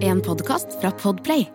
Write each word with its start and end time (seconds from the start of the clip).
En 0.00 0.20
podkast 0.20 0.66
fra 0.80 0.90
Podplay. 0.90 1.46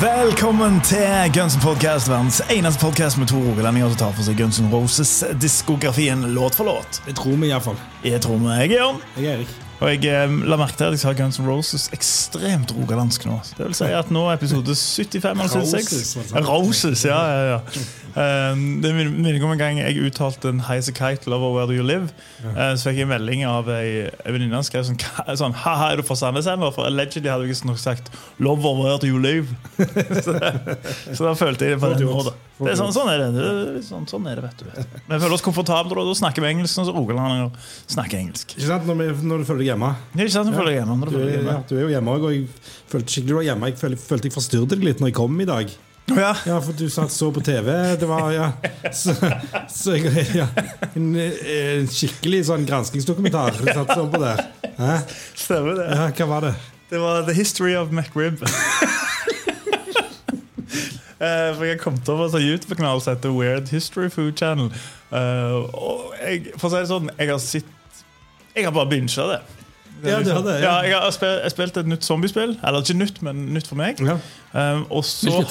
Velkommen 0.00 0.80
til 0.80 1.32
Gunsen 1.34 1.60
Podcast, 1.60 2.08
verdens 2.08 2.42
eneste 2.50 2.80
podcast 2.80 3.18
med 3.18 3.26
to 3.26 3.36
rogalendinger 3.36 3.88
som 3.88 3.98
tar 3.98 4.12
for 4.16 4.26
seg 4.26 4.38
Guns 4.40 4.58
N' 4.58 4.70
Roses-diskografien 4.72 6.32
låt 6.34 6.58
for 6.58 6.64
låt. 6.64 7.02
Det 7.06 7.14
tror 7.14 7.36
vi 7.36 7.54
iallfall. 7.54 7.78
Jeg 8.02 8.20
tror 8.20 8.40
vi 8.42 8.54
jeg 8.54 8.70
er 8.70 8.78
Jørn. 8.80 9.04
Jeg 9.16 9.26
er 9.26 9.36
Erik. 9.38 9.69
Og 9.80 9.88
jeg 9.88 10.04
eh, 10.12 10.32
la 10.44 10.56
merke 10.60 10.76
til 10.76 10.84
at 10.90 10.92
jeg 10.96 11.00
sa 11.00 11.12
Guns 11.16 11.38
N' 11.40 11.46
Roses 11.48 11.86
ekstremt 11.96 12.72
rogalandsk 12.76 13.24
nå. 13.24 13.38
Det 13.56 13.64
vil 13.70 13.76
si 13.78 13.88
at 13.96 14.10
nå 14.12 14.26
er 14.28 14.36
episode 14.36 14.74
75 14.76 15.24
eller 15.40 15.48
76. 15.48 16.34
Roses, 16.48 17.04
ja, 17.08 17.20
ja, 17.30 17.54
ja. 17.54 17.84
Eh, 18.10 18.60
det 18.84 18.92
minner 18.98 19.38
om 19.46 19.54
en 19.54 19.62
gang 19.62 19.80
jeg 19.80 20.04
uttalte 20.10 20.52
en 20.52 20.60
heise 20.68 20.92
a 20.92 20.96
kite, 20.98 21.30
lover 21.32 21.54
where 21.56 21.66
do 21.70 21.72
you 21.78 21.86
live. 21.86 22.12
Eh, 22.44 22.74
så 22.76 22.90
fikk 22.90 23.00
jeg 23.00 23.08
en 23.08 23.12
melding 23.14 23.46
av 23.48 23.72
ei 23.72 24.10
venninne 24.26 24.60
som 24.60 24.68
skrev 24.68 24.84
sånn, 24.90 25.00
"Ka- 25.00 25.24
sånn 25.40 25.56
Haha, 25.64 25.92
er 25.92 25.96
du 25.96 26.02
fra 26.02 26.16
Sandnes 26.16 26.46
ennå? 26.50 26.68
For 26.74 26.84
allegedly 26.84 27.30
hadde 27.32 27.48
jeg 27.48 27.56
ikke 27.56 27.78
sagt 27.78 28.10
Lover 28.38 28.76
where 28.82 28.98
do 28.98 29.06
you 29.06 29.18
live. 29.18 29.48
så, 30.26 30.36
så 31.14 31.24
da 31.24 31.32
følte 31.34 31.64
jeg 31.64 31.78
det 31.78 31.80
på 31.80 31.94
den 31.96 32.06
måten. 32.06 32.36
Det 32.60 32.72
er 32.74 32.78
sånn, 32.80 32.92
sånn 32.94 33.08
er 33.12 33.18
det. 33.22 33.28
det 33.36 33.82
sånn, 33.86 34.06
sånn 34.10 34.26
er 34.30 34.40
det, 34.40 34.44
vet 34.48 34.62
du. 34.62 34.94
Vi 35.08 35.18
føler 35.18 35.34
oss 35.36 35.44
komfortable, 35.44 35.96
og 36.02 36.10
da 36.10 36.16
snakker 36.20 36.44
vi 36.44 36.50
engelsk 36.54 36.74
sånn 36.76 36.88
så 36.88 36.94
rogalendinger 36.96 37.50
snakker 37.90 38.20
engelsk. 38.20 38.56
Ikke 38.58 38.68
sant, 38.68 38.88
når, 38.90 38.98
vi, 39.00 39.28
når 39.30 39.42
du 39.44 39.48
føler 39.48 39.62
deg 39.64 39.70
hjemme. 39.72 39.92
Er 40.16 40.24
ikke 40.26 40.36
sant, 40.38 40.50
du 40.52 40.56
føler 40.58 40.72
deg 40.74 40.80
hjemme 40.82 40.96
når 41.00 41.12
du 41.12 41.16
Du 41.16 41.20
er, 41.24 41.30
hjemme. 41.38 41.54
ja, 41.54 41.62
du 41.70 41.76
er 41.78 41.84
jo 41.86 41.92
hjemme 41.94 42.16
også, 42.16 42.30
og 42.30 42.34
jeg 42.36 42.48
følte 42.94 43.14
skikkelig 43.16 43.32
du 43.34 43.38
var 43.40 43.46
hjemme. 43.50 43.70
Jeg 43.72 43.80
følte, 43.80 44.02
følte 44.10 44.28
jeg 44.30 44.36
forstyrret 44.36 44.74
deg 44.74 44.84
litt 44.90 45.00
når 45.00 45.12
jeg 45.12 45.16
kom 45.20 45.40
i 45.40 45.48
dag. 45.48 45.76
Ja. 46.10 46.30
Ja, 46.48 46.56
for 46.64 46.74
du 46.74 46.86
satt 46.90 47.12
så 47.14 47.28
på 47.30 47.38
TV. 47.46 47.68
Det 48.00 48.06
var, 48.10 48.32
ja 48.34 48.48
Så, 48.90 49.12
så 49.70 49.94
jeg, 49.94 50.24
ja, 50.34 50.48
en, 50.98 51.12
en 51.14 51.86
skikkelig 51.86 52.40
sånn 52.48 52.64
granskingsdokumentar. 52.66 53.60
Du 53.60 53.68
satt 53.70 53.94
sånn 53.94 54.10
på 54.10 54.18
der. 54.24 54.42
Hæ? 54.80 54.96
Stemmer 55.38 55.78
det. 55.78 55.86
Ja, 55.94 56.08
hva 56.18 56.26
var 56.34 56.48
det? 56.48 56.54
Det 56.90 56.98
var 56.98 57.22
The 57.28 57.36
History 57.36 57.76
of 57.78 57.92
McRib. 57.94 58.42
Eh, 61.20 61.56
For 61.56 61.64
Jeg 61.64 61.80
kom 61.80 61.98
til 62.00 62.14
over 62.14 62.28
en 62.28 62.32
sånn 62.32 62.46
YouTube-kanal 62.46 63.00
som 63.04 63.14
heter 63.16 63.32
Weird 63.36 63.68
History 63.74 64.08
Food 64.12 64.38
Channel. 64.40 64.70
Uh, 65.12 65.66
og 65.74 66.14
jeg, 66.20 66.52
for 66.56 66.68
å 66.68 66.72
si 66.72 66.78
det 66.78 66.88
sånn, 66.88 67.10
jeg 67.18 67.32
har 67.32 67.40
sett 67.42 68.04
Jeg 68.54 68.64
har 68.68 68.72
bare 68.74 68.88
bincha 68.88 69.26
det. 69.28 69.40
Det 70.00 70.14
Ja, 70.14 70.20
du 70.24 70.30
hadde, 70.32 70.54
ja. 70.62 70.62
ja. 70.64 70.76
jeg 70.86 70.94
har 70.96 71.10
spilt, 71.12 71.42
jeg 71.44 71.52
spilt 71.52 71.76
et 71.76 71.90
nytt 71.90 72.06
zombiespill. 72.06 72.56
Eller 72.64 72.80
ikke 72.80 72.96
nytt, 72.96 73.20
men 73.26 73.50
nytt 73.52 73.68
for 73.68 73.76
meg. 73.76 74.00
Ja. 74.00 74.16
Um, 74.54 74.86
og 74.88 75.04
så 75.04 75.44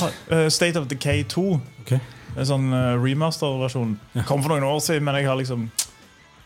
State 0.50 0.80
of 0.80 0.88
Decay 0.90 1.24
2. 1.30 1.46
Okay. 1.84 2.02
En 2.34 2.50
sånn 2.50 2.70
uh, 2.74 2.96
remaster-versjon. 2.98 3.94
Kom 4.26 4.42
for 4.42 4.56
noen 4.56 4.66
år 4.66 4.82
siden, 4.82 5.06
men 5.06 5.20
jeg 5.22 5.30
har 5.30 5.38
liksom 5.38 5.70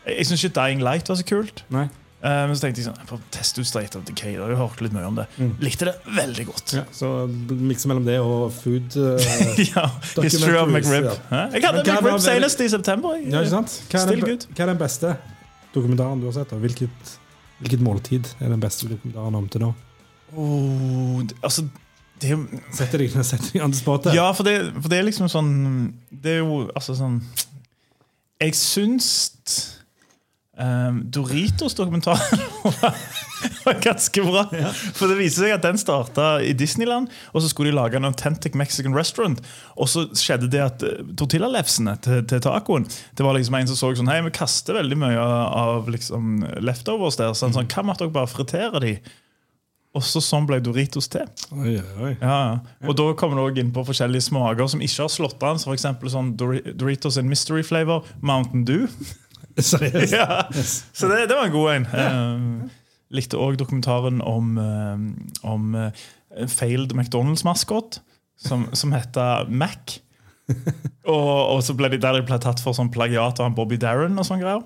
Jeg, 0.04 0.18
jeg 0.18 0.28
syns 0.28 0.44
ikke 0.44 0.58
Dying 0.60 0.84
Light 0.84 1.08
var 1.08 1.16
så 1.22 1.28
kult. 1.28 1.64
Nei. 1.72 1.88
Eh, 2.24 2.44
men 2.48 2.56
så 2.56 2.64
tenkte 2.64 2.80
jeg 2.80 2.88
sånn, 2.88 3.24
teste 3.36 3.60
ut 3.60 3.68
State 3.68 4.00
of 4.00 4.06
Decay. 4.08 4.38
Jeg 4.38 4.40
har 4.40 4.56
hørt 4.56 4.80
litt 4.86 4.94
mye 4.96 5.10
om 5.10 5.18
det. 5.18 5.26
Likte 5.64 5.90
det 5.90 5.96
veldig 6.16 6.46
godt. 6.48 6.76
Ja, 6.78 6.84
så 6.96 7.10
mikse 7.28 7.92
mellom 7.92 8.06
det 8.08 8.16
og 8.24 8.46
food 8.56 8.96
uh, 8.96 9.20
ja, 9.74 9.90
History 10.24 10.56
of 10.56 10.72
McRib. 10.72 11.10
ja. 11.12 11.44
Jeg 11.52 11.66
hadde 11.66 11.84
McRib 11.84 12.24
senest 12.24 12.64
i 12.64 12.70
september. 12.72 13.18
jeg. 13.20 13.28
Ja, 13.34 13.44
ikke 13.44 13.58
sant? 13.58 13.76
Hva 13.92 14.06
er, 14.06 14.24
den, 14.24 14.48
hva 14.54 14.64
er 14.64 14.72
den 14.72 14.80
beste 14.80 15.14
dokumentaren 15.76 16.24
du 16.24 16.30
har 16.30 16.38
sett? 16.40 16.56
Hvilket, 16.64 17.14
hvilket 17.60 17.84
måltid 17.84 18.32
er 18.40 18.56
den 18.56 18.64
beste 18.64 18.88
dokumentaren 18.88 19.42
om 19.42 19.52
til 19.52 19.68
nå? 19.68 19.74
Oh, 20.34 21.20
det- 21.28 21.36
altså, 21.44 21.68
det 22.24 22.32
er 22.32 22.40
Setter 22.72 23.04
deg, 23.04 23.12
setter 23.20 23.52
deg 23.52 23.62
andre 23.66 23.76
the 23.76 23.84
spot 23.84 24.08
der. 24.08 24.16
Ja, 24.16 24.32
for 24.32 24.48
det, 24.48 24.56
for 24.80 24.88
det 24.88 25.02
er 25.02 25.10
liksom 25.10 25.28
sånn 25.28 25.52
Det 26.10 26.38
er 26.38 26.40
jo 26.40 26.70
altså 26.72 26.96
sånn 26.96 27.20
Jeg 28.40 28.56
syns 28.56 29.10
um, 30.58 31.02
Doritos-dokumentaren 31.12 32.42
var, 33.66 33.80
ganske 33.82 34.24
bra. 34.24 34.44
For 34.94 35.10
det 35.10 35.18
viser 35.20 35.46
seg 35.48 35.56
at 35.56 35.66
den 35.66 35.80
starta 35.82 36.36
i 36.44 36.54
Disneyland, 36.58 37.10
og 37.34 37.44
så 37.44 37.50
skulle 37.52 37.72
de 37.72 37.78
lage 37.78 38.00
en 38.00 38.08
authentic 38.10 38.58
Mexican 38.60 38.96
restaurant. 38.98 39.42
Og 39.78 39.90
så 39.92 40.06
skjedde 40.18 40.52
det 40.54 40.62
at 40.64 40.86
eh, 40.88 41.02
tortillalefsene 41.20 41.98
til, 42.04 42.22
til 42.30 42.44
tacoen 42.44 42.86
Det 43.18 43.26
var 43.26 43.38
liksom 43.38 43.58
en 43.58 43.72
som 43.72 43.80
så 43.80 43.92
sånn 43.98 44.12
Hei, 44.12 44.22
vi 44.26 44.34
kaster 44.36 44.78
veldig 44.78 45.00
mye 45.02 45.26
av 45.64 45.90
liksom, 45.92 46.46
leftovers 46.64 47.20
der. 47.20 47.36
Sånn, 47.38 47.56
sånn, 47.56 47.70
Hva 47.72 47.86
med 47.86 47.98
at 47.98 48.06
dere 48.06 48.16
bare 48.16 48.32
friterer 48.32 48.84
de? 48.84 48.98
Og 49.94 50.02
så 50.02 50.18
sånn 50.26 50.48
ble 50.50 50.58
Doritos 50.64 51.06
til. 51.14 51.28
Oi, 51.54 51.76
oi. 52.02 52.14
Ja, 52.18 52.38
ja. 52.50 52.54
Og 52.90 52.96
da 52.98 53.12
kommer 53.18 53.38
det 53.38 53.44
også 53.44 53.62
inn 53.62 53.74
på 53.76 53.84
forskjellige 53.86 54.26
smaker 54.26 54.72
som 54.74 54.82
ikke 54.82 55.06
har 55.06 55.12
slått 55.14 55.46
an. 55.46 55.62
Som 55.62 55.76
for 56.02 56.10
sånn 56.10 56.32
Doritos 56.34 57.20
in 57.22 57.30
mystery 57.30 57.62
flavor, 57.66 58.08
Mountain 58.26 58.66
Dew. 58.66 58.88
Seriøst? 59.74 60.16
Ja. 60.16 60.44
Så 60.54 61.10
det, 61.12 61.28
det 61.30 61.38
var 61.38 61.50
en 61.50 61.56
god 61.56 61.74
en. 61.74 61.88
Eh, 61.94 62.80
likte 63.14 63.40
òg 63.42 63.60
dokumentaren 63.62 64.22
om, 64.26 64.56
eh, 64.58 65.04
om 65.50 65.76
eh, 65.78 66.08
failed 66.50 66.96
McDonald's-maskot, 66.96 68.02
som, 68.40 68.68
som 68.74 68.96
heter 68.96 69.50
Mac. 69.50 70.00
og, 71.08 71.30
og 71.56 71.62
så 71.64 71.76
ble 71.78 71.88
de 71.94 72.02
der 72.04 72.18
de 72.18 72.26
ble 72.28 72.38
tatt 72.42 72.60
for 72.60 72.76
sånn 72.76 72.92
plagiat 72.92 73.40
av 73.40 73.54
Bobby 73.56 73.78
Darren 73.80 74.18
og 74.20 74.28
sånn 74.28 74.42
greier. 74.44 74.66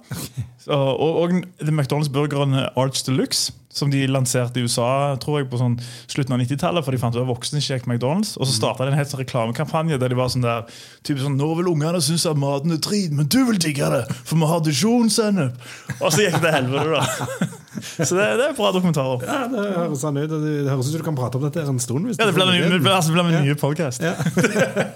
Så, 0.64 0.74
og, 0.74 1.22
og 1.22 1.36
McDonald's-burgeren 1.68 2.58
Arch 2.74 3.04
Deluxe, 3.06 3.54
som 3.78 3.92
de 3.94 4.04
lanserte 4.10 4.60
i 4.60 4.66
USA 4.66 5.16
tror 5.22 5.42
jeg 5.42 5.50
på 5.52 5.60
sånn 5.62 5.78
slutten 6.10 6.36
av 6.36 6.42
90-tallet, 6.44 6.86
for 6.86 6.96
de 6.96 7.02
fant 7.02 7.16
ut 7.16 7.22
at 7.22 7.30
voksne 7.30 7.62
ikke 7.62 7.78
gikk 7.78 7.90
McDonald's. 7.90 8.34
Og 8.38 8.50
så 8.50 8.56
starta 8.58 8.88
de 8.88 8.94
en 8.94 9.00
helt 9.00 9.12
sånn 9.12 9.22
reklamekampanje 9.22 10.00
der 10.02 10.14
de 10.14 10.20
var 10.20 10.34
sånn 10.34 10.46
der 10.46 10.66
typisk 11.04 11.26
sånn, 11.26 11.38
Nå 11.38 11.52
vil 11.60 11.70
ungene 11.72 12.02
synes 12.04 12.26
at 12.30 12.40
maten 12.40 12.74
er 12.74 12.82
drit, 12.82 13.14
men 13.14 13.30
du 13.30 13.40
vil 13.52 13.62
digge 13.62 13.92
det, 13.94 14.04
for 14.26 14.42
vi 14.42 14.50
har 14.50 14.66
dijon-sennep! 14.66 15.70
Og 16.00 16.10
så 16.12 16.26
gikk 16.26 16.42
det 16.44 16.56
helvete, 16.58 16.98
da. 16.98 17.54
Så 17.78 18.16
det, 18.18 18.26
det 18.40 18.46
er 18.48 18.56
bra 18.58 18.72
dokumentarer. 18.74 19.22
Ja, 19.28 19.44
det 19.52 19.64
høres 19.76 20.02
sånn 20.02 20.18
ut. 20.18 20.32
Det 20.32 20.66
høres 20.66 20.88
ut 20.88 20.96
som 20.96 21.02
du 21.02 21.06
kan 21.06 21.18
prate 21.18 21.38
om 21.38 21.46
dette 21.46 21.62
en 21.62 21.82
stund. 21.82 22.10
Ja, 22.16 22.26
det 22.26 22.34
blir 22.34 22.50
en, 22.50 22.88
altså, 22.90 23.14
en 23.22 23.38
ny 23.46 23.54
podcast. 23.60 24.02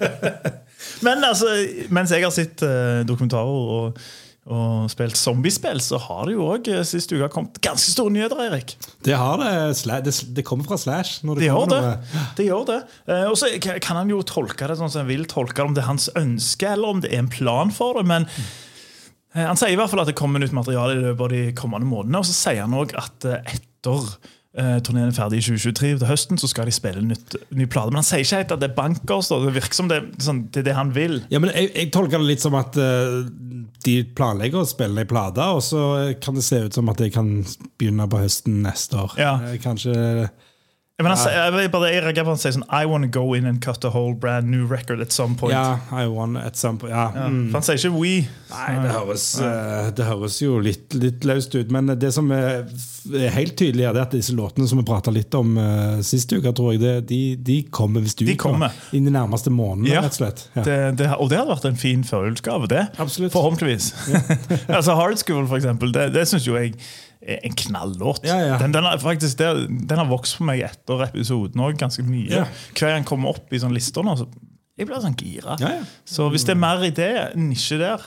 Men 1.05 1.21
altså, 1.25 1.51
mens 1.93 2.13
jeg 2.13 2.25
har 2.25 2.33
sett 2.33 2.63
uh, 2.65 3.01
dokumentarer 3.07 3.45
og, 3.77 4.01
og 4.49 4.87
spilt 4.89 5.15
zombiespill, 5.19 5.77
så 5.85 5.99
har 6.01 6.25
det 6.25 6.33
jo 6.33 6.47
òg 6.49 6.65
sist 6.89 7.11
uke 7.13 7.27
kommet 7.29 7.59
ganske 7.61 7.91
store 7.93 8.09
nyheter, 8.15 8.39
Erik. 8.47 8.73
Det 9.05 9.13
har 9.13 9.37
det. 9.37 9.51
Det, 10.07 10.13
det 10.33 10.45
kommer 10.47 10.65
fra 10.65 10.79
Slash. 10.81 11.19
Når 11.27 11.37
det, 11.37 11.43
Det 11.43 11.49
gjør 11.51 11.59
kommer 11.59 11.75
det. 11.75 11.91
noe. 12.15 12.25
det, 12.39 12.47
gjør 12.47 12.65
det. 12.71 12.79
Eh, 13.05 13.27
og 13.29 13.37
så 13.37 13.51
kan 13.85 13.99
han 14.01 14.09
jo 14.09 14.23
tolke 14.25 14.65
det 14.71 14.79
sånn 14.79 14.89
som 14.89 15.03
han 15.03 15.11
vil 15.11 15.27
tolke 15.29 15.59
det, 15.61 15.67
om 15.69 15.77
det 15.77 15.83
er 15.85 15.91
hans 15.91 16.09
ønske 16.17 16.71
eller 16.73 16.95
om 16.95 17.03
det 17.05 17.13
er 17.13 17.21
en 17.21 17.29
plan 17.29 17.69
for 17.75 17.99
det. 18.01 18.07
Men 18.09 18.25
eh, 19.35 19.45
han 19.45 19.59
sier 19.61 19.75
i 19.75 19.79
hvert 19.79 19.93
fall 19.93 20.01
at 20.03 20.09
det 20.09 20.17
kommer 20.17 20.41
nytt 20.41 20.57
materiale 20.57 20.97
i 20.97 21.03
løpet 21.05 21.27
av 21.27 21.33
de 21.37 21.43
kommende 21.61 21.87
månedene. 21.93 22.23
Og 22.23 22.29
så 22.31 22.33
sier 22.41 22.65
han 22.65 22.73
òg 22.81 22.97
at 22.97 23.29
eh, 23.29 23.53
etter 23.59 24.09
eh, 24.57 24.77
turneen 24.83 25.09
er 25.09 25.15
ferdig 25.15 25.39
i 25.41 25.45
2023 25.45 25.91
til 26.01 26.09
høsten, 26.09 26.41
så 26.41 26.49
skal 26.51 26.67
de 26.67 26.75
spille 26.75 27.03
nytt, 27.05 27.37
ny 27.55 27.67
plate. 27.71 27.93
Men 27.93 28.01
han 28.01 28.07
sier 28.07 28.25
ikke 28.25 28.41
helt 28.41 28.53
at 28.55 28.63
det 28.63 28.69
er 28.71 28.77
bankers. 28.77 29.31
da. 29.31 29.39
Det 29.45 29.55
virker 29.57 29.79
som 29.79 29.91
det, 29.91 30.01
sånn, 30.23 30.45
det 30.51 30.63
er 30.63 30.69
det 30.69 30.77
han 30.77 30.93
vil. 30.95 31.19
Ja, 31.33 31.41
men 31.43 31.53
jeg, 31.55 31.71
jeg 31.75 31.91
tolker 31.95 32.21
det 32.21 32.29
litt 32.33 32.43
som 32.43 32.57
at 32.59 32.77
uh, 32.79 33.21
de 33.85 33.97
planlegger 34.17 34.61
å 34.61 34.69
spille 34.69 35.03
ei 35.03 35.09
plate, 35.09 35.47
og 35.55 35.63
så 35.65 35.83
kan 36.23 36.37
det 36.37 36.45
se 36.47 36.63
ut 36.67 36.77
som 36.77 36.91
at 36.91 37.01
de 37.01 37.11
kan 37.13 37.33
begynne 37.79 38.09
på 38.11 38.21
høsten 38.21 38.61
neste 38.65 38.99
år. 39.05 39.17
Ja. 39.21 39.35
Uh, 39.43 39.57
Kanskje 39.63 39.95
Men 41.03 41.11
han, 41.15 41.19
sier- 41.21 41.61
jeg, 41.61 41.71
bare, 41.71 41.89
jeg 41.93 42.03
reagerer 42.03 42.27
på 42.27 42.33
han 42.35 42.41
sier 42.41 42.55
sånn 42.57 42.65
I 42.69 42.85
wanna 42.89 43.07
go 43.07 43.33
in 43.37 43.45
and 43.49 43.61
cut 43.63 43.83
a 43.85 43.89
whole 43.93 44.13
brand 44.13 44.49
new 44.51 44.65
record 44.67 45.01
at 45.01 45.11
some 45.15 45.35
point. 45.39 45.53
Ja, 45.53 45.79
I 45.91 46.05
wanna 46.07 46.41
at 46.45 46.57
some 46.57 46.77
point. 46.77 46.93
Ja. 46.93 47.09
Ja, 47.15 47.27
Mm. 47.31 47.49
For 47.51 47.59
han 47.59 47.65
sier 47.67 47.79
ikke 47.79 47.99
we. 47.99 48.13
Nei, 48.51 48.71
det 48.83 48.91
høres, 48.91 49.25
uh, 49.41 49.89
det 49.95 50.05
høres 50.05 50.39
jo 50.41 50.59
litt, 50.59 50.93
litt 50.99 51.23
løst 51.25 51.55
ut. 51.55 51.71
Men 51.71 51.87
det 51.99 52.09
som 52.13 52.29
er 52.35 52.65
helt 53.35 53.55
tydelig, 53.57 53.85
er 53.87 53.99
at 54.01 54.11
disse 54.11 54.33
låtene 54.35 54.67
som 54.67 54.77
vi 54.81 54.85
prata 54.87 55.11
litt 55.13 55.33
om 55.39 55.53
uh, 55.57 56.01
sist 56.05 56.31
uke, 56.35 56.51
tror 56.57 56.73
jeg, 56.73 56.81
det, 56.83 56.95
de, 57.09 57.21
de 57.37 57.59
kommer 57.71 58.01
hvis 58.03 58.15
du 58.19 58.25
De 58.27 58.35
kommer. 58.39 58.71
inn 58.91 59.05
de 59.07 59.13
nærmeste 59.15 59.49
månedene, 59.53 59.93
Ja. 59.93 60.01
rett 60.05 60.17
og 60.17 60.19
slett. 60.21 60.43
Ja. 60.55 60.63
Det, 60.67 60.79
det, 60.99 61.07
og 61.17 61.29
det 61.31 61.39
hadde 61.39 61.55
vært 61.55 61.69
en 61.71 61.79
fin 61.79 62.03
førjulsgave, 62.07 62.67
det. 62.71 62.83
Absolutt. 62.99 63.31
Forhåpentligvis. 63.33 63.93
altså 64.77 64.95
Hard 64.99 65.17
School, 65.23 65.47
for 65.47 65.57
eksempel, 65.61 65.93
det, 65.95 66.09
det 66.13 66.27
syns 66.29 66.45
jo 66.47 66.57
jeg 66.59 66.75
en 67.21 67.53
knallåt. 67.55 68.23
Ja, 68.25 68.39
ja. 68.41 68.57
Den, 68.57 68.71
den, 68.73 68.83
har 68.87 68.97
faktisk, 69.01 69.37
den 69.37 69.97
har 69.99 70.09
vokst 70.09 70.39
på 70.39 70.47
meg 70.47 70.63
etter 70.65 71.03
episoden 71.05 71.61
òg 71.61 71.77
ganske 71.81 72.05
mye. 72.05 72.31
Ja. 72.41 72.47
Hver 72.73 72.95
gang 72.95 73.03
jeg 73.03 73.11
kommer 73.11 73.35
opp 73.35 73.53
i 73.53 73.61
sånne 73.61 73.77
lister 73.77 74.05
nå, 74.05 74.15
så 74.17 74.29
jeg 74.79 74.87
blir 74.89 75.01
sånn 75.03 75.15
gira. 75.19 75.55
Ja, 75.61 75.69
ja. 75.77 75.81
Så 76.09 76.25
hvis 76.33 76.45
det 76.47 76.55
er 76.55 76.59
mer 76.61 76.81
i 76.81 76.89
det, 76.95 77.09
nisje 77.37 77.75
der 77.77 78.01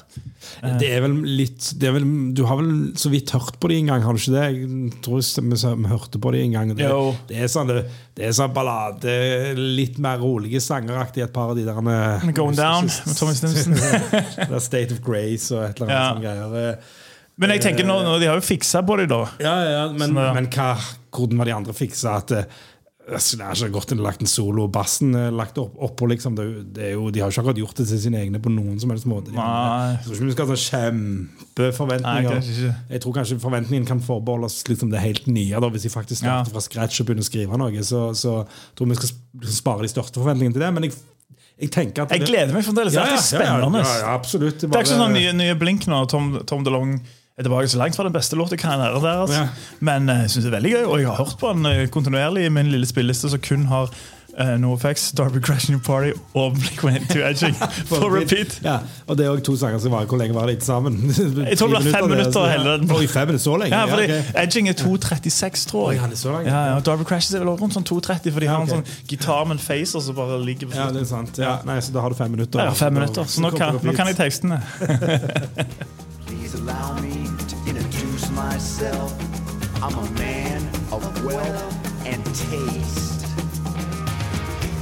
Det 0.80 0.88
er 0.90 1.04
vel 1.04 1.12
litt 1.38 1.68
det 1.78 1.86
er 1.86 1.94
vel, 1.94 2.06
Du 2.34 2.42
har 2.48 2.58
vel 2.58 2.72
så 2.98 3.12
vidt 3.12 3.30
hørt 3.36 3.60
på 3.62 3.70
det 3.70 3.76
en 3.82 3.92
gang, 3.92 4.02
har 4.02 4.16
du 4.16 4.18
ikke 4.18 4.34
det? 4.34 4.46
Jeg 4.48 5.02
tror 5.04 5.20
vi, 5.20 5.92
hørte 5.92 6.22
på 6.24 6.32
det 6.34 6.40
en 6.42 6.56
gang. 6.56 6.72
Det, 6.74 6.88
det 7.30 7.38
er 7.44 7.52
sånn, 7.52 7.70
det, 7.70 7.84
det 8.16 8.26
er 8.26 8.34
sånn 8.34 8.56
ballade, 8.56 9.14
litt 9.60 10.00
mer 10.02 10.18
rolige 10.24 10.62
sangeraktig, 10.64 11.22
et 11.28 11.36
par 11.36 11.52
av 11.52 11.60
de 11.60 11.68
der 11.68 11.78
eh, 11.78 12.26
Going 12.34 12.58
Down 12.58 12.90
med 12.90 13.16
Tommy 13.20 13.38
Stimson. 13.38 13.78
State 14.72 14.96
of 14.96 15.04
Grace 15.04 15.52
og 15.54 15.68
et 15.68 15.78
eller 15.78 15.86
annet 15.86 16.00
Ja. 16.00 16.04
sånt 16.10 16.26
greier. 16.26 17.02
Men 17.40 17.50
jeg 17.56 17.64
tenker 17.64 17.86
nå, 17.88 17.96
nå 18.06 18.18
de 18.22 18.28
har 18.30 18.38
jo 18.38 18.44
fiksa 18.46 18.84
på 18.86 19.00
det, 19.00 19.08
da. 19.10 19.24
Ja, 19.42 19.56
ja, 19.66 19.82
men, 19.90 20.12
Sånn, 20.12 20.22
ja. 20.22 20.30
men 20.36 20.46
hva, 20.54 20.68
hvordan 21.14 21.40
var 21.42 21.50
de 21.50 21.54
andre 21.56 21.74
fiksa? 21.74 22.12
At 22.22 22.30
eh, 22.36 22.44
altså, 23.10 23.38
det 23.40 23.44
er 23.48 23.58
ikke 23.58 23.74
godt 23.74 23.94
en 23.96 24.02
lagt 24.04 24.22
en 24.22 24.30
solo, 24.30 24.68
og 24.68 24.70
bassen 24.74 25.16
er 25.18 25.34
lagt 25.34 25.58
opp, 25.58 25.74
oppå. 25.82 26.06
Liksom. 26.12 26.36
Det, 26.38 26.44
det 26.76 26.92
jo, 26.92 27.08
de 27.10 27.22
har 27.22 27.32
jo 27.32 27.34
ikke 27.34 27.42
akkurat 27.42 27.58
gjort 27.64 27.80
det 27.80 27.86
til 27.90 28.00
sine 28.04 28.20
egne 28.22 28.38
på 28.44 28.52
noen 28.54 28.76
som 28.82 28.92
helst 28.94 29.08
måte. 29.10 29.32
De 29.32 29.38
Nei. 29.40 29.96
Jeg 29.96 30.04
tror 30.06 30.14
ikke 30.14 30.28
vi 30.28 30.36
skal 30.36 30.46
ha 30.52 30.58
sånne 30.62 30.84
Nei, 30.92 31.40
kjempeforventninger. 31.48 32.76
Jeg 32.94 33.02
tror 33.04 33.16
kanskje 33.18 33.40
forventningen 33.42 33.88
kan 33.88 34.04
forbeholdes 34.04 34.60
liksom 34.70 34.92
det 34.94 35.02
helt 35.02 35.26
nye. 35.26 35.58
Da, 35.64 35.72
hvis 35.74 35.88
de 35.88 35.92
faktisk 35.96 36.22
starter 36.22 36.46
Ja. 36.46 36.54
fra 36.54 36.62
scratch 36.62 37.02
og 37.02 37.10
begynner 37.10 37.26
å 37.26 37.30
skrive 37.32 37.58
noe. 37.64 37.82
Så, 37.90 38.04
så 38.18 38.36
tror 38.78 38.92
vi 38.92 39.00
skal 39.00 39.50
spare 39.58 39.88
de 39.88 39.90
største 39.90 40.22
forventningene 40.22 40.54
til 40.54 40.62
det. 40.62 40.70
Men 40.78 40.86
jeg, 40.86 40.94
jeg 41.58 41.70
Jeg 41.74 42.24
gleder 42.30 42.54
meg 42.54 42.64
fremdeles. 42.66 42.94
Det 42.94 43.02
er 43.02 43.26
spennende. 43.26 43.82
Ja, 43.82 43.98
ja, 44.06 44.14
absolutt. 44.14 44.62
Det 44.62 44.70
er 44.70 44.86
ikke 44.86 44.94
sånn 44.94 45.18
nye, 45.18 45.34
nye 45.34 45.58
Blink 45.58 45.90
nå. 45.90 46.04
Tom, 46.10 46.32
Tom 46.46 46.62
DeLong 46.66 46.96
er 47.38 47.42
tilbake 47.42 47.68
så 47.68 47.78
langt 47.78 47.96
fra 47.96 48.04
den 48.06 48.14
beste 48.14 48.36
låta 48.38 48.54
i 48.54 48.58
karrieren 48.58 49.02
deres. 49.02 49.30
Ja. 49.34 49.46
Men 49.80 50.08
eh, 50.08 50.24
jeg 50.24 50.30
synes 50.30 50.44
det 50.44 50.52
er 50.52 50.58
veldig 50.60 50.74
gøy, 50.76 50.84
og 50.84 50.98
jeg 51.00 51.08
har 51.08 51.16
hørt 51.18 51.38
på 51.40 51.54
den 51.56 51.66
eh, 51.66 51.86
kontinuerlig 51.90 52.44
i 52.46 52.52
min 52.54 52.70
lille 52.70 52.86
spilleliste, 52.86 53.30
som 53.32 53.40
kun 53.42 53.64
har 53.66 53.90
uh, 54.38 54.52
NoFX, 54.60 55.08
Darby 55.18 55.40
Crashing 55.42 55.80
Party 55.82 56.12
og 56.34 56.54
Blink-182 56.54 57.24
Edging 57.26 57.56
på 57.90 57.98
repeat. 58.12 58.60
Ja, 58.62 58.76
og 59.06 59.18
det 59.18 59.26
er 59.26 59.32
òg 59.32 59.42
to 59.46 59.56
sanger 59.58 59.82
som 59.82 59.94
var 59.94 60.06
Hvor 60.06 60.18
lenge 60.18 60.34
var 60.34 60.46
det 60.46 60.60
ikke 60.60 60.66
sammen? 60.68 61.00
Jeg 61.50 61.58
tror 61.58 61.74
det 61.74 61.82
ble 61.82 61.96
fem 61.96 62.08
minutter 62.12 62.46
hele 62.52 62.76
den. 62.78 62.94
Oi, 62.94 63.06
fem 63.10 63.26
minutter 63.32 63.44
så 63.48 63.56
lenge? 63.64 63.82
Ja, 63.82 63.90
fordi 63.90 64.06
ok. 64.06 64.30
Edging 64.44 64.70
er 64.70 64.78
2.36, 64.78 65.66
tror 65.72 65.90
jeg. 65.90 66.00
han 66.04 66.14
er 66.14 66.22
så. 66.22 66.38
Ja, 66.46 66.62
ja, 66.70 66.78
Darby 66.86 67.08
Crashes 67.10 67.34
er 67.34 67.42
vel 67.42 67.50
rundt 67.58 67.74
sånn 67.74 67.88
2.30, 67.90 68.30
for 68.30 68.46
de 68.46 68.52
har 68.52 68.62
ok. 68.62 68.70
en 68.70 68.76
sånn 68.76 69.10
gitar 69.10 69.42
med 69.50 69.58
en 69.58 69.64
facer 69.66 70.06
som 70.06 70.18
bare 70.22 70.38
ligger 70.44 70.70
på 70.70 70.78
Ja, 70.78 70.86
det 70.94 71.02
er 71.02 71.10
sant. 71.10 71.42
Ja, 71.42 71.58
nei, 71.66 71.80
så 71.82 71.98
da 71.98 72.06
har 72.06 72.14
du 72.14 72.18
fem 72.22 72.30
minutter. 72.30 72.62
Ja, 72.62 72.78
fem 72.78 72.94
minutter, 72.94 73.26
så 73.26 73.42
nå 73.42 73.50
kan, 73.58 73.82
nå 73.82 73.98
kan 73.98 74.14
jeg 74.14 74.22
tekstene. 74.22 74.62
Please 76.26 76.54
allow 76.54 76.94
me 77.00 77.28
to 77.48 77.56
introduce 77.68 78.30
myself. 78.30 79.12
I'm 79.82 79.94
a 79.98 80.10
man 80.18 80.62
of 80.92 81.02
wealth 81.24 82.06
and 82.06 82.24
taste. 82.24 83.26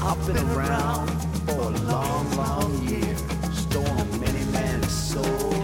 I've 0.03 0.27
been 0.27 0.39
around 0.51 1.09
for 1.47 1.61
a 1.61 1.71
long, 1.91 2.27
long 2.37 2.89
year, 2.89 3.17
stolen 3.53 4.09
many 4.21 4.45
men's 4.53 4.91
soul 4.91 5.55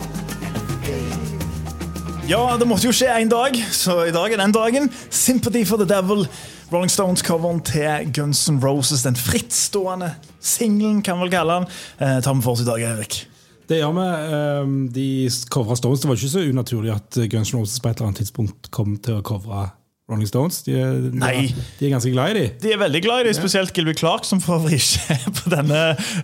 and 0.43 0.57
faith. 0.85 2.29
Ja, 2.29 2.57
det 2.59 2.67
måtte 2.67 2.87
jo 2.87 2.93
skje 2.93 3.09
en 3.21 3.29
dag, 3.29 3.57
så 3.73 4.05
i 4.05 4.13
dag 4.13 4.33
er 4.33 4.37
den 4.37 4.53
dagen. 4.53 4.93
Sympathy 5.11 5.65
for 5.67 5.77
the 5.77 5.87
Devil. 5.87 6.27
Rolling 6.73 6.91
Stones-coveren 6.91 7.61
til 7.65 8.13
Guns 8.13 8.49
N' 8.49 8.61
Roses. 8.61 9.03
Den 9.03 9.17
frittstående 9.17 10.15
singelen, 10.41 11.03
kan 11.03 11.17
man 11.17 11.23
vel 11.29 11.31
kalle 11.33 11.53
den. 11.53 11.67
Eh, 11.99 12.23
tar 12.23 12.35
vi 12.35 12.43
for 12.43 12.53
oss 12.53 12.61
i 12.61 12.69
dag, 12.69 12.83
Erik. 12.83 13.29
Det 13.69 13.81
gjør 13.83 13.97
vi. 13.99 14.07
ehm, 14.35 14.77
De 14.95 15.09
covra 15.53 15.77
Stones. 15.77 16.01
Det 16.01 16.09
var 16.09 16.17
ikke 16.17 16.35
så 16.37 16.45
unaturlig 16.49 16.95
at 16.95 17.19
Guns 17.31 17.53
N' 17.53 17.59
Roses 17.61 17.81
på 17.85 17.91
et 17.91 17.99
eller 17.99 18.09
annet 18.13 18.23
tidspunkt 18.25 18.71
kom 18.75 18.97
til 19.05 19.19
å 19.21 19.25
covre 19.27 19.67
Rolling 20.09 20.25
Stones. 20.31 20.63
De 20.65 20.73
er, 20.73 20.95
Nei. 21.13 21.51
de 21.77 21.85
er 21.85 21.91
ganske 21.93 22.09
glad 22.15 22.31
i 22.33 22.39
de. 22.39 22.45
De 22.63 22.71
er 22.73 22.79
veldig 22.81 23.03
glad 23.05 23.21
i 23.21 23.27
det, 23.29 23.35
spesielt 23.37 23.75
Gilby 23.77 23.93
Clark, 23.93 24.25
som 24.25 24.41
for 24.41 24.57
øvrig 24.57 24.79
ikke 24.81 25.19
er 25.19 25.27
på 25.43 25.51
denne 25.53 25.83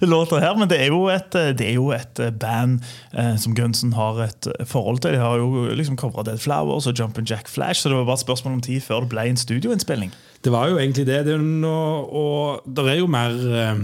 låta 0.09 0.41
her. 0.41 0.57
Men 0.57 0.71
det 0.73 0.79
er 0.81 0.89
jo 0.89 1.03
et, 1.13 1.37
det 1.59 1.67
er 1.69 1.77
jo 1.77 1.91
et 1.93 2.23
band 2.41 2.79
eh, 3.13 3.35
som 3.37 3.53
Gunsen 3.55 3.93
har 3.93 4.23
et 4.25 4.49
forhold 4.65 5.03
til. 5.05 5.13
De 5.13 5.21
har 5.21 5.37
jo 5.37 5.67
liksom 5.77 5.99
covra 6.01 6.25
Dead 6.25 6.41
Flowers 6.41 6.89
og 6.89 6.97
Jumpin' 6.97 7.29
Jack 7.29 7.53
Flash, 7.53 7.83
så 7.85 7.93
det 7.93 7.99
var 8.01 8.09
bare 8.09 8.23
et 8.23 8.25
spørsmål 8.25 8.57
om 8.57 8.65
tid 8.65 8.81
før 8.81 9.05
det 9.05 9.13
ble 9.13 9.29
en 9.29 9.37
studioinnspilling. 9.45 10.17
Det 10.45 10.53
var 10.53 10.69
jo 10.69 10.77
egentlig 10.77 11.07
det. 11.09 11.23
det 11.25 11.35
og, 11.65 12.11
og 12.13 12.65
det 12.77 12.85
er 12.93 12.99
jo 12.99 13.07
mer 13.09 13.33
eh, 13.33 13.79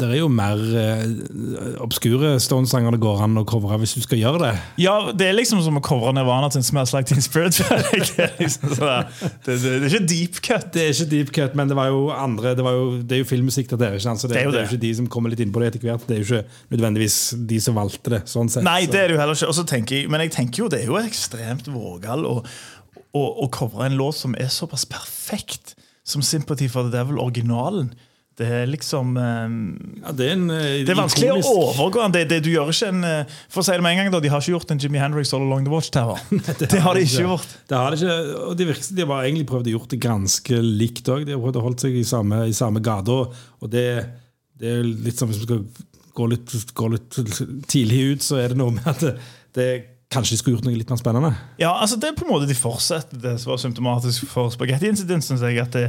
Det 0.00 0.08
er 0.08 0.20
jo 0.22 0.28
mer 0.32 0.62
eh, 0.80 1.02
obskure 1.84 2.36
Stones-sanger 2.40 2.96
det 2.96 3.00
går 3.02 3.20
an 3.26 3.36
å 3.40 3.44
covre 3.48 3.76
hvis 3.82 3.92
du 3.98 4.00
skal 4.04 4.20
gjøre 4.22 4.40
det. 4.40 4.52
Ja, 4.80 4.94
det 5.12 5.28
er 5.28 5.36
liksom 5.36 5.60
som 5.64 5.76
å 5.76 5.82
covre 5.84 6.14
Nirvana 6.16 6.48
til 6.52 6.62
en 6.62 6.66
Smells 6.66 6.94
Like 6.96 7.10
Teen 7.10 7.24
Spirit. 7.24 7.60
Det 7.66 8.24
er, 8.24 8.32
liksom 8.38 8.72
det, 8.72 8.88
det, 9.44 9.54
det 9.60 9.74
er 9.74 9.86
ikke 9.90 10.08
deep 10.08 10.40
cut. 10.44 10.66
Det 10.72 10.82
er 10.82 10.92
ikke 10.94 11.08
deep 11.10 11.32
cut, 11.36 11.56
men 11.58 11.68
det 11.68 11.76
var 11.76 11.90
jo 11.92 12.06
andre 12.14 12.54
Det, 12.56 12.64
var 12.64 12.76
jo, 12.76 12.86
det 13.02 13.16
er 13.16 13.22
jo 13.22 13.28
filmmusikk 13.28 13.70
dere, 13.74 13.96
ikke 13.96 14.06
sant? 14.06 14.22
så 14.22 14.30
det, 14.30 14.36
Det 14.38 14.42
er 14.42 14.48
jo 14.48 14.54
det 14.54 14.62
er 14.62 14.70
ikke 14.70 14.82
de 14.86 14.92
som 15.00 15.08
kommer 15.12 15.32
litt 15.32 15.42
inn 15.44 15.52
på 15.52 15.62
det 15.62 15.72
etter 15.72 15.84
hvert. 15.84 16.06
Det 16.08 16.16
er 16.16 16.22
jo 16.22 16.26
ikke 16.26 16.76
nødvendigvis 16.76 17.18
de 17.50 17.60
som 17.62 17.76
valgte 17.76 18.14
det. 18.16 18.22
sånn 18.30 18.52
sett. 18.52 18.64
Nei, 18.66 18.86
det 18.88 19.02
er 19.02 19.12
det 19.12 19.18
jo 19.18 19.22
heller 19.22 19.36
ikke. 19.36 19.66
Tenker 19.66 20.00
jeg, 20.00 20.10
men 20.12 20.24
jeg 20.24 20.32
tenker 20.36 20.64
jo 20.64 20.70
det 20.72 20.84
er 20.84 20.92
jo 20.92 21.00
ekstremt 21.00 21.68
vågal 21.72 22.24
å, 22.28 22.36
å, 23.16 23.24
å 23.44 23.50
covre 23.52 23.88
en 23.90 23.98
låt 23.98 24.18
som 24.20 24.36
er 24.38 24.52
såpass 24.52 24.86
perfekt 24.88 25.75
som 26.06 26.22
'Sympathy 26.22 26.68
for 26.70 26.86
the 26.86 26.94
Devil', 26.94 27.18
originalen. 27.20 27.90
Det 28.36 28.46
er 28.52 28.66
liksom 28.68 29.14
um, 29.16 29.54
ja, 30.02 30.10
det, 30.12 30.26
er 30.26 30.34
en, 30.34 30.50
eh, 30.52 30.82
Det 30.84 30.92
er 30.92 30.98
vanskelig 30.98 31.30
å 31.38 31.52
overgå 31.54 32.02
den. 32.02 32.12
Det, 32.12 32.24
det, 32.28 32.40
du 32.44 32.50
gjør 32.52 32.68
ikke 32.68 32.90
en 32.92 33.06
eh, 33.08 33.38
For 33.48 33.62
å 33.62 33.64
si 33.64 33.72
det 33.72 33.84
med 33.86 33.94
en 33.94 34.02
gang, 34.02 34.10
da, 34.12 34.20
De 34.20 34.28
har 34.28 34.44
ikke 34.44 34.52
gjort 34.52 34.74
en 34.74 34.82
Jimmy 34.82 35.00
Hendrix 35.00 35.32
All 35.32 35.46
Along 35.46 35.64
the 35.64 35.72
Watchtower. 35.72 36.20
det 36.60 36.82
har 36.84 36.98
de 36.98 37.06
ikke 37.06 37.24
gjort. 37.24 37.54
Det 37.64 37.80
har 37.80 37.96
de 37.96 38.02
ikke, 38.02 38.18
og 38.42 38.58
det 38.60 38.68
virker 38.68 39.00
de 39.00 39.08
har 39.08 39.24
egentlig 39.30 39.48
prøvd 39.48 39.70
å 39.70 39.74
gjort 39.78 39.94
det 39.94 40.00
ganske 40.04 40.60
likt 40.82 41.08
òg. 41.14 41.24
De 41.24 41.32
har 41.32 41.40
prøvd 41.46 41.60
å 41.62 41.64
holde 41.70 41.86
seg 41.86 41.96
i 41.96 42.04
samme, 42.04 42.42
i 42.44 42.56
samme 42.56 42.84
gate. 42.84 43.16
Og, 43.16 43.40
og 43.64 43.72
det, 43.72 43.88
det 44.60 44.74
er 44.74 44.84
litt 44.84 45.16
som 45.16 45.32
hvis 45.32 45.40
vi 45.40 45.48
skal 45.48 45.64
gå 46.20 46.30
litt, 46.34 46.56
gå 46.76 46.92
litt 46.92 47.20
tidlig 47.72 48.02
ut, 48.10 48.26
så 48.26 48.42
er 48.42 48.52
det 48.52 48.60
noe 48.60 48.76
med 48.76 48.92
at 48.92 49.00
det, 49.00 49.16
det 49.56 49.70
kanskje 50.12 50.36
de 50.36 50.40
skulle 50.40 50.56
gjort 50.56 50.68
noe 50.68 50.76
litt 50.78 50.90
mer 50.92 51.00
spennende. 51.00 51.32
Ja, 51.60 51.72
altså 51.80 51.98
Det 52.00 52.10
er 52.10 52.18
på 52.18 52.26
en 52.26 52.32
måte 52.34 52.48
de 52.48 52.54
fortsetter 52.54 53.18
Det 53.22 53.34
som 53.42 53.52
var 53.52 53.58
symptomatisk 53.62 54.28
for 54.30 54.52
Spaghetti 54.54 54.88
Incident, 54.90 55.24
synes 55.26 55.42
jeg, 55.42 55.58
at 55.62 55.74
det, 55.74 55.88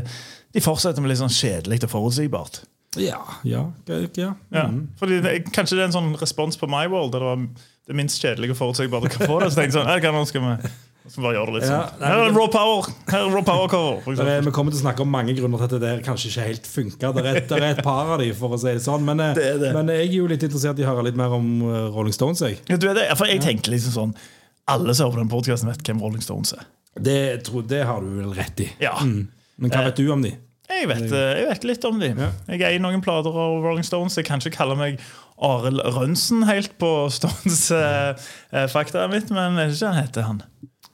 de 0.56 0.64
fortsetter 0.64 1.04
med 1.04 1.14
litt 1.14 1.22
sånn 1.22 1.34
kjedelig 1.34 1.84
og 1.86 1.94
forutsigbart. 1.94 2.64
Ja, 2.98 3.20
ja, 3.46 3.68
ja. 3.86 4.34
Ja. 4.50 4.68
Mm. 4.72 4.88
Fordi 4.98 5.20
det, 5.22 5.34
Kanskje 5.54 5.78
det 5.78 5.84
er 5.84 5.90
en 5.92 5.98
sånn 5.98 6.14
respons 6.18 6.58
på 6.58 6.70
My 6.72 6.88
World, 6.90 7.14
der 7.14 7.22
det 7.22 7.30
var 7.30 7.44
det 7.88 7.96
minst 7.96 8.24
kjedelige 8.24 8.56
og 8.56 8.62
forutsigbare 8.62 9.08
du 9.08 9.14
kan 9.14 9.30
få 9.30 9.40
det. 9.44 9.52
Så 9.52 9.62
tenkte 9.62 9.78
jeg 9.78 9.78
sånn, 9.78 9.92
hva 10.08 10.14
nå 10.16 10.24
skal 10.28 10.44
vi 10.44 10.72
vi 11.16 11.22
bare 11.24 11.34
gjør 11.38 11.50
det 11.50 11.54
litt 11.56 11.66
sånn. 11.70 12.02
Her 12.04 12.22
er 12.26 12.34
Raw 12.36 12.48
Power 12.52 12.88
Her 13.08 13.22
er 13.28 13.32
Raw 13.36 13.44
Power 13.48 13.68
cover. 13.72 14.02
Er, 14.28 14.42
vi 14.44 14.52
kommer 14.56 14.74
til 14.76 14.82
å 14.82 14.84
snakke 14.84 15.06
om 15.06 15.12
mange 15.14 15.34
grunner 15.38 15.62
til 15.62 15.68
at 15.70 15.76
det 15.78 15.82
der 15.86 16.02
kanskje 16.06 16.32
ikke 16.34 16.48
helt 16.50 16.68
funka. 16.68 17.12
Det, 17.16 17.24
er 17.26 17.40
et- 17.42 17.48
det 17.50 17.58
er 17.62 17.68
et 17.78 17.84
par 17.86 18.12
av 18.16 18.20
de, 18.20 18.32
for 18.36 18.50
å 18.56 18.60
si 18.60 18.68
det 18.76 18.82
sånn. 18.84 19.06
Men, 19.08 19.20
eh, 19.24 19.34
Det 19.38 19.46
det. 19.62 19.74
men 19.74 19.88
jeg 19.94 20.10
er 20.10 20.14
jo 20.18 20.28
litt 20.28 20.44
interessert 20.44 20.80
i 20.80 20.84
å 20.84 20.90
høre 20.92 21.06
litt 21.08 21.16
mer 21.16 21.32
om 21.38 21.48
eh, 21.64 21.88
Rolling 21.96 22.14
Stones. 22.14 22.42
Jeg, 22.44 22.60
Ja, 22.68 22.76
du 22.78 22.90
er 22.90 22.94
det. 23.00 23.06
For 23.18 23.26
jeg 23.32 23.40
tenker 23.42 23.72
liksom 23.72 23.94
sånn 23.96 24.16
Alle 24.68 24.94
som 24.94 25.08
hører 25.08 25.22
på 25.22 25.24
den 25.24 25.32
podcasten 25.32 25.70
vet 25.72 25.80
hvem 25.88 26.02
Rolling 26.04 26.22
Stones 26.26 26.52
er. 26.58 26.66
det, 27.00 27.44
tror, 27.48 27.64
det 27.68 27.86
har 27.86 28.02
du 28.02 28.10
vel 28.20 28.34
rett 28.36 28.60
i. 28.60 28.68
Ja, 28.84 28.98
Men 29.00 29.72
hva 29.72 29.86
vet 29.88 29.96
du 30.02 30.12
om 30.12 30.22
de? 30.22 30.34
jeg 30.68 30.88
vet, 30.90 31.06
eh, 31.16 31.38
jeg 31.40 31.48
vet 31.48 31.64
litt 31.64 31.86
om 31.88 32.00
de. 32.02 32.10
Ja. 32.12 32.32
Jeg 32.52 32.60
eier 32.68 32.82
noen 32.84 33.00
plater 33.02 33.32
av 33.32 33.64
Rolling 33.64 33.86
Stones. 33.88 34.18
Jeg 34.20 34.26
kan 34.28 34.40
ikke 34.44 34.58
kalle 34.58 34.76
meg 34.76 35.00
Arild 35.40 35.80
Rønsen 35.96 36.44
helt 36.50 36.74
på 36.82 36.90
Stones 37.14 37.70
Fakta 38.74 39.04
eh, 39.06 39.12
mitt, 39.14 39.30
men 39.32 39.58
er 39.58 39.70
det 39.70 39.78
ikke 39.78 39.92
han 39.94 40.02
heter, 40.04 40.26
han? 40.28 40.42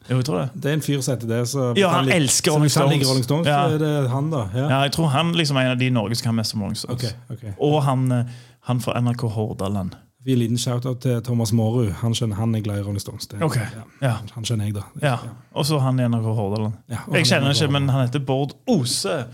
Jo, 0.09 0.15
jeg 0.19 0.25
tror 0.25 0.39
det. 0.41 0.49
Det 0.63 0.69
er 0.71 0.73
en 0.73 0.81
fyr 0.81 1.01
som 1.01 1.15
heter 1.15 1.27
det. 1.27 1.41
Så 1.49 1.73
Ja, 1.77 1.89
han 1.89 2.05
litt- 2.05 2.15
elsker 2.15 2.51
Rolling 2.51 2.69
han 2.69 2.69
Stones. 2.69 3.07
Rolling 3.09 3.23
Stones, 3.23 3.47
Ja. 3.47 3.59
er 3.69 3.77
det 3.77 4.09
han, 4.09 4.29
da. 4.31 4.47
Ja. 4.53 4.69
Ja, 4.69 4.81
jeg 4.83 4.91
tror 4.91 5.07
han 5.09 5.33
liksom 5.33 5.57
er 5.57 5.61
en 5.61 5.71
av 5.71 5.77
de 5.79 5.85
i 5.87 5.89
Norge 5.89 6.15
som 6.15 6.23
kan 6.25 6.35
mest 6.35 6.53
om 6.55 6.61
Rolling 6.61 6.75
Stones. 6.77 7.03
Okay, 7.03 7.11
okay. 7.29 7.53
Og 7.59 7.83
han, 7.83 8.11
eh, 8.11 8.25
han 8.61 8.79
fra 8.81 8.93
NRK 8.99 9.27
Hordaland. 9.29 9.95
Vi 10.25 10.31
gir 10.31 10.35
en 10.37 10.39
liten 10.39 10.57
shout-out 10.57 11.01
til 11.01 11.21
Thomas 11.21 11.51
Mårud. 11.51 11.91
Han, 11.99 12.13
skjønner, 12.13 12.35
han 12.35 12.55
er 12.55 12.61
glad 12.61 12.77
i 12.79 12.81
Rolling 12.81 12.99
Stones. 13.01 13.27
Det, 13.27 13.41
okay. 13.43 13.65
ja. 14.01 14.13
Han 14.35 14.43
skjønner 14.45 14.65
jeg, 14.65 14.73
da. 14.75 14.81
Ja. 15.01 15.17
Og 15.53 15.65
så 15.65 15.79
han 15.81 15.99
i 15.99 16.03
NRK 16.07 16.23
Hordaland. 16.35 16.73
Jeg 16.89 17.25
kjenner 17.25 17.51
ikke, 17.51 17.67
men 17.71 17.89
han 17.89 18.07
heter 18.07 18.19
Bård 18.19 18.53
Ose. 18.67 19.25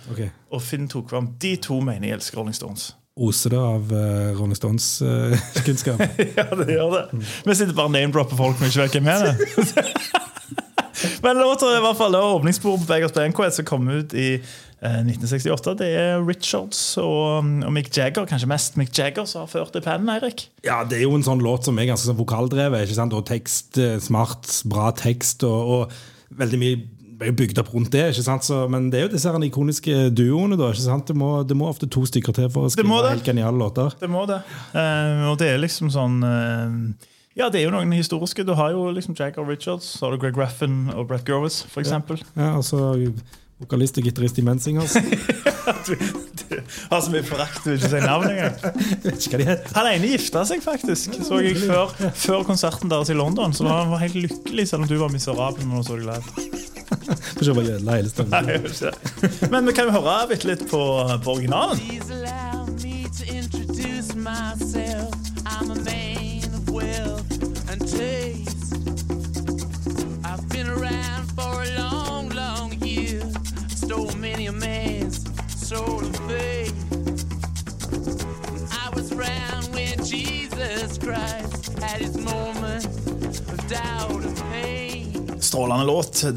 Og 0.52 0.62
Finn 0.62 0.88
Tokvam. 0.88 1.28
De 1.40 1.56
to 1.58 1.80
mener 1.80 2.08
jeg 2.08 2.14
elsker 2.18 2.38
Rolling 2.38 2.56
Stones. 2.56 2.96
Oser 3.20 3.50
det 3.50 3.60
av 3.60 3.92
uh, 3.92 4.40
Rolling 4.40 4.56
Stones-kunnskap? 4.56 6.00
Ja, 6.38 6.46
det 6.56 6.68
gjør 6.72 6.90
det. 6.96 7.22
Vi 7.46 7.54
sitter 7.56 7.74
bare 7.76 7.86
og 7.86 7.92
name-dropper 7.92 8.38
folk 8.40 8.60
vi 8.62 8.66
ikke 8.72 8.82
vet 8.82 8.92
hvem 8.92 9.08
er. 9.08 9.26
det. 9.26 9.86
Men 11.24 11.40
låta 11.42 11.70
i 11.76 11.82
hvert 11.84 11.98
fall 12.00 12.16
det 12.16 12.22
var 12.24 12.38
åpningsspor 12.38 12.78
på 12.80 12.90
Beggars 12.90 13.16
Banquet 13.16 13.56
som 13.56 13.68
kom 13.68 13.90
ut 13.92 14.14
i 14.14 14.28
eh, 14.38 15.00
1968. 15.02 15.74
Det 15.82 15.90
er 16.02 16.22
Richards 16.24 16.82
og, 17.02 17.50
og 17.66 17.74
Mick 17.76 17.92
Jagger, 17.96 18.28
kanskje 18.30 18.52
mest 18.52 18.80
Mick 18.80 18.94
Jagger, 18.96 19.28
som 19.28 19.44
har 19.44 19.52
ført 19.52 19.76
i 19.76 19.84
pennen, 19.84 20.12
Eirik. 20.14 20.48
ja, 20.66 20.84
det 20.88 21.00
er 21.00 21.08
jo 21.08 21.18
en 21.18 21.26
sånn 21.26 21.44
låt 21.44 21.68
som 21.68 21.80
er 21.80 21.90
ganske 21.92 22.08
sånn 22.08 22.20
vokaldrevet. 22.20 22.86
ikke 22.86 23.02
sant? 23.02 23.18
Og 23.18 23.28
tekst, 23.28 23.76
eh, 23.82 23.98
smart, 24.04 24.48
bra 24.70 24.94
tekst, 24.96 25.44
og, 25.48 25.76
og 25.76 26.40
veldig 26.40 26.62
mye 26.62 26.80
er 27.20 27.36
bygd 27.36 27.60
opp 27.62 27.74
rundt 27.74 27.92
det. 27.94 28.06
ikke 28.14 28.26
sant? 28.26 28.48
Så, 28.48 28.62
men 28.72 28.90
det 28.92 29.00
er 29.00 29.08
jo 29.08 29.14
disse 29.14 29.32
her 29.32 29.46
ikoniske 29.46 30.10
duoene. 30.16 30.58
da, 30.60 30.72
ikke 30.72 30.86
sant? 30.86 31.08
Det 31.10 31.18
må, 31.18 31.32
det 31.48 31.58
må 31.58 31.68
ofte 31.70 31.90
to 31.92 32.06
stykker 32.08 32.36
til 32.36 32.50
for 32.54 32.68
å 32.68 32.74
skrive 32.74 33.04
helt 33.10 33.28
geniale 33.28 33.60
låter. 33.60 33.96
Det 34.00 34.10
må 34.12 34.26
det. 34.30 34.40
Uh, 34.72 35.30
og 35.32 35.40
det 35.42 35.54
er 35.54 35.64
liksom 35.64 35.92
sånn 35.94 36.22
eh, 36.24 36.78
Ja, 37.40 37.48
det 37.48 37.62
er 37.62 37.70
jo 37.70 37.72
noen 37.72 37.94
historiske. 37.96 38.44
Du 38.44 38.52
har 38.60 38.74
jo 38.76 38.90
liksom 38.92 39.16
Jack 39.16 39.38
og 39.40 39.48
Richards, 39.48 39.88
så 39.96 40.06
har 40.06 40.16
du 40.16 40.20
Greg 40.20 40.36
Raffin 40.38 40.90
og 40.92 41.08
Brett 41.08 41.28
Gervis, 41.28 41.62
for 41.72 41.80
eksempel. 41.80 42.20
Ja, 42.36 42.58
altså 42.58 42.98
Vokalist 43.60 43.98
og 44.00 44.04
gitarist 44.08 44.40
i 44.40 44.46
Mensingers. 44.46 44.98
Du, 45.86 45.94
du 45.96 46.56
har 46.90 47.02
så 47.02 47.12
mye 47.14 47.22
forakt 47.24 47.62
du 47.64 47.76
ikke 47.76 47.90
si 47.92 48.00
navn 48.02 48.26
engang. 48.32 48.56
Vet 49.04 49.22
ikke 49.28 49.36
hva 49.36 49.40
de 49.40 49.46
heter. 49.52 49.76
Han 49.78 49.90
ene 49.92 50.10
gifta 50.10 50.42
seg 50.50 50.64
faktisk, 50.66 51.20
så 51.24 51.38
jeg 51.46 51.60
før, 51.62 51.94
før 52.18 52.44
konserten 52.48 52.90
deres 52.90 53.12
i 53.14 53.18
London. 53.18 53.54
Så 53.54 53.68
han 53.70 53.94
var 53.94 54.02
helt 54.02 54.18
lykkelig, 54.18 54.66
selv 54.72 54.88
om 54.88 54.90
du 54.90 54.98
var 54.98 55.14
miserabel 55.14 55.70
når 55.70 55.86
du 55.86 55.90
så 55.92 56.00
deg 56.00 56.10
live. 56.10 56.50
Får 57.38 57.46
se 57.46 57.56
hva 57.56 57.68
gjelder 57.70 58.02
hele 58.02 58.74
jeg. 58.90 59.50
Men 59.54 59.70
vi 59.70 59.78
kan 59.78 59.92
jo 59.92 59.98
høre 60.00 60.18
bitte 60.34 60.50
litt 60.50 60.66
på, 60.74 60.84
på 61.24 61.38
originalen. 61.38 61.78
Please 61.86 62.18
allow 62.18 62.66
me 62.82 63.06
to 63.14 63.30
introduce 63.30 64.18
myself. 64.18 64.89
Strålende 85.40 85.86
låt. 85.86 86.22
Det, 86.22 86.32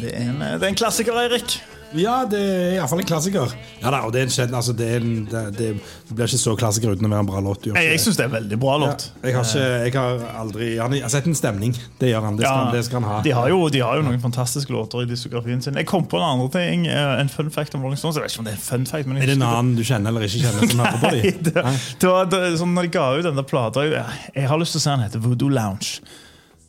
det, 0.00 0.12
er 0.12 0.20
en, 0.28 0.38
det 0.38 0.62
er 0.62 0.68
en 0.68 0.78
klassiker, 0.78 1.18
Eirik. 1.24 1.58
Ja, 1.94 2.16
det 2.26 2.38
er 2.40 2.72
iallfall 2.76 3.00
en 3.02 3.06
klassiker. 3.06 3.52
Ja 3.78 3.92
da, 3.94 4.00
og 4.06 4.12
det 4.14 4.20
er 4.20 4.26
en 4.26 4.32
kjent, 4.34 4.54
altså, 4.58 4.74
det, 4.76 4.88
en, 4.98 5.12
det, 5.30 5.42
det, 5.54 5.68
blir 6.10 6.26
ikke 6.26 6.40
så 6.40 6.54
klassiker 6.58 6.96
uten 6.96 7.06
å 7.06 7.10
være 7.12 7.22
en 7.22 7.28
bra 7.28 7.42
låt. 7.44 7.68
Jeg, 7.68 7.76
jeg 7.78 7.94
det. 7.94 8.00
syns 8.02 8.18
det 8.18 8.24
er 8.24 8.30
en 8.30 8.34
veldig 8.34 8.58
bra 8.62 8.74
låt. 8.82 9.06
Ja, 9.06 9.28
jeg, 9.28 9.36
har 9.36 9.46
ikke, 9.46 9.66
jeg 9.84 9.94
har 9.96 10.24
aldri 10.42 10.70
Han 10.80 10.96
har 10.98 11.12
sett 11.14 11.28
en 11.30 11.38
stemning. 11.38 11.76
Det 12.00 12.10
gjør 12.10 12.26
han. 12.26 12.40
Det 12.40 12.46
skal, 12.46 12.66
Ja, 12.66 12.74
det 12.74 12.82
skal 12.88 13.00
han 13.00 13.08
ha. 13.10 13.20
De 13.26 13.34
har, 13.38 13.52
jo, 13.52 13.60
de 13.72 13.84
har 13.86 14.00
jo 14.00 14.06
noen 14.08 14.20
fantastiske 14.22 14.74
låter 14.74 15.06
i 15.06 15.08
diskografien 15.12 15.62
sin. 15.62 15.78
Jeg 15.78 15.88
kom 15.88 16.08
på 16.10 16.20
en 16.20 16.26
annen 16.26 16.52
ting, 16.52 16.88
eh, 16.90 17.14
en 17.22 17.32
fun 17.32 17.50
fact 17.54 17.78
om 17.78 17.86
Rolling 17.86 18.00
Stones. 18.00 18.18
Jeg 18.18 18.26
vet 18.26 18.34
ikke 18.34 18.44
om 18.44 18.50
det 18.50 18.56
er 18.56 18.60
en 18.60 18.66
fun 18.66 18.90
fact, 18.90 19.06
men 19.06 19.20
jeg 19.20 19.28
Er 19.28 19.32
det 19.34 19.38
en 19.38 19.48
annen 19.52 19.74
du 19.78 19.84
kjenner 19.86 20.14
eller 20.14 20.26
ikke 20.26 20.42
kjenner, 20.42 20.70
som 20.74 20.84
hører 20.84 21.02
på 21.02 21.14
dem? 21.14 21.42
det, 21.46 21.66
det 22.02 22.12
var, 22.12 22.30
det, 22.34 22.44
sånn, 22.60 22.76
når 22.76 22.88
de 22.88 22.94
ga 22.98 23.08
ut 23.14 23.26
den 23.30 23.38
der 23.38 23.46
plata 23.46 23.86
Jeg, 23.86 24.06
jeg 24.34 24.50
har 24.50 24.60
lyst 24.62 24.76
til 24.76 24.82
å 24.82 24.88
se 24.88 24.96
den 24.96 25.06
heter 25.06 25.22
Voodoo 25.22 25.52
Lounge. 25.52 26.00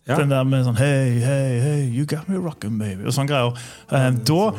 Ja. 0.07 0.15
Den 0.15 0.31
der 0.31 0.45
med 0.47 0.63
sånn 0.63 0.77
Hey, 0.79 1.17
hey, 1.19 1.57
hey, 1.59 1.81
you 1.91 2.05
got 2.07 2.29
me 2.31 2.39
rockin', 2.39 2.77
baby. 2.79 3.03
Og 3.03 3.15
sånne 3.15 3.31
greier. 3.31 3.57
Eh, 3.91 4.11
da, 4.29 4.51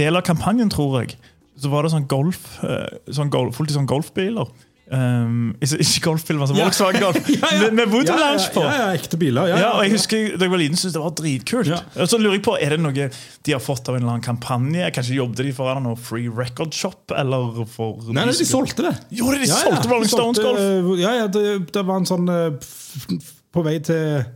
del 0.00 0.20
av 0.20 0.26
kampanjen, 0.26 0.72
tror 0.72 1.00
jeg, 1.00 1.16
så 1.56 1.70
var 1.72 1.86
det 1.86 1.94
sånn 1.94 2.08
golf 2.10 2.42
eh, 2.66 3.00
sånn 3.14 3.32
golf, 3.32 3.56
Fullt 3.56 3.72
i 3.72 3.78
sånn 3.78 3.88
golfbiler. 3.88 4.52
Um, 4.92 5.54
ikke 5.62 6.02
golffilmer 6.04 6.50
sånn 6.50 6.58
Volkswagen 6.58 7.00
Golf. 7.00 7.28
Ja, 7.32 7.48
ja. 7.48 7.60
Med, 7.62 7.76
med 7.78 7.88
Voodoo 7.88 8.12
Ja, 8.12 8.16
ja, 8.18 8.32
Lounge 8.34 8.48
på. 8.52 8.64
Ja, 8.66 8.72
ja, 8.76 8.88
ekte 8.98 9.16
biler. 9.16 9.48
Ja, 9.48 9.70
og 9.78 9.86
jeg 9.86 9.94
husker 9.94 10.34
Da 10.34 10.44
jeg 10.44 10.52
var 10.52 10.60
liten, 10.60 10.76
syntes 10.76 10.96
det 10.98 11.00
var 11.00 11.14
dritkult. 11.16 11.70
Ja. 11.70 11.78
Og 11.96 12.10
så 12.12 12.18
lurer 12.20 12.36
jeg 12.36 12.42
på, 12.44 12.58
Er 12.60 12.74
det 12.74 12.80
noe 12.82 13.06
de 13.06 13.54
har 13.54 13.62
fått 13.62 13.88
av 13.88 13.96
en 13.96 14.02
eller 14.02 14.18
annen 14.18 14.26
kampanje? 14.26 14.90
Kanskje 14.92 15.16
jobbet 15.16 15.46
de 15.46 15.54
for 15.56 15.80
noe 15.80 15.96
Free 15.96 16.28
Record 16.28 16.76
Shop? 16.76 17.14
Eller 17.16 17.62
for 17.72 18.02
Nei, 18.10 18.26
nei, 18.26 18.36
de 18.36 18.48
solgte 18.50 18.84
det. 18.90 18.92
Jo, 19.16 19.30
de? 19.32 19.40
De 19.46 19.48
solgte 19.54 19.88
Rolling 19.88 20.10
de 20.10 20.12
Stones 20.12 20.42
Golf? 20.44 20.60
Ja, 21.00 21.14
ja, 21.22 21.32
det, 21.32 21.46
det 21.72 21.86
var 21.88 22.02
en 22.02 22.10
sånn 22.12 22.28
eh, 22.28 23.16
På 23.54 23.64
vei 23.64 23.78
til 23.86 24.26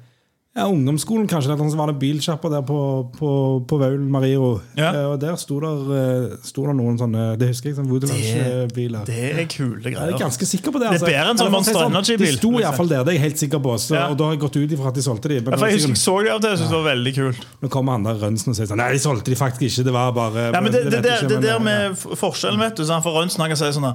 ja, 0.57 0.65
ungdomsskolen, 0.73 1.27
kanskje. 1.29 1.53
Det, 1.53 1.71
Så 1.71 1.77
var 1.77 1.91
det 1.91 1.99
bilsjappa 2.01 2.49
der 2.49 2.63
på, 2.65 2.79
på, 3.19 3.31
på 3.69 3.79
Vaul 3.79 4.01
Mariro. 4.09 4.61
Ja. 4.77 4.93
Eh, 4.95 5.05
Og 5.11 5.21
der 5.21 5.37
sto 5.37 5.59
der, 5.61 5.83
eh, 5.93 6.73
noen 6.73 6.97
sånne 6.97 7.37
Det 7.37 7.51
husker 7.51 7.71
jeg, 7.71 7.77
sånn 7.77 7.91
Voodoo-biler. 7.91 9.05
Det 9.07 9.19
er 9.37 9.45
kule 9.53 9.83
Jeg 9.85 9.97
er 10.01 10.17
ganske 10.19 10.49
sikker 10.49 10.73
på 10.73 10.81
det. 10.81 10.95
Det 10.97 11.03
er 11.03 11.13
bedre 11.13 11.35
enn 11.35 11.43
sånn 11.43 11.53
Monster 11.53 11.77
sånn, 11.77 11.93
Energy-bil, 11.93 12.33
De 12.33 12.41
sto 12.41 12.53
iallfall 12.63 12.89
der, 12.89 13.05
det 13.05 13.15
er 13.15 13.19
jeg 13.19 13.25
helt 13.29 13.45
sikker 13.45 13.63
på. 13.69 13.77
Så, 13.79 13.95
Ja. 13.97 14.09
Og 14.11 14.17
da 14.19 14.25
har 14.25 14.37
jeg 14.37 14.41
gått 14.41 14.57
ut 14.57 14.77
ifra 14.79 14.89
at 14.89 14.95
de 14.95 15.05
solgte 15.05 15.29
de. 15.29 15.41
Men 15.41 15.59
Ja, 15.59 15.67
jeg 15.67 15.79
husker 15.79 15.95
jeg 15.95 16.03
så 16.03 16.19
de 16.25 16.31
av 16.31 16.37
og 16.37 16.43
til, 16.43 16.51
jeg 16.51 16.59
synes 16.59 16.71
det 16.71 16.81
var 16.81 16.91
veldig 16.95 17.15
kult. 17.21 17.47
nå 17.63 17.69
kommer 17.69 17.93
han 17.93 18.05
der 18.09 18.15
Rønsen 18.25 18.51
og 18.51 18.57
sier 18.57 18.67
sånn 18.67 18.81
Nei, 18.81 18.93
de 18.93 18.99
solgte 18.99 19.31
de 19.33 19.37
faktisk 19.37 19.63
ikke. 19.69 19.85
Det 19.85 19.93
var 19.93 20.13
bare 20.13 20.53
Ja, 20.53 20.61
men 20.61 20.73
Det, 20.73 20.85
det, 20.91 21.03
det, 21.03 21.19
ikke, 21.21 21.29
det 21.29 21.41
men, 21.41 21.43
der 21.43 21.59
med 21.61 21.97
forskjellen, 21.97 22.61
vet 22.61 22.77
du 22.77 22.85
For 22.87 23.13
Rønsen 23.13 23.41
han 23.45 23.53
kan 23.53 23.57
si 23.61 23.73
sånn 23.77 23.93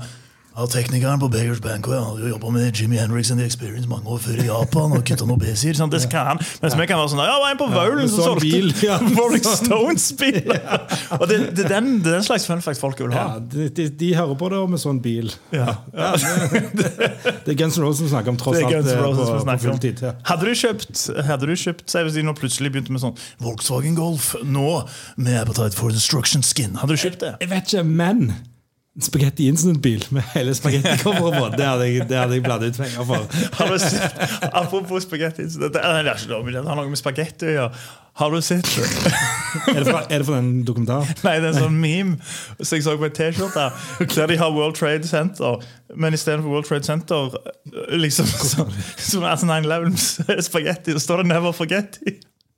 ja, 0.51 0.65
Teknikeren 0.67 1.19
på 1.21 1.29
Beggars 1.31 1.61
Banquet 1.63 1.95
Han 1.95 2.07
hadde 2.09 2.25
jo 2.25 2.31
jobbet 2.33 2.53
med 2.53 2.75
Jimmy 2.75 2.97
Henriks 2.99 3.31
and 3.31 3.39
The 3.39 3.45
Experience 3.47 3.87
mange 3.89 4.07
år 4.11 4.19
før 4.19 4.41
i 4.43 4.47
Japan. 4.47 4.95
Og 4.97 5.05
kutta 5.07 5.27
noe 5.29 5.39
besier, 5.39 5.77
sånn? 5.77 5.91
Det 5.93 6.01
kan 6.11 6.27
han. 6.33 6.41
Mens 6.63 6.75
vi 6.75 6.87
kan 6.89 6.99
være 6.99 7.11
sånn 7.13 7.21
Ja, 7.23 7.37
var 7.39 7.53
en 7.53 7.61
på 7.61 7.67
Vaulen 7.71 8.09
som 8.11 8.17
så 8.17 8.21
en 8.21 8.27
solgte 8.33 8.49
bil, 8.49 8.73
ja. 8.83 8.97
Rolling 9.15 9.45
Stones-bil! 9.47 10.41
Og 11.21 11.25
det, 11.31 11.39
det, 11.55 11.65
er 11.65 11.71
den, 11.77 11.89
det 12.03 12.11
er 12.11 12.19
den 12.19 12.27
slags 12.27 12.47
fun 12.49 12.63
fact 12.63 12.81
folk 12.81 12.99
vil 12.99 13.15
ha. 13.15 13.23
ja, 13.35 13.39
de, 13.53 13.69
de, 13.77 13.87
de 14.01 14.11
hører 14.17 14.37
på 14.41 14.51
det 14.51 14.59
og 14.59 14.69
med 14.73 14.83
sånn 14.83 15.01
bil. 15.03 15.31
Ja. 15.55 15.77
Ja, 15.95 16.11
det, 16.19 16.91
det 16.99 17.55
er 17.55 17.59
Guns 17.59 17.79
N' 17.79 17.85
Roses 17.85 18.05
vi 18.05 18.11
snakker 18.11 18.33
om, 18.33 18.39
tross 18.41 18.59
Det 18.59 18.65
er 18.65 18.69
alt. 18.69 18.77
Guns 18.77 18.91
N' 18.91 18.99
eh, 18.99 19.17
på, 19.17 19.27
som 19.31 19.51
på 19.51 19.57
fulltid. 19.65 20.03
Ja. 20.05 20.13
Hadde 20.31 20.47
du 20.47 20.55
kjøpt 20.65 21.03
Hadde 21.27 21.49
du 21.49 21.55
kjøpt 21.57 21.91
seg 21.91 22.07
hvis 22.07 22.19
de 22.19 22.27
nå 22.27 22.35
plutselig 22.37 22.71
begynte 22.73 22.93
med 22.95 23.03
sånn 23.03 23.15
Volkswagen 23.43 23.95
Golf 23.97 24.33
nå 24.43 24.81
med 25.15 25.41
Appetite 25.41 25.77
for 25.77 25.95
Destruction 25.95 26.43
Skin? 26.45 26.75
Hadde 26.81 26.97
du 26.97 27.03
kjøpt 27.07 27.23
det? 27.23 27.35
Jeg 27.43 27.51
vet 27.51 27.71
ikke, 27.71 27.85
men 27.87 28.31
en 28.31 28.39
Spagetti 28.99 29.47
Incident-bil 29.47 30.03
med 30.11 30.21
hele 30.33 30.51
spagetticoveret 30.55 31.35
på, 31.39 31.45
det 31.55 31.65
hadde 31.65 31.85
jeg, 31.87 32.09
det 32.09 32.17
hadde 32.17 32.33
jeg 32.35 32.43
bladd 32.43 32.63
ut 32.65 32.75
penger 32.75 33.05
for. 33.07 33.23
Har 33.55 33.67
du 33.71 33.77
sett, 33.79 34.17
apropos 34.51 35.03
spagetti 35.05 35.41
Incident 35.47 35.73
det, 35.77 35.81
er 35.81 36.09
ikke 36.11 36.27
lov, 36.33 36.49
det 36.51 36.63
har 36.65 36.75
noe 36.75 36.89
med 36.91 36.99
spagetti 36.99 37.45
å 37.47 37.53
gjøre. 37.55 37.71
Har 38.19 38.29
du 38.35 38.41
sett 38.43 38.67
det? 38.75 38.83
Er 39.71 39.79
det 39.79 39.85
fra, 39.87 40.01
er 40.11 40.17
det 40.19 40.25
fra 40.27 40.35
den 40.41 40.65
dokumentaren? 40.67 41.07
Nei, 41.23 41.35
det 41.39 41.47
er 41.47 41.53
en 41.53 41.63
sånn 41.65 41.79
meme 41.79 42.17
som 42.59 42.75
jeg 42.75 42.83
så 42.83 42.97
på 42.99 43.07
en 43.07 43.15
T-skjorte 43.15 43.65
der 44.15 44.27
de 44.31 44.35
har 44.39 44.51
World 44.55 44.75
Trade 44.79 45.07
Center, 45.07 45.51
men 45.95 46.13
istedenfor 46.15 46.49
World 46.51 46.67
Trade 46.67 46.83
Center 46.87 47.31
liksom 47.95 48.27
så, 48.27 48.67
som 48.99 49.23
er 49.27 49.35
sånn 49.39 49.51
9-11 49.51 50.43
spagetti, 50.47 50.91
så 50.95 50.99
står 51.03 51.17
det 51.23 51.27
'Never 51.31 51.51
Forgetti'. 51.55 52.15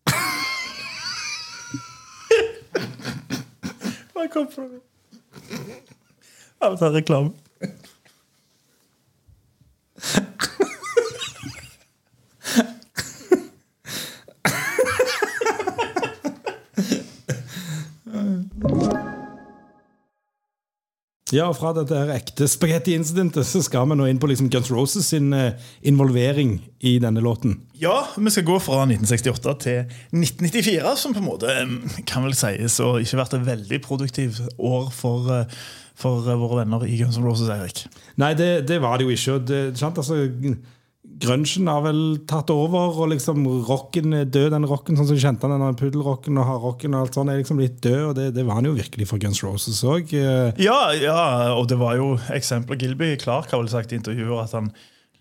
Hva 4.13 4.21
kom 4.33 4.47
fra 4.49 4.65
det? 4.69 4.81
Av 6.63 6.77
til 6.79 6.93
reklame. 6.95 7.33
Ja, 21.33 21.47
og 21.49 21.55
fra 21.57 21.71
dette 21.73 21.97
her 21.97 22.11
ekte 22.13 22.45
spagetti-incidentet 22.49 23.47
så 23.49 23.63
skal 23.65 23.87
vi 23.89 23.95
nå 23.97 24.05
inn 24.05 24.19
på 24.21 24.27
liksom 24.29 24.51
Guns 24.53 24.69
Roses 24.69 25.07
sin 25.09 25.31
eh, 25.33 25.55
involvering 25.89 26.59
i 26.85 26.99
denne 27.01 27.23
låten. 27.25 27.55
Ja, 27.81 28.03
vi 28.13 28.33
skal 28.33 28.45
gå 28.45 28.59
fra 28.61 28.83
1968 28.85 29.55
til 29.63 29.79
1994, 30.13 30.93
som 31.01 31.15
på 31.15 31.23
en 31.23 31.29
måte 31.31 31.55
kan 32.09 32.27
vel 32.27 32.37
sies 32.37 32.77
å 32.83 32.99
ikke 33.01 33.19
vært 33.23 33.33
et 33.39 33.47
veldig 33.47 33.81
produktivt 33.81 34.43
år 34.59 34.91
for, 34.93 35.31
eh, 35.33 35.63
for 35.97 36.25
eh, 36.27 36.37
våre 36.39 36.63
venner 36.63 36.85
i 36.87 36.99
Guns 36.99 37.17
N' 37.19 37.25
Roses, 37.27 37.51
Eirik. 37.53 37.83
Nei, 38.21 38.33
det, 38.37 38.67
det 38.69 38.79
var 38.83 38.99
det 38.99 39.07
jo 39.07 39.13
ikke. 39.13 39.39
Det, 39.47 39.59
sant? 39.79 39.99
Altså, 40.01 40.17
grunchen 41.23 41.69
har 41.69 41.83
vel 41.85 42.01
tatt 42.29 42.49
over, 42.53 42.97
og 43.03 43.11
liksom 43.13 43.45
rocken 43.67 44.15
er 44.17 44.29
død. 44.29 44.49
Den 44.55 44.69
rocken 44.69 44.97
sånn 44.97 45.09
som 45.09 45.19
vi 45.19 45.23
kjente 45.23 45.49
den, 45.49 45.61
den 45.63 45.79
puddelrocken 45.79 46.39
og 46.41 46.47
hardrocken 46.49 46.95
og 46.95 47.05
alt 47.05 47.19
sånt, 47.19 47.33
er 47.33 47.41
liksom 47.41 47.61
litt 47.61 47.77
død. 47.83 48.01
Og 48.09 48.15
det, 48.19 48.29
det 48.37 48.47
var 48.47 48.59
han 48.59 48.69
jo 48.69 48.77
virkelig 48.77 49.09
for 49.11 49.21
Guns 49.21 49.43
Roses 49.45 49.83
òg. 49.85 50.15
Ja, 50.15 50.79
ja, 50.97 51.19
og 51.53 51.69
det 51.71 51.79
var 51.81 51.99
jo 51.99 52.15
eksempelet 52.33 52.87
Gilby 52.87 53.13
Clark 53.21 53.53
har 53.53 53.61
vel 53.61 53.71
sagt 53.71 53.93
i 53.93 53.99
intervjuer 54.01 54.43
at 54.45 54.57
han 54.57 54.73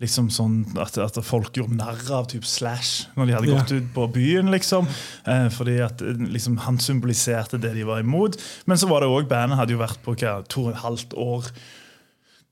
liksom 0.03 0.29
sånn 0.33 0.57
at, 0.81 0.97
at 1.01 1.19
folk 1.25 1.55
gjorde 1.57 1.77
narr 1.79 2.01
av 2.13 2.27
typ 2.31 2.45
Slash 2.47 3.13
når 3.17 3.29
de 3.29 3.37
hadde 3.37 3.53
gått 3.53 3.75
ut 3.75 3.91
på 3.95 4.07
byen. 4.15 4.51
liksom 4.53 4.89
eh, 4.89 5.47
Fordi 5.53 5.77
at 5.85 6.03
eh, 6.03 6.25
liksom, 6.33 6.59
han 6.65 6.79
symboliserte 6.83 7.61
det 7.63 7.73
de 7.77 7.87
var 7.87 8.03
imot. 8.03 8.37
Men 8.69 8.79
så 8.79 8.89
var 8.91 9.03
det 9.03 9.11
òg 9.13 9.29
bandet 9.31 9.59
hadde 9.59 9.75
jo 9.75 9.81
vært 9.81 10.03
på 10.05 10.17
hva, 10.17 10.41
to 10.47 10.67
og 10.67 10.73
et 10.75 10.83
halvt 10.83 11.17
år 11.19 11.53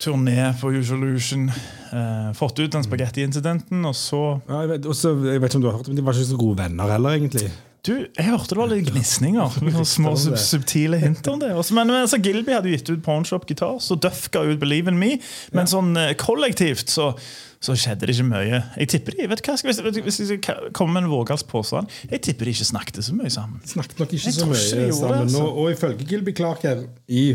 turné 0.01 0.53
på 0.62 0.72
Usolution. 0.74 1.50
Eh, 1.91 2.29
fått 2.38 2.60
ut 2.60 2.72
den 2.74 2.86
spagetti-incidenten, 2.88 3.84
og 3.86 3.98
så 3.98 4.22
Ja, 4.48 4.63
jeg, 4.63 4.72
vet, 4.75 4.88
også, 4.89 5.13
jeg 5.27 5.41
vet 5.41 5.51
ikke 5.51 5.60
om 5.60 5.65
du 5.65 5.70
har 5.70 5.77
hørt 5.77 5.91
men 5.91 6.00
De 6.00 6.05
var 6.08 6.17
ikke 6.17 6.31
så 6.31 6.39
gode 6.39 6.63
venner 6.63 6.96
heller, 6.96 7.20
egentlig. 7.20 7.51
Du, 7.81 7.95
jeg 8.05 8.27
hørte 8.27 8.53
det 8.53 8.59
var 8.59 8.69
litt 8.69 8.89
gnisninger. 8.91 9.55
Små 9.95 10.13
sub 10.19 10.35
subtile 10.38 11.00
hint 11.01 11.25
om 11.31 11.39
det. 11.41 11.50
Også, 11.57 11.73
men, 11.73 11.89
så 11.89 12.01
altså, 12.05 12.19
Gilby 12.21 12.53
hadde 12.53 12.73
gitt 12.75 12.91
ut 12.91 13.01
Pornshop 13.05 13.47
Gitar, 13.50 13.79
så 13.81 13.97
Duff 13.97 14.27
ga 14.33 14.43
ut 14.45 14.59
Believe 14.61 14.91
in 14.91 15.00
Me. 15.01 15.15
Men 15.55 15.69
sånn 15.69 15.95
eh, 15.97 16.11
kollektivt 16.21 16.93
så, 16.93 17.09
så 17.57 17.73
skjedde 17.73 18.05
det 18.05 18.13
ikke 18.13 18.27
mye. 18.29 18.61
Jeg 18.77 18.91
tipper 18.93 19.17
de, 19.17 19.25
vet 19.31 19.41
hva, 19.47 19.57
vet 19.65 20.01
Hvis 20.05 20.21
jeg 20.21 20.43
skal 20.43 20.69
komme 20.77 20.93
med 21.00 21.07
en 21.07 21.13
vågals 21.13 21.43
påstand 21.50 21.89
Jeg 22.11 22.21
tipper 22.27 22.47
de 22.47 22.53
ikke 22.53 22.69
snakket 22.69 23.01
så 23.07 23.17
mye 23.17 23.33
sammen. 23.33 23.63
Snakket 23.65 24.03
nok 24.03 24.13
ikke 24.13 24.29
Jeg 24.29 24.38
så 24.38 24.50
mye 24.51 24.61
sammen. 24.61 25.15
det, 25.17 25.21
altså. 25.25 25.45
og, 25.47 25.63
og 25.63 25.73
ifølge 25.73 26.09
Gilby 26.13 26.35
Clark 26.38 26.67
her 26.69 26.85
i 27.09 27.31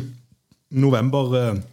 november 0.70 1.34
eh, 1.42 1.64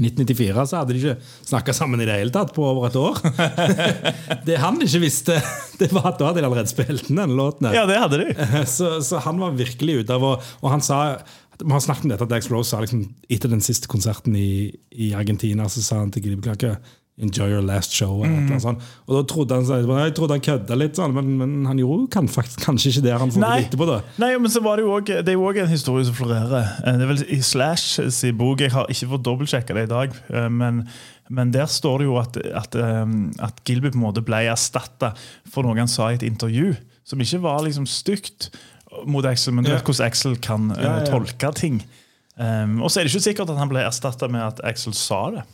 1994 0.00 0.64
så 0.70 0.80
hadde 0.80 0.94
de 0.94 1.00
ikke 1.02 1.32
snakka 1.48 1.74
sammen 1.76 2.00
i 2.00 2.06
det 2.08 2.16
hele 2.16 2.32
tatt 2.34 2.54
på 2.56 2.64
over 2.64 2.88
et 2.88 2.96
år. 2.96 3.18
det 4.48 4.56
han 4.62 4.80
ikke 4.80 5.02
visste, 5.02 5.36
det 5.80 5.90
var 5.92 6.12
at 6.12 6.20
da 6.20 6.30
hadde 6.30 6.40
de 6.40 6.48
allerede 6.48 6.72
spilt 6.72 7.10
inn 7.10 7.20
denne 7.20 7.36
låten. 7.36 7.68
Ja, 7.74 7.84
det 7.88 8.00
hadde 8.00 8.22
de. 8.22 8.48
Så, 8.72 8.94
så 9.04 9.20
han 9.24 9.40
var 9.42 9.56
virkelig 9.58 10.02
ute 10.02 10.16
av 10.16 10.24
og, 10.24 10.50
og 10.62 10.70
han 10.72 10.82
sa 10.84 10.98
Vi 11.60 11.70
har 11.70 11.82
snakket 11.84 12.06
om 12.06 12.12
dette 12.12 12.24
at 12.24 12.30
Dax 12.32 12.48
Rose 12.50 12.70
sa 12.72 12.80
liksom, 12.82 13.04
etter 13.30 13.50
den 13.52 13.62
siste 13.64 13.90
konserten 13.90 14.36
i, 14.38 14.72
i 14.92 15.12
Argentina 15.18 15.68
så 15.70 15.82
sa 15.84 16.00
han 16.00 16.12
til 16.14 16.38
Clark 16.42 16.64
Enjoy 17.22 17.46
your 17.52 17.62
last 17.62 17.92
show. 17.94 18.16
Mm. 18.24 18.48
eller 18.48 18.58
sånt. 18.64 18.82
Og 19.06 19.14
da 19.14 19.22
trodde 19.30 19.54
han 19.54 19.64
sånn, 19.68 19.84
Jeg 20.02 20.14
trodde 20.18 20.34
han 20.34 20.42
kødda 20.42 20.74
litt, 20.80 20.96
sånn, 20.98 21.12
men, 21.14 21.28
men 21.38 21.52
han 21.70 21.78
gjorde 21.78 22.08
kan, 22.10 22.26
faktisk, 22.28 22.64
kanskje 22.66 22.90
ikke 22.96 23.04
det. 23.06 23.12
Han 23.22 23.30
får 23.30 23.40
Nei. 23.44 23.52
det 23.60 23.68
etterpå 23.70 23.86
da 23.86 24.00
Nei, 24.18 24.30
men 24.42 24.50
så 24.50 24.62
var 24.64 24.76
Det 24.80 24.86
jo 24.88 24.92
også, 24.96 25.20
det 25.22 25.30
er 25.32 25.38
jo 25.38 25.44
òg 25.46 25.60
en 25.62 25.70
historie 25.70 26.04
som 26.08 26.16
florerer. 26.18 26.66
Eh, 26.82 26.98
Det 26.98 27.06
er 27.06 27.12
vel 27.12 27.22
I 27.36 27.40
Slash 27.46 28.00
sin 28.10 28.36
bok 28.40 28.60
Jeg 28.66 28.74
har 28.74 28.90
ikke 28.90 29.08
fått 29.14 29.24
dobbeltsjekka 29.28 29.74
det 29.78 29.86
i 29.86 29.92
dag, 29.94 30.18
eh, 30.34 30.48
men, 30.50 30.82
men 31.30 31.52
der 31.54 31.70
står 31.70 32.02
det 32.02 32.10
jo 32.10 32.18
at, 32.20 32.36
at, 32.62 32.74
eh, 32.74 33.16
at 33.46 33.62
Gilby 33.68 33.92
på 33.94 34.00
en 34.00 34.06
måte 34.08 34.24
ble 34.26 34.42
erstatta 34.50 35.12
for 35.48 35.62
noe 35.62 35.78
han 35.78 35.88
sa 35.88 36.10
i 36.10 36.18
et 36.18 36.26
intervju, 36.26 36.74
som 37.06 37.22
ikke 37.22 37.40
var 37.46 37.62
liksom 37.64 37.86
stygt 37.86 38.50
mot 39.08 39.24
Axel, 39.24 39.54
men 39.56 39.64
du 39.64 39.70
vet 39.72 39.86
hvordan 39.86 40.06
Axel 40.10 40.34
kan 40.42 40.72
Ja, 40.76 40.98
ja. 40.98 41.06
tolke 41.08 41.48
ting. 41.56 41.78
Um, 42.36 42.80
og 42.82 42.90
så 42.90 43.00
er 43.00 43.04
det 43.06 43.12
ikke 43.14 43.24
sikkert 43.30 43.50
at 43.54 43.58
han 43.60 43.68
ble 43.70 43.80
erstatta 43.86 44.26
med 44.28 44.40
at 44.42 44.60
Axel 44.68 44.92
sa 44.96 45.22
det. 45.38 45.46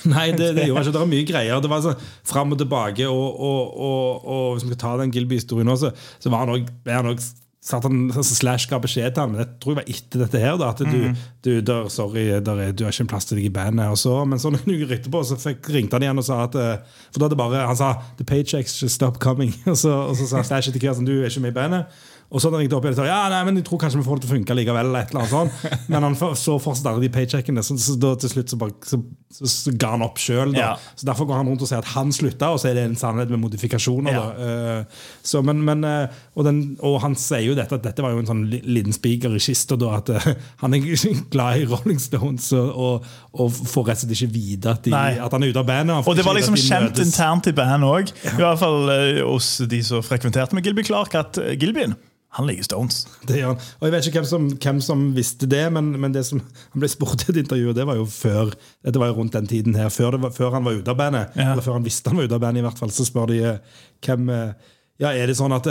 Nei, 0.14 0.30
det, 0.32 0.54
det 0.56 0.68
gjorde 0.68 0.86
ikke. 0.86 0.92
Det 0.96 1.00
var 1.04 1.10
mye 1.12 1.26
greier. 1.28 1.60
Det 1.60 1.70
var 1.70 1.84
sånn 1.84 2.08
Fram 2.24 2.52
og 2.52 2.58
tilbake. 2.62 3.06
Og, 3.10 3.40
og, 3.50 3.76
og, 3.76 4.24
og 4.24 4.48
hvis 4.56 4.64
vi 4.64 4.72
skal 4.72 4.82
ta 4.86 4.96
den 5.02 5.12
Gilby-historien 5.14 5.66
nå, 5.68 5.76
så, 5.76 5.92
så 6.18 6.32
var 6.32 6.46
han 6.46 6.54
også, 6.56 6.80
ble 6.84 6.98
han 7.00 7.12
også 7.14 7.36
satt 7.60 7.84
han, 7.84 8.06
altså 8.08 8.32
Slash 8.38 8.70
ga 8.70 8.78
beskjed 8.80 9.12
til 9.12 9.20
han, 9.20 9.32
men 9.34 9.42
jeg 9.42 9.48
tror 9.60 9.74
jeg 9.74 9.78
var 9.82 9.88
etter 9.92 10.22
dette 10.22 10.40
her, 10.40 10.54
da, 10.56 10.70
at 10.72 10.78
du, 10.80 10.94
Mhm. 10.96 11.16
du 11.44 11.50
der, 11.60 11.88
sorry, 11.92 12.22
der 12.40 12.62
er, 12.64 12.70
du 12.72 12.86
har 12.86 12.94
ikke 12.94 13.04
en 13.04 13.10
plass 13.10 13.28
til 13.28 13.36
deg 13.36 13.50
i 13.50 13.52
bandet. 13.52 13.84
Og 13.92 13.98
så, 14.00 14.14
men 14.24 14.40
så 14.40 14.48
noen 14.54 14.64
uker 14.78 14.94
etterpå 14.96 15.20
så 15.28 15.36
fikk, 15.36 15.68
ringte 15.76 15.98
han 15.98 16.06
igjen 16.06 16.22
og 16.22 16.24
sa 16.24 16.38
at 16.46 16.56
eh, 16.56 16.78
For 17.12 17.20
da 17.20 17.28
hadde 17.28 17.36
bare, 17.36 17.66
han 17.68 17.76
sa 17.76 17.90
'The 18.16 18.24
paychecks 18.24 18.78
should 18.80 18.94
stop 18.94 19.20
coming'. 19.20 19.52
Og 19.70 19.76
så, 19.76 19.92
og 19.92 20.16
så 20.16 20.26
sa 20.30 20.40
Slash 20.42 20.70
etter 20.72 20.80
hvert 20.80 20.96
sånn, 20.96 21.04
'Du 21.04 21.20
er 21.20 21.28
ikke 21.28 21.44
med 21.44 21.52
i 21.52 21.58
bandet'. 21.60 22.00
Og 22.30 22.38
så 22.38 22.46
hadde 22.46 22.60
han 22.62 22.74
opp 22.76 22.84
igjen 22.86 22.94
og 22.94 23.00
sa 23.00 23.06
ja, 23.08 23.22
nei, 23.32 23.40
men 23.48 23.56
jeg 23.58 23.64
tror 23.66 23.80
kanskje 23.82 23.98
vi 23.98 24.06
får 24.06 24.20
det 24.20 24.22
til 24.22 24.30
å 24.30 24.34
funke 24.36 24.54
likevel. 24.54 24.86
eller 24.86 25.02
et 25.02 25.10
eller 25.10 25.24
annet 25.24 25.32
sånt. 25.32 25.86
Men 25.90 26.04
han 26.06 26.16
så 26.38 26.58
fortsatt 26.62 26.86
alle 26.92 27.02
de 27.02 27.10
paycheckene, 27.10 27.62
så, 27.66 27.74
så 27.82 27.96
da 27.98 28.12
til 28.22 28.30
slutt 28.30 28.52
så, 28.52 28.58
bare, 28.60 28.76
så, 28.86 29.00
så, 29.34 29.48
så 29.50 29.72
ga 29.74 29.90
han 29.96 30.04
opp 30.06 30.20
sjøl. 30.22 30.52
Ja. 30.54 30.76
Så 30.94 31.08
derfor 31.08 31.26
går 31.26 31.40
han 31.40 31.50
rundt 31.50 31.64
og 31.66 31.70
sier 31.70 31.82
at 31.82 31.90
han 31.96 32.12
slutta, 32.14 32.52
og 32.54 32.60
så 32.62 32.70
er 32.70 32.78
det 32.78 32.84
en 32.86 32.94
sannhet 33.00 33.32
med 33.34 33.42
modifikasjoner. 33.42 34.14
Ja. 34.14 34.84
så, 35.26 35.42
men, 35.46 35.64
men, 35.66 35.82
uh, 35.82 36.20
og, 36.36 36.44
den, 36.46 36.60
og 36.86 37.00
han 37.02 37.16
sier 37.18 37.48
jo 37.48 37.56
dette 37.58 37.80
at 37.80 37.88
dette 37.88 38.04
var 38.04 38.14
jo 38.14 38.22
en 38.22 38.30
sånn 38.30 38.44
liten 38.46 38.94
spiker 38.94 39.34
i 39.34 39.42
kista. 39.42 39.74
At 39.90 40.12
uh, 40.14 40.28
han 40.62 40.76
er 40.78 40.86
glad 41.34 41.64
i 41.64 41.66
Rolling 41.70 41.98
Stones 42.02 42.52
og, 42.54 43.08
og, 43.34 43.48
får 43.50 43.88
rett 43.88 44.04
og 44.04 44.06
slett 44.06 44.14
ikke 44.20 44.34
vite 44.36 44.76
at, 44.76 44.86
de, 44.86 44.94
at 44.94 45.34
han 45.34 45.42
er 45.42 45.50
ute 45.50 45.64
av 45.64 45.66
bandet. 45.66 46.06
Og 46.06 46.14
det 46.14 46.26
var 46.28 46.38
liksom 46.38 46.54
de 46.54 46.62
kjent 46.62 46.92
møtes. 46.92 47.10
internt 47.10 47.50
i 47.50 47.56
bandet 47.58 47.90
òg, 47.90 48.14
i 48.36 48.38
hvert 48.38 48.62
fall 48.62 48.94
hos 49.24 49.50
de 49.66 49.82
som 49.82 50.06
frekventerte 50.06 50.54
med 50.54 50.66
Gilby 50.66 50.86
Clark, 50.86 51.18
at 51.18 51.42
Gilbyen 51.58 51.98
han 52.30 52.46
liker 52.46 52.66
Stones. 52.68 53.00
Det 53.26 53.40
gjør 53.40 53.52
han. 53.52 53.62
Og 53.80 53.86
Jeg 53.86 53.94
vet 53.94 54.08
ikke 54.08 54.20
hvem 54.20 54.28
som, 54.30 54.44
hvem 54.62 54.80
som 54.86 55.00
visste 55.16 55.48
det, 55.50 55.64
men, 55.74 55.88
men 55.98 56.12
det 56.14 56.22
som 56.28 56.38
han 56.40 56.82
ble 56.82 56.90
spurt 56.90 57.24
i 57.24 57.32
et 57.32 57.40
intervju, 57.42 57.72
det 57.74 57.86
var 57.88 57.98
jo 57.98 58.04
før 58.06 58.52
Dette 58.86 59.02
var 59.02 59.10
jo 59.10 59.16
rundt 59.18 59.34
den 59.34 59.48
tiden 59.50 59.74
her, 59.74 59.88
før, 59.90 60.14
det 60.14 60.22
var, 60.22 60.34
før 60.36 60.54
han 60.54 60.68
var 60.68 60.78
ute 60.78 60.92
av 60.92 61.00
bandet. 61.00 61.34
Ja. 61.34 61.48
Eller 61.52 61.66
før 61.66 61.80
han 61.80 61.86
visste 61.86 62.12
han 62.12 62.20
var 62.20 62.28
ute 62.30 62.38
av 62.38 62.44
bandet, 62.44 62.62
i 62.62 62.66
hvert 62.68 62.78
fall. 62.78 62.92
Så 62.94 63.08
spør 63.08 63.32
de 63.32 63.40
eh, 63.54 63.82
hvem 64.06 64.30
eh, 64.34 64.70
Ja, 65.00 65.10
er 65.16 65.30
det 65.30 65.38
sånn 65.38 65.56
at 65.56 65.66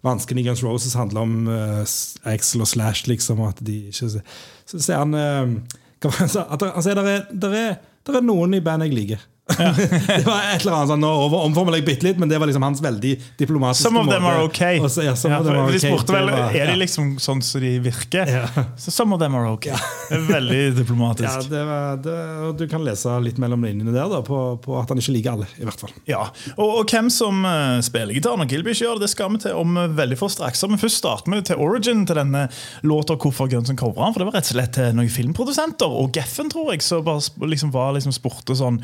Vansken 0.00 0.08
vanskene 0.08 0.40
i 0.40 0.44
Guns 0.46 0.62
Roses 0.64 0.94
handler 0.96 1.26
om 1.26 1.32
uh, 1.44 1.82
Axel 2.24 2.62
og 2.64 2.68
Slash, 2.70 3.04
liksom? 3.04 3.42
og 3.44 3.50
At 3.50 3.58
de 3.66 3.74
ikke 3.90 4.08
Så 4.08 4.78
sier 4.80 4.96
han 4.96 5.12
uh, 5.12 5.58
hva? 6.00 6.12
At 6.24 6.64
han 6.64 6.86
sier 6.86 6.96
der 6.96 7.10
er, 7.10 7.26
der 7.28 7.56
er, 7.58 7.74
der 8.08 8.16
er 8.16 8.24
noen 8.24 8.56
i 8.56 8.62
bandet 8.64 8.88
jeg 8.88 8.96
liker. 8.96 9.26
det 10.06 10.26
var 10.26 10.44
et 10.52 10.62
eller 10.62 10.76
annet 10.76 10.90
sånn, 10.92 11.00
Nå 11.02 11.10
omformulerer 11.40 11.80
jeg 11.82 11.86
bitte 11.88 12.06
litt, 12.08 12.18
men 12.20 12.30
det 12.30 12.38
var 12.40 12.50
liksom 12.50 12.64
hans 12.64 12.80
veldig 12.84 13.12
diplomatiske 13.40 13.88
Some 13.88 14.00
of 14.02 14.08
them 14.10 14.22
måte. 14.22 14.34
are 14.36 14.44
okay. 14.46 14.80
Så- 14.88 15.04
ja, 15.04 15.14
Ja, 15.14 15.42
them 15.42 15.56
are 15.56 15.70
de 15.72 15.78
okay. 15.78 15.90
spurte 15.90 16.14
vel 16.14 16.30
var- 16.30 16.54
er 16.56 16.66
de 16.72 16.76
liksom 16.80 17.12
sånn 17.22 17.42
som 17.42 17.60
de 17.60 17.72
virker. 17.84 18.30
Så 18.76 18.90
some 18.94 19.14
of 19.14 19.20
them 19.20 19.34
are 19.34 19.50
okay. 19.52 19.74
Veldig 20.10 20.76
diplomatisk. 20.76 21.28
Ja, 21.28 21.42
det 21.50 21.64
var, 21.66 21.96
det, 22.04 22.58
Du 22.58 22.66
kan 22.68 22.84
lese 22.84 23.16
litt 23.22 23.38
mellom 23.38 23.62
linjene 23.64 23.92
der 23.94 24.08
da, 24.10 24.20
på, 24.26 24.40
på 24.62 24.78
at 24.80 24.88
han 24.90 24.98
ikke 24.98 25.14
liker 25.16 25.32
alle. 25.36 25.46
i 25.60 25.64
hvert 25.66 25.80
fall 25.80 25.92
Ja, 26.08 26.24
og, 26.56 26.80
og 26.80 26.90
hvem 26.90 27.10
som 27.12 27.44
uh, 27.46 27.80
spiller 27.84 28.14
gitar 28.16 28.36
når 28.40 28.50
Gilby 28.50 28.72
ikke 28.74 28.86
gjør 28.86 28.98
det, 29.00 29.06
det 29.08 29.12
skal 29.14 29.30
vi 29.34 29.42
til 29.44 29.56
om 29.58 29.76
uh, 29.78 29.86
veldig 29.88 30.18
få 30.20 30.28
straks. 30.32 30.62
Men 30.68 30.80
først 30.80 31.00
starter 31.02 31.30
vi 31.32 31.42
til 31.50 31.60
origin 31.62 32.04
til 32.08 32.18
denne 32.18 32.46
låta 32.86 33.16
hvorfor 33.20 33.48
Gunson 33.50 33.78
covra 33.80 34.06
den. 34.08 34.14
For 34.14 34.22
det 34.24 34.28
var 34.30 34.38
rett 34.40 34.50
og 34.50 34.56
slett 34.56 34.74
til 34.76 34.92
noen 34.96 35.10
filmprodusenter 35.12 35.90
og 36.00 36.12
Geffen, 36.16 36.50
tror 36.52 36.72
jeg, 36.74 36.82
som 36.86 37.04
bare 37.06 37.50
liksom 37.50 37.72
var 37.74 37.94
liksom 37.96 38.14
spurte 38.14 38.56
sånn 38.58 38.80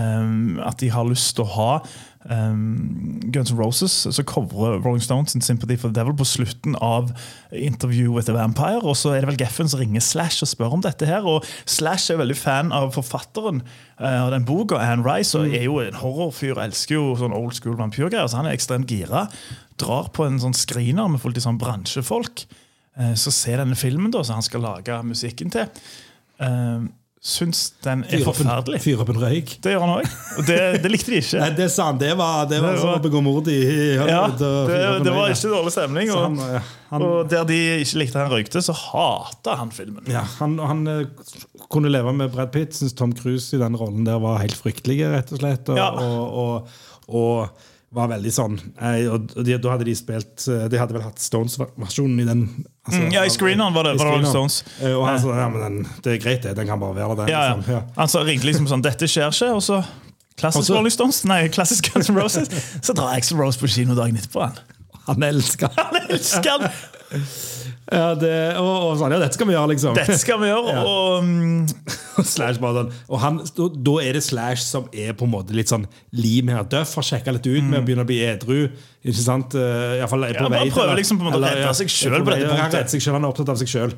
um, 0.00 0.60
at 0.64 0.80
de 0.80 0.88
har 0.90 1.08
lyst 1.08 1.36
til 1.36 1.44
å 1.44 1.52
ha 1.54 1.72
um, 2.28 3.20
Guns 3.32 3.52
N' 3.52 3.58
Roses, 3.58 3.92
så 4.10 4.24
covrer 4.26 4.80
Rolling 4.84 5.02
Stones 5.04 5.32
sin 5.32 5.44
Sympathy 5.44 5.76
for 5.76 5.88
the 5.88 6.00
Devil 6.00 6.16
på 6.16 6.26
slutten 6.28 6.76
av 6.80 7.12
Interview 7.52 8.12
with 8.16 8.30
a 8.30 8.34
Vampire. 8.36 8.82
Og 8.82 8.96
så 8.96 9.14
er 9.14 9.22
det 9.22 9.30
vel 9.32 9.40
Geffen 9.40 9.70
som 9.70 9.80
ringer 9.80 10.04
Slash 10.04 10.44
og 10.44 10.50
spør 10.50 10.76
om 10.78 10.84
dette 10.84 11.08
her. 11.08 11.26
Og 11.28 11.46
Slash 11.64 12.12
er 12.12 12.20
veldig 12.20 12.38
fan 12.38 12.74
av 12.76 12.92
forfatteren 12.96 13.62
eh, 13.62 14.18
av 14.20 14.32
den 14.34 14.46
boka, 14.48 14.80
Anne 14.80 15.06
Rice, 15.06 15.38
og 15.38 15.52
er 15.52 15.66
jo 15.68 15.80
en 15.84 16.00
horrorfyr. 16.00 16.60
Elsker 16.66 16.98
jo 16.98 17.14
sånn 17.20 17.36
old 17.36 17.56
school 17.58 17.78
vampyrgreier, 17.80 18.28
så 18.30 18.42
han 18.42 18.50
er 18.50 18.58
ekstremt 18.58 18.90
gira. 18.90 19.26
Drar 19.80 20.12
på 20.16 20.26
en 20.26 20.40
sånn 20.42 20.56
screener 20.56 21.10
med 21.10 21.22
fullt 21.22 21.40
i 21.40 21.46
sånn 21.46 21.60
bransjefolk. 21.60 22.46
Uh, 22.98 23.14
så 23.16 23.32
ser 23.32 23.62
denne 23.62 23.78
filmen 23.78 24.12
da, 24.12 24.24
som 24.26 24.40
han 24.40 24.44
skal 24.44 24.64
lage 24.66 24.96
musikken 25.06 25.52
til. 25.54 25.70
Eh, 26.40 26.88
syns 27.20 27.58
den 27.84 28.00
er 28.08 28.16
Fyr 28.22 28.24
forferdelig. 28.30 28.78
Fyre 28.80 29.02
opp 29.04 29.10
en 29.12 29.18
røyk. 29.20 29.50
Det 29.60 29.74
gjør 29.74 29.82
han 29.84 29.90
òg. 29.98 30.06
Og 30.40 30.46
det, 30.48 30.56
det 30.80 30.90
likte 30.92 31.12
de 31.12 31.18
ikke. 31.20 31.40
Nei, 31.42 31.48
det 31.58 31.66
sa 31.74 31.90
han. 31.90 31.98
Det 32.00 32.14
var, 32.16 32.46
det 32.48 32.60
var 32.64 32.78
Det 32.78 32.80
som 32.80 32.92
å 32.94 33.02
begå 33.04 33.20
mord 33.26 33.50
i, 33.52 33.56
i 33.60 33.88
Ja, 33.98 34.22
det, 34.32 34.48
det 35.04 35.12
var 35.12 35.28
ikke 35.34 35.50
dårlig 35.52 35.72
stemning. 35.74 36.12
Og, 36.14 36.22
han, 36.24 36.38
ja, 36.56 36.62
han, 36.94 37.04
og 37.04 37.28
der 37.28 37.44
de 37.50 37.58
ikke 37.82 38.00
likte 38.00 38.22
han 38.22 38.32
røykte, 38.32 38.62
så 38.64 38.72
hata 38.78 39.58
han 39.60 39.72
filmen. 39.76 40.08
ja, 40.08 40.22
han, 40.38 40.56
han 40.64 40.80
eh, 40.88 41.02
kunne 41.68 41.92
leve 41.92 42.14
med 42.16 42.32
Brad 42.32 42.54
Pitt. 42.56 42.72
Syns 42.80 42.96
Tom 42.96 43.12
Cruise 43.16 43.52
i 43.52 43.60
den 43.60 43.76
rollen 43.76 44.08
der 44.08 44.16
var 44.24 44.40
helt 44.40 44.56
fryktelig, 44.56 45.02
rett 45.12 45.34
og 45.36 45.42
slett. 45.44 45.68
Og, 45.68 45.76
Ja. 45.76 45.90
og, 46.00 46.72
og 47.12 47.68
var 47.92 48.06
veldig 48.12 48.30
sånn 48.30 48.52
eh, 48.80 49.08
Og 49.10 49.32
de, 49.44 49.56
Da 49.58 49.70
hadde 49.72 49.84
de 49.88 49.94
spilt 49.98 50.44
eh, 50.48 50.68
De 50.70 50.78
hadde 50.78 50.94
vel 50.94 51.02
hatt 51.02 51.18
Stones-versjonen 51.18 52.20
i 52.22 52.26
den 52.28 52.44
altså, 52.86 53.00
Mm, 53.00 53.08
ja, 53.12 53.24
i 53.26 53.32
screeneren 53.34 53.74
var 53.74 53.84
det- 53.88 53.96
var 53.98 54.06
det 54.06 54.12
Rolling. 54.12 54.30
Stones. 54.30 54.60
Eh, 54.80 54.94
Og 54.94 55.06
han 55.08 55.18
sa 55.20 55.34
ja, 55.40 55.48
men 55.48 55.60
den, 55.64 55.88
det 56.04 56.12
er 56.14 56.22
greit, 56.22 56.42
det. 56.42 56.54
Den 56.56 56.66
kan 56.70 56.78
bare 56.80 56.94
være 56.94 57.16
der. 57.16 57.28
Ja, 57.32 57.42
Liksom. 57.56 57.72
ja. 57.72 57.80
Ja. 57.80 57.82
Han 57.96 58.08
sa- 58.08 58.22
ringte 58.22 58.46
liksom 58.46 58.66
sånn 58.70 58.82
'Dette 58.82 59.06
skjer 59.10 59.28
ikke', 59.34 59.54
og 59.54 59.62
så 59.62 59.84
Klassisk 60.40 60.70
Rolling 60.72 60.90
Stones, 60.94 61.24
nei, 61.24 61.48
klassisk 61.48 61.92
Guns 61.92 62.08
N' 62.08 62.16
Roses. 62.16 62.48
Så 62.86 62.94
drar 62.94 63.12
Axel 63.16 63.36
Rose 63.36 63.58
på 63.60 63.66
kino 63.68 63.94
dagen 63.94 64.16
etterpå. 64.16 64.40
Han 64.40 64.54
Han 65.06 65.22
elsker 65.22 65.68
Han 65.76 65.96
elsker 66.08 66.50
han! 66.50 66.70
ja, 67.90 68.14
det, 68.14 68.30
og, 68.60 68.68
og 68.86 68.92
sånn, 69.00 69.10
ja, 69.14 69.18
dette 69.18 69.34
skal 69.34 69.48
vi 69.48 69.54
gjøre, 69.56 69.70
liksom. 69.72 69.96
Dette 69.98 70.16
skal 70.20 70.38
vi 70.42 70.50
gjøre. 70.50 70.72
Ja. 70.76 70.82
Og 70.86 71.24
mm, 71.26 71.64
Slash 72.26 72.60
bare 72.62 72.82
sånn. 72.84 72.90
Og 73.10 73.18
han, 73.22 73.38
da, 73.56 73.94
er 74.04 74.14
det 74.18 74.22
Slash 74.26 74.62
som 74.62 74.86
er 74.92 75.14
på 75.18 75.26
en 75.26 75.32
måte 75.32 75.56
litt 75.56 75.72
sånn 75.72 75.86
lim 76.14 76.52
her. 76.52 76.62
Duff 76.70 76.92
har 77.00 77.06
sjekka 77.08 77.34
litt 77.34 77.48
ut 77.48 77.64
med 77.66 77.80
å 77.80 77.84
begynne 77.86 78.04
å 78.04 78.08
bli 78.10 78.18
edru. 78.28 78.58
Ikke 79.02 79.16
sant? 79.24 79.56
Uh, 79.58 79.96
i 79.98 80.10
fall 80.10 80.28
er 80.28 80.36
på 80.38 80.44
Mm. 80.46 80.52
Ja, 80.52 80.58
vei 80.60 80.68
til- 80.68 80.76
prøver 80.76 81.00
liksom 81.00 81.18
på 81.18 81.26
en 81.26 81.30
måte 81.32 81.40
å 81.40 81.46
redde 81.48 81.72
seg 81.80 81.90
sjøl 81.94 82.20
på 82.20 82.34
dette 82.34 82.50
Han 82.52 82.70
punktet. 82.70 83.08
han 83.14 83.24
er 83.24 83.30
opptatt 83.32 83.54
av 83.54 83.58
seg 83.62 83.72
sjøl. 83.72 83.96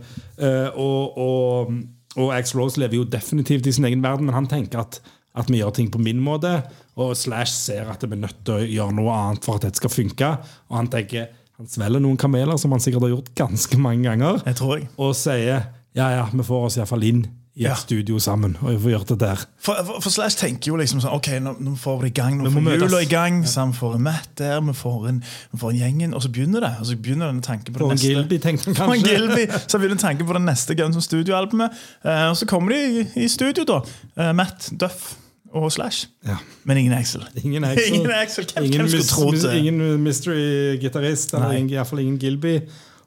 og, 0.76 1.18
og, 1.26 1.74
og 2.16 2.32
Ax 2.36 2.54
Rose 2.56 2.80
lever 2.80 3.00
jo 3.02 3.04
definitivt 3.04 3.66
i 3.66 3.72
sin 3.76 3.84
egen 3.88 4.02
verden, 4.04 4.26
men 4.30 4.34
han 4.36 4.48
tenker 4.48 4.82
at, 4.86 5.00
at 5.34 5.50
vi 5.50 5.60
gjør 5.60 5.74
ting 5.74 5.90
på 5.92 6.00
min 6.00 6.20
måte. 6.22 6.62
Og 6.96 7.14
Slash 7.16 7.52
ser 7.52 7.88
at 7.92 8.02
vi 8.04 8.12
er 8.16 8.24
nødt 8.24 8.40
til 8.46 8.54
å 8.56 8.64
gjøre 8.64 8.96
noe 8.98 9.12
annet 9.16 9.44
for 9.44 9.56
at 9.58 9.66
dette 9.68 9.80
skal 9.80 9.92
funke. 9.92 10.32
Og 10.70 10.76
han 10.80 10.90
tenker 10.92 11.30
han 11.62 11.68
svelger 11.70 12.02
noen 12.04 12.18
kameler, 12.20 12.58
som 12.60 12.74
han 12.74 12.82
sikkert 12.82 13.06
har 13.08 13.14
gjort 13.16 13.30
ganske 13.38 13.78
mange 13.80 14.04
ganger 14.10 14.42
Jeg 14.46 14.58
tror 14.58 14.76
jeg. 14.80 14.88
og 14.98 15.14
sier 15.18 15.62
ja, 15.94 16.06
ja, 16.18 16.26
vi 16.32 16.44
får 16.46 16.66
oss 16.70 16.76
iallfall 16.80 17.02
inn 17.04 17.24
i 17.52 17.66
et 17.66 17.68
Ja. 17.68 17.74
studio 17.76 18.16
sammen. 18.18 18.54
Og 18.62 18.70
vi 18.70 18.78
får 18.80 18.92
gjort 18.94 19.08
det 19.12 19.16
der. 19.20 19.40
For, 19.60 19.76
for, 19.84 19.98
for 20.00 20.08
Slash 20.14 20.38
tenker 20.40 20.70
jo 20.70 20.78
liksom 20.80 21.02
sånn 21.04 21.12
Ok, 21.12 21.26
nå, 21.44 21.52
nå 21.60 21.74
får 21.76 21.98
vi 22.00 22.06
det 22.08 22.12
i 22.14 22.16
gang. 22.16 22.38
Nå 22.40 22.46
Vi 22.46 22.54
må 22.54 22.62
får 22.62 22.64
møtes. 22.64 22.86
jula 22.86 23.00
i 23.04 23.08
gang. 23.10 23.42
Han 23.44 23.74
får 23.76 23.98
en 23.98 24.02
Matt 24.06 24.30
der, 24.40 24.60
vi 24.64 24.72
får 24.78 25.08
en, 25.10 25.18
vi 25.52 25.58
får 25.60 25.70
en 25.74 25.80
gjengen, 25.82 26.14
og 26.16 26.22
så 26.24 26.30
begynner 26.32 26.64
det. 26.64 26.70
Og 26.80 26.86
så 26.88 26.96
begynner 26.96 27.28
denne 27.28 27.44
tanken 27.44 27.74
på 27.74 27.76
det 27.76 27.84
For 27.84 27.92
en 27.92 28.00
neste. 28.00 28.08
Gilby, 28.08 28.38
tenkte 28.40 28.64
han 28.72 28.74
For 28.80 28.94
en 28.96 29.04
kanskje. 29.04 29.18
Gilby, 29.18 29.60
så 29.68 29.78
begynner 29.82 30.00
tanken 30.00 30.26
på 30.32 30.32
det 30.38 30.42
neste 30.48 30.78
Guns 30.80 30.96
N' 30.96 31.04
studioalbumet. 31.04 31.76
Eh, 32.08 32.24
og 32.32 32.36
så 32.40 32.48
kommer 32.48 32.72
de 32.72 32.80
i, 33.02 33.04
i 33.26 33.28
studio, 33.28 33.68
da. 33.68 33.82
Eh, 34.16 34.32
Matt, 34.32 34.70
Duff 34.80 35.18
og 35.54 35.72
Slash. 35.72 36.06
Ja. 36.26 36.36
Men 36.64 36.76
ingen 36.80 36.92
Axel. 36.96 37.22
Ingen 37.44 37.64
Axel. 37.64 37.94
Ingen 37.94 38.10
Axel. 38.10 38.46
Hvem, 38.54 38.64
Ingen, 38.64 38.86
hvem 38.86 39.02
skulle 39.02 39.36
mis- 39.36 39.42
det? 39.44 39.58
ingen 39.58 40.02
mystery-gitarist. 40.06 41.34
Nei. 41.38 41.60
Iallfall 41.74 42.00
ingen 42.04 42.18
Gilby. 42.22 42.56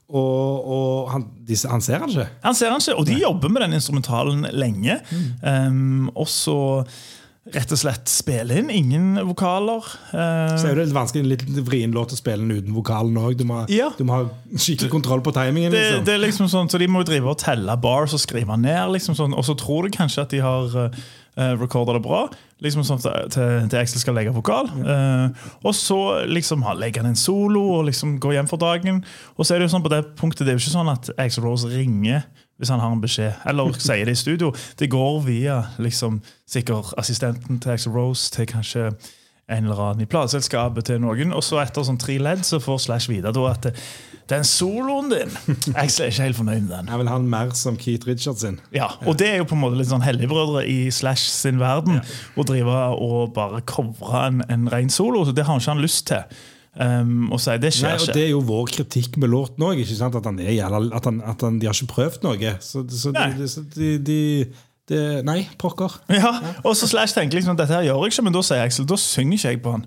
Og, 0.05 0.67
og 0.69 1.09
han, 1.09 1.23
de, 1.47 1.55
han 1.65 1.81
ser 1.81 1.97
han 2.03 2.11
ikke. 2.13 2.27
Han 2.43 2.53
ser 2.55 2.69
han 2.69 2.81
ikke, 2.83 2.93
og 3.01 3.07
de 3.09 3.15
jobber 3.23 3.49
med 3.49 3.63
den 3.65 3.73
instrumentalen 3.79 4.45
lenge. 4.53 4.99
Um, 5.41 6.11
og 6.13 6.27
så 6.29 6.57
rett 7.55 7.69
og 7.73 7.77
slett 7.77 8.09
spille 8.09 8.55
inn. 8.61 8.69
Ingen 8.73 9.17
vokaler. 9.27 9.85
Uh, 10.13 10.53
Så 10.61 10.69
er 10.69 10.77
det 10.79 10.85
litt 10.87 10.95
vanskelig, 10.97 11.21
en 11.25 11.31
litt 11.33 11.65
vrien 11.67 11.93
låt 11.93 12.13
å 12.13 12.17
spille 12.17 12.41
den 12.41 12.53
uten 12.57 12.73
vokalen 12.77 13.17
òg. 13.21 13.35
Du, 13.41 13.45
Ja. 13.73 13.89
du 13.97 14.03
må 14.05 14.13
ha 14.19 14.29
skikkelig 14.57 14.89
kontroll 14.93 15.21
på 15.25 15.33
timingen. 15.33 15.71
det, 15.73 15.81
Liksom. 15.83 16.05
det 16.05 16.13
er 16.13 16.23
liksom 16.27 16.49
sånn, 16.53 16.69
så 16.69 16.77
De 16.81 16.87
må 16.89 17.01
jo 17.03 17.09
drive 17.11 17.29
og 17.33 17.37
telle 17.41 17.75
bars 17.81 18.13
og 18.17 18.21
skrive 18.21 18.57
ned, 18.61 18.93
liksom 18.97 19.17
sånn, 19.17 19.33
og 19.37 19.45
så 19.45 19.57
tror 19.57 19.85
du 19.89 19.93
kanskje 19.97 20.21
at 20.25 20.29
de 20.37 20.41
har 20.45 20.69
uh, 20.85 21.05
recorda 21.35 21.97
det 21.97 22.03
bra. 22.05 22.25
liksom 22.63 22.85
sånn 22.87 23.01
til, 23.03 23.33
til 23.69 23.79
Axel 23.79 23.99
skal 23.99 24.15
legge 24.15 24.33
vokal. 24.35 24.69
Uh, 24.79 25.27
og 25.65 25.75
så 25.75 25.99
liksom 26.29 26.63
legger 26.79 27.03
han 27.03 27.11
en 27.11 27.19
solo 27.19 27.63
og 27.79 27.89
liksom 27.89 28.17
går 28.23 28.37
hjem 28.37 28.49
for 28.51 28.61
dagen. 28.61 29.03
Og 29.35 29.45
så 29.45 29.55
er 29.55 29.59
det 29.59 29.67
jo 29.67 29.75
sånn 29.75 29.85
på 29.85 29.91
det 29.91 30.03
punktet, 30.15 30.45
det 30.45 30.53
er 30.53 30.59
jo 30.59 30.63
ikke 30.63 30.77
sånn 30.77 30.93
at 30.93 31.11
Axel 31.17 31.45
Rose 31.47 31.69
ringer 31.71 32.23
hvis 32.55 32.71
han 32.71 32.79
har 32.79 32.93
en 32.93 33.01
beskjed, 33.03 33.35
eller 33.49 33.75
sier 33.83 34.07
det 34.07 34.15
i 34.15 34.19
studio. 34.19 34.53
Det 34.79 34.87
går 34.87 35.17
via 35.25 35.57
liksom 35.75 36.21
sikkert 36.47 36.93
assistenten 36.97 37.59
til 37.59 37.73
Axel 37.73 37.91
Rose 37.91 38.31
til 38.31 38.47
kanskje 38.47 38.93
en 39.47 39.67
eller 39.67 39.81
annen 39.89 40.05
i 40.05 40.09
plateselskapet 40.09 40.87
til 40.89 41.01
noen. 41.03 41.33
Og 41.35 41.43
så 41.45 41.59
etter 41.61 41.85
sånn 41.85 42.01
tre 42.01 42.17
ledd 42.21 42.45
så 42.47 42.59
får 42.63 42.85
Slash 42.87 43.11
vite 43.11 43.29
at 43.29 43.69
den 44.25 44.41
soloen 44.47 45.11
din 45.11 45.29
Jeg 45.75 45.91
er 45.91 46.09
ikke 46.09 46.23
helt 46.23 46.39
fornøyd 46.39 46.63
med 46.63 46.71
den. 46.71 46.89
Jeg 46.89 47.01
vil 47.01 47.11
ha 47.11 47.19
den 47.21 47.29
mer 47.29 47.53
som 47.57 47.77
Keith 47.77 48.07
Richards 48.09 48.41
sin. 48.41 48.57
Ja, 48.73 48.89
Og 49.05 49.19
det 49.19 49.29
er 49.29 49.37
jo 49.43 49.49
på 49.51 49.57
en 49.57 49.61
måte 49.61 49.77
litt 49.77 49.91
sånn 49.91 50.05
helligbrødre 50.05 50.65
i 50.69 50.89
Slash 50.93 51.29
sin 51.29 51.61
verden. 51.61 52.01
Å 52.33 52.47
drive 52.47 52.81
og 52.97 53.35
bare 53.37 53.61
covre 53.69 54.25
en, 54.31 54.41
en 54.49 54.67
ren 54.73 54.89
solo. 54.89 55.21
Så 55.27 55.35
det 55.35 55.45
har 55.45 55.61
ikke 55.61 55.75
han 55.75 55.85
lyst 55.85 56.07
til. 56.09 56.25
Um, 56.75 57.29
og 57.31 57.39
si 57.39 57.53
det 57.55 57.69
Nei, 57.69 57.75
skjer 57.77 57.93
og 57.93 58.01
ikke. 58.03 58.13
Det 58.17 58.23
er 58.25 58.31
jo 58.33 58.39
vår 58.49 58.71
kritikk 58.73 59.19
med 59.21 59.31
låten 59.31 59.63
òg. 59.63 59.79
At, 59.79 60.25
han 60.25 60.41
er 60.43 60.65
at, 60.65 61.05
han, 61.07 61.21
at 61.23 61.45
han, 61.45 61.59
de 61.61 61.69
har 61.69 61.77
ikke 61.77 61.93
prøvd 61.93 62.25
noe. 62.25 62.55
Så, 62.59 62.83
så, 62.91 63.13
de, 63.15 63.47
så 63.47 63.63
de, 63.77 63.93
de, 64.03 64.19
de 64.91 64.99
Nei, 65.25 65.39
pokker. 65.61 65.95
Ja, 66.13 66.33
og 66.63 66.75
så 66.77 66.87
Slash 66.89 67.15
tenker 67.17 67.39
liksom 67.39 67.55
at 67.55 67.63
dette 67.63 67.73
her 67.79 67.87
gjør 67.87 68.03
jeg 68.05 68.13
ikke, 68.15 68.25
men 68.27 68.35
da 68.35 68.43
sier 68.45 68.61
Axel 68.65 68.85
da 68.89 68.97
synger 69.01 69.37
ikke 69.39 69.53
jeg 69.55 69.61
på 69.65 69.71
han. 69.77 69.85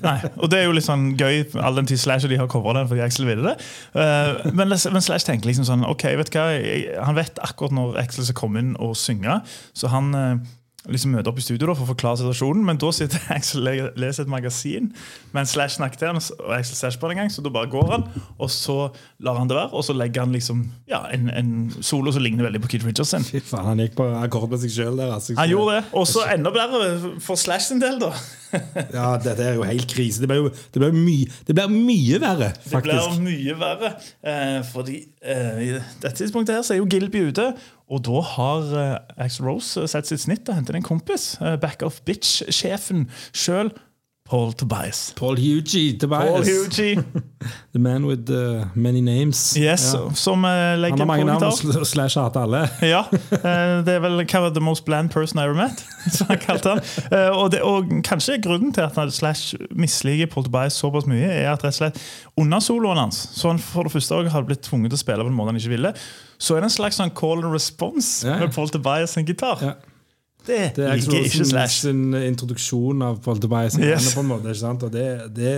Nei, 0.00 0.16
og 0.40 0.48
det 0.48 0.58
er 0.62 0.62
jo 0.64 0.72
litt 0.72 0.86
sånn 0.86 1.10
gøy, 1.20 1.42
all 1.60 1.76
den 1.76 1.84
tid 1.90 2.00
Slash 2.00 2.24
og 2.24 2.30
de 2.32 2.38
har 2.40 2.46
covra 2.48 2.72
den 2.78 2.86
fordi 2.88 3.02
Axel 3.04 3.26
ville 3.28 3.44
det. 3.44 3.56
Uh, 3.92 4.46
men, 4.56 4.72
men 4.72 5.04
Slash 5.04 5.26
tenker 5.28 5.50
liksom 5.50 5.66
sånn 5.68 5.84
Ok, 5.84 6.06
vet 6.16 6.30
du 6.32 6.38
hva, 6.38 6.46
jeg- 6.56 6.94
han 7.04 7.18
vet 7.18 7.36
akkurat 7.44 7.74
når 7.76 7.98
Axel 8.00 8.24
skal 8.24 8.38
komme 8.38 8.62
inn 8.64 8.72
og 8.80 8.94
synge, 8.96 9.40
så 9.76 9.90
han 9.92 10.08
eh, 10.16 10.38
liksom 10.90 11.14
møte 11.14 11.30
opp 11.30 11.38
i 11.40 11.44
studio 11.44 11.70
da 11.70 11.74
for 11.76 11.86
å 11.86 11.92
forklare 11.92 12.20
situasjonen, 12.20 12.64
men 12.66 12.80
da 12.80 12.90
sitter 12.92 13.22
Axel 13.36 13.68
og 13.70 14.00
leser 14.00 14.26
et 14.26 14.32
magasin 14.32 14.90
mens 15.34 15.54
Slash 15.54 15.78
snakket 15.78 16.02
til 16.02 16.10
han, 16.10 16.20
og 16.20 16.52
Axel 16.56 16.76
slash 16.76 17.00
på 17.00 17.08
det 17.08 17.16
engang, 17.16 17.32
så 17.32 17.44
da 17.44 17.52
bare 17.54 17.70
går 17.72 17.90
han, 17.92 18.06
og 18.38 18.50
så 18.52 18.76
lar 19.24 19.38
han 19.40 19.50
det 19.50 19.56
være, 19.56 19.72
og 19.72 19.86
så 19.86 19.96
legger 19.96 20.26
han 20.26 20.34
liksom 20.34 20.64
ja, 20.90 21.04
en, 21.14 21.30
en 21.32 21.52
solo 21.80 22.12
som 22.14 22.24
ligner 22.24 22.46
veldig 22.48 22.62
på 22.64 22.74
Kid 22.74 22.86
Richards 22.86 23.14
sin. 23.14 23.26
Fy 23.26 23.42
faen, 23.44 23.68
han 23.72 23.82
gikk 23.84 23.96
på 23.98 24.08
akkord 24.18 24.50
med 24.52 24.62
seg 24.64 24.74
sjøl 24.74 24.98
der. 25.00 25.14
Altså. 25.16 25.36
Han 25.38 25.50
gjorde 25.50 25.78
det, 25.78 25.84
og 25.96 26.08
så 26.10 26.26
enda 26.34 26.52
bedre 26.54 27.14
for 27.24 27.40
Slash 27.40 27.70
sin 27.72 27.82
del, 27.82 28.00
da. 28.02 28.12
Ja, 28.94 29.06
Dette 29.22 29.44
er 29.44 29.58
jo 29.58 29.64
helt 29.66 29.86
krise. 29.90 30.22
Det 30.22 30.28
blir, 30.30 30.44
jo 30.44 30.50
det 30.50 30.80
ble 30.82 30.90
jo 30.90 30.98
mye, 30.98 31.28
det 31.48 31.56
ble 31.58 31.66
mye 31.72 32.20
verre, 32.22 32.50
Det 32.64 32.82
blir 32.84 33.22
mye 33.24 33.56
verre. 33.60 33.92
Eh, 34.24 34.58
fordi 34.70 34.98
eh, 35.22 35.62
i 35.64 35.70
dette 35.76 36.14
tidspunktet 36.20 36.56
her 36.58 36.66
så 36.66 36.76
er 36.76 36.82
jo 36.82 36.88
Gilby 36.90 37.26
ute. 37.30 37.48
Og 37.92 38.00
da 38.06 38.20
har 38.34 38.70
eh, 38.80 39.24
Axel 39.26 39.48
Rose 39.50 39.82
eh, 39.82 39.88
sett 39.90 40.08
sitt 40.08 40.22
snitt 40.24 40.48
og 40.48 40.56
hentet 40.58 40.78
en 40.78 40.86
kompis. 40.86 41.34
Eh, 41.40 41.56
back 41.60 41.84
of 41.86 42.00
bitch-sjefen 42.08 43.08
sjøl. 43.36 43.72
Paul 44.30 44.52
Tobias. 44.54 45.12
Paul 45.18 45.36
Hugie 45.36 45.98
Tobias. 45.98 46.24
Paul 46.30 46.42
Hugie. 46.42 47.04
The 47.72 47.78
man 47.78 48.06
with 48.06 48.30
uh, 48.30 48.64
many 48.74 49.00
names. 49.02 49.54
Yes, 49.56 49.92
Ja. 49.94 50.10
Som 50.14 50.44
eh, 50.44 50.48
Han 50.50 50.98
har 50.98 51.04
mange 51.04 51.24
navn, 51.24 51.42
og 51.44 51.52
gitar. 51.52 51.72
sl- 51.80 51.84
Slash 51.84 52.18
hater 52.18 52.40
alle. 52.40 52.62
Ja, 52.94 53.02
uh, 53.10 53.84
det 53.84 53.92
er 53.94 54.00
vel 54.00 54.16
hva 54.24 54.40
var 54.46 54.54
the 54.56 54.60
most 54.64 54.84
bland 54.86 55.10
person 55.12 55.38
I 55.38 55.44
ever 55.44 55.54
met, 55.54 55.84
som 56.16 56.26
han 56.32 56.38
kalte 56.40 56.72
han. 56.72 56.80
Uh, 57.12 57.36
Og, 57.42 57.50
det, 57.52 57.60
og 57.62 57.84
kanskje 58.04 58.38
grunnen 58.40 58.72
til 58.72 58.80
at 58.86 58.96
han 58.96 59.10
Slash 59.12 59.54
misliker 59.76 60.26
Paul 60.32 60.44
Tobias 60.48 60.72
såpass 60.80 61.04
mye, 61.06 61.28
er 61.28 61.52
at 61.52 61.60
rett 61.64 61.74
og 61.74 61.80
slett 61.82 62.00
under 62.40 62.64
soloen 62.64 62.96
hans, 63.04 63.20
så 63.36 63.52
han 63.52 63.58
for 63.60 63.84
det 63.84 63.92
første 63.92 64.22
hadde 64.24 64.46
blitt 64.48 64.64
tvunget 64.64 64.94
til 64.94 65.02
å 65.02 65.04
spille 65.04 65.24
på 65.28 65.34
en 65.34 65.36
måte 65.36 65.52
han 65.52 65.60
ikke 65.60 65.74
ville, 65.76 65.92
så 66.40 66.56
er 66.56 66.64
det 66.64 66.70
en 66.72 66.78
slags 66.80 66.96
sånn 67.02 67.12
call 67.12 67.44
and 67.44 67.52
response 67.52 68.24
Ja, 68.26 68.38
ja. 68.38 68.46
med 68.46 68.56
Paul 68.56 68.72
Tobias 68.72 69.12
sin 69.18 69.28
gitar. 69.28 69.60
Ja. 69.60 69.74
Det, 70.44 70.60
Det 70.76 70.86
er 70.86 71.00
liker 71.00 71.24
ikke 71.24 71.46
Slash. 71.48 71.80
sin 71.86 72.14
introduksjon 72.18 73.02
av 73.06 73.20
Paul 73.24 73.40
Tobias. 73.40 73.78
Yes. 73.80 74.12
på 74.14 74.24
en 74.24 74.30
måte, 74.30 74.50
ikke 74.52 74.60
sant? 74.60 74.84
Og, 74.86 74.92
det, 74.92 75.08
det, 75.36 75.54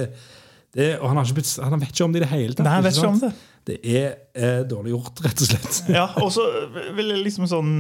det, 0.77 0.91
og 1.01 1.11
han, 1.11 1.19
har 1.19 1.27
ikke 1.27 1.41
blitt, 1.41 1.53
han 1.63 1.81
vet 1.83 1.93
ikke 1.95 2.07
om 2.07 2.15
det 2.15 2.23
i 2.23 2.25
det 2.25 2.33
hele 2.33 2.55
tatt. 2.55 2.67
Nei, 2.69 2.75
han 2.79 2.87
vet 2.87 2.99
ikke 3.01 3.13
om 3.13 3.23
det. 3.25 3.33
Det 3.67 3.79
er 3.83 4.13
eh, 4.39 4.61
dårlig 4.71 4.93
gjort, 4.95 5.25
rett 5.27 5.43
og 5.43 5.51
slett. 5.51 5.81
Ja, 5.99 6.07
og 6.23 6.31
så 6.35 6.45
vil 6.95 7.11
jeg 7.11 7.25
liksom 7.27 7.49
sånn 7.51 7.73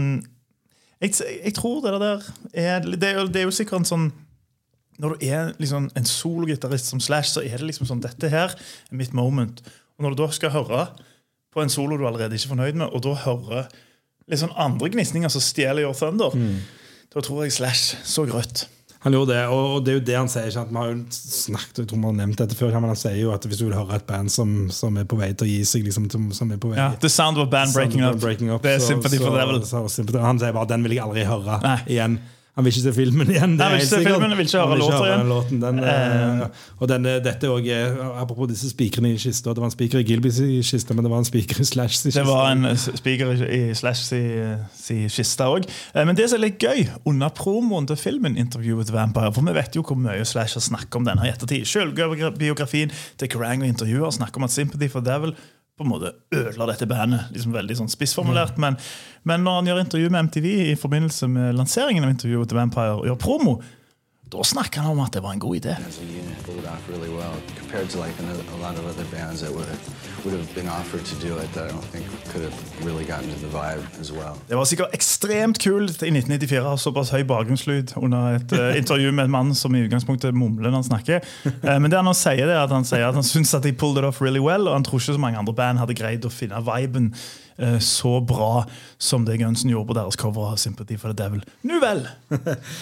jeg, 1.02 1.12
jeg 1.44 1.52
tror 1.54 1.82
det 1.84 1.92
der 2.00 2.22
er 2.56 2.86
det, 2.86 3.04
er 3.04 3.18
jo, 3.20 3.26
det 3.28 3.42
er 3.42 3.44
jo 3.44 3.52
sikkert 3.52 3.82
en 3.82 3.90
sånn 3.90 4.06
Når 4.96 5.12
du 5.12 5.26
er 5.28 5.50
liksom 5.60 5.90
en 5.92 6.08
sologitarist 6.08 6.88
som 6.88 7.02
Slash, 7.04 7.34
så 7.34 7.42
er 7.44 7.60
det 7.60 7.68
liksom 7.68 7.86
sånn 7.86 8.00
Dette 8.00 8.30
her 8.32 8.54
er 8.56 8.96
mitt 8.96 9.12
moment. 9.14 9.60
Og 9.98 10.06
når 10.06 10.16
du 10.16 10.22
da 10.22 10.30
skal 10.32 10.54
høre 10.54 10.86
på 11.52 11.62
en 11.62 11.72
solo 11.72 11.98
du 12.00 12.06
allerede 12.08 12.36
ikke 12.36 12.48
er 12.48 12.54
fornøyd 12.54 12.80
med, 12.80 12.88
og 12.92 13.04
da 13.04 13.12
høre 13.26 13.66
litt 14.28 14.40
sånn 14.40 14.56
andre 14.60 14.90
gnisninger 14.92 15.30
som 15.32 15.44
stjeler 15.44 15.84
Your 15.86 15.96
Thunder, 15.96 16.34
da 17.16 17.22
tror 17.24 17.46
jeg 17.46 17.54
Slash 17.56 17.96
så 18.04 18.26
grøtt. 18.28 18.66
Han 19.06 19.14
gjorde 19.14 19.36
det, 19.36 19.42
og 19.54 19.84
det 19.86 19.92
er 19.92 19.98
jo 20.00 20.04
det 20.08 20.14
han 20.18 20.28
sier. 20.28 20.48
Ikke? 20.50 20.64
Vi 20.68 20.76
har 20.80 20.88
jo 20.90 20.96
snakket, 21.14 21.78
jeg 21.78 21.88
tror 21.92 22.00
vi 22.00 22.08
har 22.08 22.16
nevnt 22.18 22.40
dette 22.42 22.56
før, 22.58 22.72
men 22.74 22.90
han 22.90 22.98
sier 22.98 23.14
jo 23.20 23.30
at 23.32 23.44
hvis 23.46 23.60
du 23.60 23.68
vil 23.68 23.76
høre 23.78 24.00
et 24.00 24.06
band 24.08 24.32
som, 24.34 24.54
som 24.74 24.96
er 24.98 25.06
på 25.06 25.18
vei 25.20 25.28
til 25.32 25.46
å 25.46 25.50
gi 25.50 25.60
seg 25.68 25.84
liksom, 25.86 26.08
som, 26.34 26.50
er 26.50 26.58
på 26.58 26.72
vei 26.72 26.80
Ja, 26.80 26.88
The 27.00 27.10
Sound 27.12 27.38
of 27.38 27.46
a 27.46 27.50
Band 27.52 27.72
Breaking 27.76 28.02
Sound 28.02 28.16
Up. 28.18 28.22
Breaking 28.24 28.50
Up, 28.50 28.62
Det 28.66 28.72
er 28.74 28.80
så- 28.82 28.88
Sympathy 28.96 29.20
for 29.22 29.30
the 29.30 29.44
Devil. 29.44 30.18
Han 30.26 30.38
sier 30.42 30.52
bare 30.58 30.66
den 30.74 30.82
vil 30.82 30.96
jeg 30.98 31.04
aldri 31.06 31.24
høre 31.28 31.60
Nei. 31.62 31.76
igjen. 31.86 32.18
Han 32.56 32.64
vil 32.64 32.72
ikke 32.72 32.82
se 32.86 32.92
filmen 32.96 33.28
igjen. 33.28 33.56
det 33.58 33.64
er 33.66 33.70
vil 33.74 33.82
ikke 33.82 33.88
se 33.90 33.98
filmen, 34.00 34.30
han 34.32 34.38
vil 34.38 34.46
ikke 34.46 34.60
høre 34.62 34.68
Han 34.70 34.78
låter 34.80 35.04
igjen. 35.06 35.18
den 35.20 35.28
låten. 35.28 35.58
Den, 35.60 35.78
Eh. 35.84 36.40
eh, 36.40 36.46
og 36.80 36.88
den, 36.88 37.06
eh, 37.06 37.18
dette 37.20 37.50
også 37.52 37.72
er, 37.76 37.98
Apropos 38.22 38.48
disse 38.48 38.70
spikrene 38.70 39.10
i 39.12 39.18
kista. 39.20 39.50
Det 39.52 39.60
var 39.60 39.68
en 39.68 39.74
spiker 39.74 39.98
i 40.00 40.06
Gilbys 40.08 40.38
i 40.40 40.62
kista, 40.64 40.94
men 40.96 41.04
det 41.04 41.10
var 41.12 41.18
en 41.20 41.28
spiker 41.28 41.60
i 41.60 41.64
Slash 41.68 42.06
i 42.06 42.10
kista. 42.10 42.22
Det 42.22 42.26
var 42.30 42.50
en 42.54 42.64
spiker 42.76 43.32
i 43.44 43.60
Slash 43.76 44.06
si, 44.08 44.22
si 44.72 44.96
kiste 45.12 45.44
òg. 45.44 45.68
Men 45.94 46.16
det 46.16 46.30
som 46.30 46.38
er 46.40 46.46
litt 46.48 46.58
gøy, 46.64 46.88
under 47.04 47.28
promoen 47.28 47.86
til 47.86 47.96
filmen 48.00 48.36
Interview 48.40 48.76
with 48.80 48.90
Vampire 48.92 49.32
For 49.34 49.42
vi 49.42 49.52
vet 49.52 49.76
jo 49.76 49.82
hvor 49.82 49.96
mye 50.00 50.24
Slash 50.24 50.54
har 50.56 50.64
snakket 50.64 50.96
om 50.96 51.04
denne 51.04 51.26
i 51.28 51.32
ettertid. 51.34 51.66
Selvbiografien 51.68 52.90
til 53.18 53.28
Kerrang 53.28 53.62
og 53.62 53.68
intervjuer 53.68 54.10
snakker 54.16 54.40
om 54.40 54.44
at 54.48 54.50
Sympathy 54.56 54.88
for 54.90 55.00
Devil 55.04 55.34
på 55.76 55.84
en 55.84 55.90
måte 55.90 56.12
ødela 56.32 56.70
dette 56.70 56.88
bandet. 56.88 57.26
liksom 57.34 57.52
Veldig 57.52 57.76
sånn 57.82 57.90
spissformulert. 57.92 58.56
Men, 58.62 58.78
men 59.28 59.42
når 59.44 59.58
han 59.58 59.70
gjør 59.70 59.80
intervju 59.82 60.12
med 60.12 60.28
MTV 60.30 60.46
i 60.72 60.76
forbindelse 60.80 61.28
med 61.28 61.58
lanseringen 61.58 62.06
av 62.06 62.14
intervjuet 62.14 62.48
til 62.48 62.60
Vampire, 62.60 62.94
og 62.96 63.10
gjør 63.10 63.18
promo, 63.20 63.58
da 64.32 64.42
snakker 64.44 64.80
han 64.80 64.90
om 64.90 65.00
at 65.04 65.14
det 65.14 65.22
var 65.22 65.32
en 65.32 65.38
god 65.38 65.56
idé. 65.56 65.76
as 65.86 65.98
a 65.98 66.02
unit 66.02 66.42
pulled 66.42 66.58
it 66.58 66.66
off 66.66 66.82
really 66.90 67.10
well 67.10 67.34
compared 67.58 67.88
to 67.90 67.98
like 67.98 68.14
another, 68.18 68.42
a 68.56 68.58
lot 68.66 68.74
of 68.78 68.84
other 68.90 69.06
bands 69.16 69.40
that 69.40 69.52
would 69.54 69.68
would 70.24 70.34
have 70.40 70.54
been 70.54 70.68
offered 70.68 71.04
to 71.04 71.14
do 71.26 71.38
it 71.38 71.48
that 71.54 71.64
I 71.68 71.72
don't 71.74 71.88
think 71.94 72.04
could 72.32 72.42
have 72.42 72.58
really 72.86 73.04
gotten 73.04 73.28
to 73.30 73.38
the 73.46 73.52
vibe 73.58 73.84
as 74.00 74.12
well. 74.12 74.34
Det 74.48 74.56
var 74.56 74.64
sikkert 74.64 74.94
ekstremt 74.94 75.58
kult 75.62 76.02
i 76.02 76.10
1994 76.10 76.64
å 76.64 76.74
ha 76.74 76.76
såpass 76.80 77.14
høy 77.14 77.22
bakgrunnslyd 77.28 77.94
under 78.02 78.40
et 78.40 78.56
uh, 78.58 78.74
intervju 78.80 79.12
med 79.12 79.28
en 79.28 79.34
mann 79.36 79.54
som 79.54 79.74
i 79.78 79.84
utgangspunktet 79.86 80.34
mumler 80.34 80.70
når 80.70 80.80
han 80.80 80.88
snakker. 80.90 81.32
Uh, 81.46 81.78
men 81.78 81.90
det 81.90 82.02
han 82.02 82.14
sier, 82.14 82.42
det 82.50 82.56
er 82.56 82.64
at 82.66 82.74
han 82.74 82.86
sier 82.88 83.06
at 83.06 83.14
han 83.14 83.26
syns 83.26 83.54
at 83.54 83.62
de 83.62 83.72
pulled 83.72 84.02
it 84.02 84.08
off 84.08 84.22
really 84.24 84.42
well, 84.42 84.66
og 84.66 84.74
han 84.74 84.86
tror 84.86 84.98
ikke 84.98 85.14
så 85.14 85.22
mange 85.22 85.38
andre 85.38 85.54
band 85.54 85.82
hadde 85.82 85.94
greid 85.94 86.26
å 86.26 86.32
finne 86.34 86.58
viben 86.66 87.12
eh, 87.58 87.78
så 87.82 88.18
bra 88.26 88.64
som 88.98 89.24
det 89.26 89.38
Gunsen 89.40 89.70
gjorde 89.72 89.90
på 89.90 89.96
deres 89.98 90.18
cover 90.20 90.50
av 90.52 90.58
Sympathy 90.60 90.96
for 91.00 91.12
the 91.12 91.18
Devil. 91.18 91.42
Nu 91.66 91.78
vel! 91.82 92.04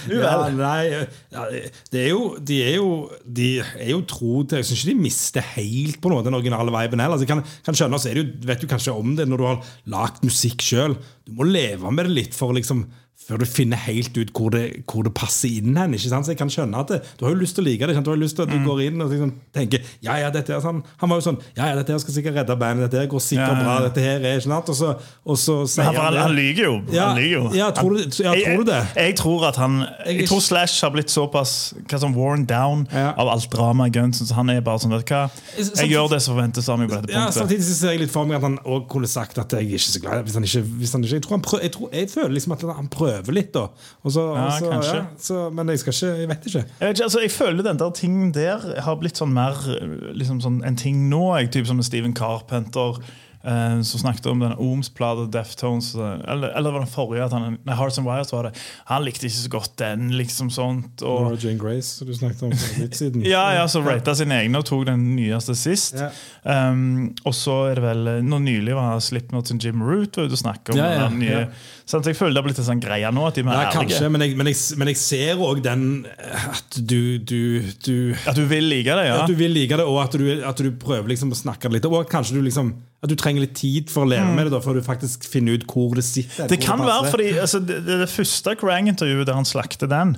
Nu 0.08 0.18
Ja, 0.20 0.34
vel. 0.44 0.56
nei, 0.58 1.06
ja, 1.34 1.44
det 1.92 2.02
er 2.04 2.10
jo, 2.12 2.22
de 2.40 2.58
er 2.64 2.74
jo 2.78 2.88
De 3.24 3.48
er 3.60 3.90
jo 3.90 4.00
tro 4.08 4.42
til 4.48 4.60
Jeg 4.60 4.68
syns 4.68 4.82
ikke 4.84 4.92
de 4.94 5.04
mister 5.04 5.46
helt 5.54 6.00
på 6.02 6.12
noe 6.12 6.24
den 6.26 6.36
originale 6.36 6.72
viben 6.74 7.02
heller. 7.02 7.18
Altså, 7.18 7.28
kan, 7.30 7.42
kan 7.66 7.76
skjønne, 7.78 8.00
så 8.02 8.10
er 8.10 8.18
det 8.18 8.24
jo, 8.24 8.34
vet 8.50 8.62
du 8.64 8.68
kanskje 8.70 8.94
om 8.96 9.14
det 9.18 9.26
når 9.30 9.40
du 9.42 9.46
har 9.48 9.72
lagd 9.94 10.24
musikk 10.26 10.62
sjøl. 10.64 10.98
Du 11.26 11.32
må 11.38 11.46
leve 11.48 11.90
med 11.94 12.08
det 12.08 12.14
litt 12.22 12.36
for 12.36 12.54
liksom 12.56 12.84
før 13.24 13.38
du 13.40 13.44
finner 13.48 13.76
helt 13.86 14.16
ut 14.20 14.30
hvor 14.36 14.50
det, 14.52 14.62
hvor 14.90 15.02
det 15.06 15.14
passer 15.16 15.48
inn 15.48 15.76
hen. 15.80 15.94
ikke 15.96 16.10
sant? 16.12 16.26
Så 16.26 16.34
jeg 16.34 16.38
kan 16.42 16.50
skjønne 16.52 16.76
at 16.76 16.88
det, 16.92 16.98
Du 17.18 17.24
har 17.24 17.32
jo 17.32 17.38
lyst 17.40 17.54
til 17.56 17.64
å 17.64 17.66
like 17.68 17.86
det. 17.88 17.94
Du 18.04 18.10
har 18.10 18.16
jo 18.18 18.22
lyst 18.22 18.36
til 18.36 18.44
at 18.44 18.50
du 18.52 18.58
går 18.66 18.82
inn 18.84 19.00
og 19.00 19.10
liksom 19.10 19.30
tenker 19.54 19.80
ja, 20.04 20.16
ja, 20.20 20.28
dette 20.34 20.52
er 20.52 20.60
sånn, 20.60 20.82
Han 21.00 21.08
var 21.08 21.20
jo 21.22 21.24
sånn 21.30 21.38
ja, 21.56 21.70
ja, 21.70 21.74
dette 21.78 21.94
her 21.94 21.98
skal 22.02 22.14
sikkert 22.18 22.36
redde 22.42 22.56
bandet. 22.60 22.90
Dette 22.90 23.00
her 23.00 23.08
går 23.08 23.22
sikkert 23.24 23.48
Ja, 23.48 23.54
ja, 23.54 23.62
ja. 23.62 23.78
bra. 23.78 23.88
dette 23.88 24.04
her 24.04 24.20
er 24.28 24.36
ikke 24.42 24.48
sant? 24.50 24.68
Og 24.68 24.76
så, 24.76 24.90
og 25.24 25.38
så 25.40 25.56
sier 25.72 25.88
Han, 25.88 25.96
han, 26.02 26.18
han 26.20 26.34
lyver 26.36 26.62
jo. 26.66 26.74
Ja, 26.92 27.06
han 27.08 27.16
lyger 27.22 27.34
jo. 27.38 27.44
ja, 27.56 27.70
tror 27.78 27.96
du- 27.96 28.04
ja, 28.24 28.34
tror 28.44 28.60
du 28.64 28.70
det? 28.70 28.80
Jeg, 28.94 29.06
jeg 29.08 29.16
tror 29.22 29.46
at 29.48 29.56
han 29.62 29.78
Jeg 30.06 30.28
tror 30.28 30.44
Slash 30.44 30.84
har 30.84 30.92
blitt 30.98 31.10
såpass 31.14 31.54
hva 31.88 31.98
som 32.04 32.14
worn 32.14 32.44
down 32.44 32.86
Ja. 32.92 33.14
av 33.16 33.28
alt 33.32 33.48
dramaet 33.52 33.88
i 33.94 33.98
Gunsen, 33.98 34.26
så 34.28 34.34
han 34.36 34.50
er 34.50 34.60
bare 34.60 34.78
sånn 34.84 34.92
vet 34.92 35.06
du 35.08 35.14
hva 35.14 35.24
Jeg 35.56 35.88
gjør 35.94 36.10
det 36.12 36.20
som 36.22 36.36
forventes 36.36 36.68
av 36.68 36.78
meg 36.78 36.90
på 36.92 37.00
dette 37.00 37.12
Ja, 37.16 37.24
punktet. 37.24 37.40
Samtidig 37.40 37.64
så 37.70 37.74
ser 37.80 37.90
jeg 37.96 38.00
litt 38.04 38.12
for 38.12 38.28
meg 38.28 38.36
at 38.36 38.42
han 38.50 38.58
også 38.64 38.88
kunne 38.92 39.08
sagt 39.08 39.38
at 39.40 39.52
jeg 39.56 39.64
er 39.64 39.78
ikke 39.80 39.92
så 39.96 40.00
glad 40.04 40.24
hvis 40.28 40.34
han 40.36 40.44
ikke, 40.44 40.62
hvis 40.84 40.92
han 40.92 41.02
ikke 41.08 41.14
jeg, 41.14 41.22
tror 41.24 41.36
han 41.38 41.44
prøv, 41.48 41.60
jeg, 41.62 41.72
tror, 41.72 41.88
jeg 41.94 42.10
føler 42.10 42.34
liksom 42.36 42.52
at 42.52 42.62
han 42.76 42.88
prøver 42.88 43.13
litt, 43.34 43.52
da. 43.54 43.68
Og 44.04 44.12
så, 44.12 44.24
Ja, 44.34 44.44
og 44.46 44.52
så, 44.58 44.70
kanskje. 44.70 44.94
ja, 44.96 45.04
så, 45.18 45.50
men 45.54 45.68
jeg 45.68 45.78
skal 45.78 45.92
ikke 45.92 46.12
Jeg 46.20 46.28
vet 46.28 46.46
ikke. 46.46 46.58
Jeg, 46.64 46.88
vet 46.88 46.96
ikke, 46.96 47.04
altså, 47.04 47.20
jeg 47.20 47.30
føler 47.30 47.62
den 47.62 47.78
der 47.78 47.90
tingen 47.90 48.32
der 48.34 48.58
har 48.80 48.96
blitt 48.96 49.16
sånn 49.20 49.32
mer 49.34 49.54
eh, 49.74 49.94
liksom 50.14 50.40
sånn 50.44 50.62
en 50.64 50.76
ting 50.76 51.08
nå. 51.10 51.22
Jeg, 51.38 51.50
typ 51.54 51.66
som 51.66 51.82
Steven 51.82 52.14
Carpenter, 52.14 52.98
eh, 53.46 53.80
som 53.82 54.00
snakket 54.00 54.26
om 54.26 54.42
den 54.42 54.54
Ohms-plata, 54.56 55.26
Deftones 55.30 55.94
eh, 55.94 56.16
eller, 56.32 56.48
eller 56.48 56.70
var 56.70 56.80
det 56.80 56.86
den 56.86 56.94
forrige? 56.94 57.28
Han, 57.32 57.58
nei, 57.64 57.76
Hearts 57.78 57.98
and 58.00 58.08
Wires 58.08 58.32
var 58.32 58.48
det. 58.48 58.54
Han 58.90 59.04
likte 59.04 59.28
ikke 59.28 59.36
så 59.36 59.52
godt 59.52 59.76
den, 59.80 60.08
liksom 60.18 60.50
sånt. 60.54 61.04
Og, 61.04 61.28
Nora 61.28 61.40
Jane 61.40 61.60
Grace, 61.60 61.98
som 61.98 62.08
du 62.08 62.14
snakket 62.16 62.46
om 62.48 62.56
for 62.56 62.82
litt 62.82 62.98
siden. 62.98 63.26
ja, 63.34 63.44
ja, 63.58 63.66
så 63.70 63.84
rata 63.84 64.16
sine 64.18 64.40
egne 64.42 64.62
og 64.62 64.68
tok 64.68 64.86
den 64.90 65.06
nyeste 65.16 65.56
sist. 65.58 66.00
Ja. 66.00 66.10
Um, 66.44 67.12
og 67.24 67.36
så 67.36 67.54
er 67.70 67.78
det 67.78 67.84
vel 67.84 68.08
Nå 68.24 68.36
nylig 68.44 68.74
var 68.76 68.98
Slipknot 69.00 69.48
sin 69.48 69.60
Jim 69.62 69.80
Root 69.80 70.18
ute 70.18 70.26
og 70.28 70.36
snakket 70.36 70.74
om 70.74 70.80
Ja, 70.80 70.90
ja, 70.92 71.06
den 71.08 71.22
nye. 71.22 71.46
Sånn 71.88 72.04
jeg 72.04 72.16
føler 72.16 72.32
det 72.32 72.40
har 72.40 72.46
blitt 72.46 72.60
en 72.62 72.66
sånn 72.68 72.80
greie 72.80 73.10
nå. 73.12 73.26
At 73.28 73.38
de 73.38 73.44
er 73.44 73.58
Ja, 73.66 73.72
kanskje, 73.72 74.08
men 74.12 74.24
jeg, 74.24 74.36
men, 74.38 74.48
jeg, 74.48 74.60
men 74.80 74.90
jeg 74.92 75.00
ser 75.00 75.40
òg 75.44 75.60
den 75.64 75.84
eh, 76.08 76.48
at 76.54 76.78
du, 76.80 77.18
du, 77.18 77.60
du 77.84 77.96
At 78.24 78.38
du 78.38 78.44
vil 78.48 78.68
like 78.70 78.88
det, 78.88 79.06
ja. 79.10 79.20
At 79.22 79.30
du 79.30 79.36
vil 79.38 79.52
like 79.52 79.76
det, 79.76 79.84
og 79.84 80.00
at 80.04 80.16
du, 80.16 80.26
at 80.48 80.64
du 80.64 80.70
prøver 80.80 81.12
liksom 81.12 81.34
å 81.34 81.38
snakke 81.38 81.68
det 81.68 81.78
litt. 81.78 81.88
Og 81.88 82.08
kanskje 82.10 82.38
du 82.38 82.44
liksom 82.46 82.72
At 83.04 83.12
du 83.12 83.18
trenger 83.20 83.44
litt 83.44 83.56
tid 83.58 83.90
for 83.92 84.06
å 84.06 84.08
leve 84.08 84.30
med 84.32 84.48
det, 84.48 84.54
da, 84.54 84.62
før 84.64 84.78
du 84.78 84.84
faktisk 84.86 85.26
finner 85.28 85.58
ut 85.58 85.66
hvor 85.68 85.92
det 85.98 86.06
sitter. 86.06 86.46
Mm. 86.46 86.52
Det 86.54 86.60
kan 86.62 86.80
kan 86.80 86.88
være 86.88 87.12
fordi 87.12 87.28
altså, 87.36 87.60
det, 87.60 87.82
det, 87.84 88.00
det 88.04 88.08
første 88.12 88.56
Krang-intervjuet 88.60 89.28
der 89.28 89.36
han 89.36 89.48
slakter 89.48 89.90
den, 89.90 90.16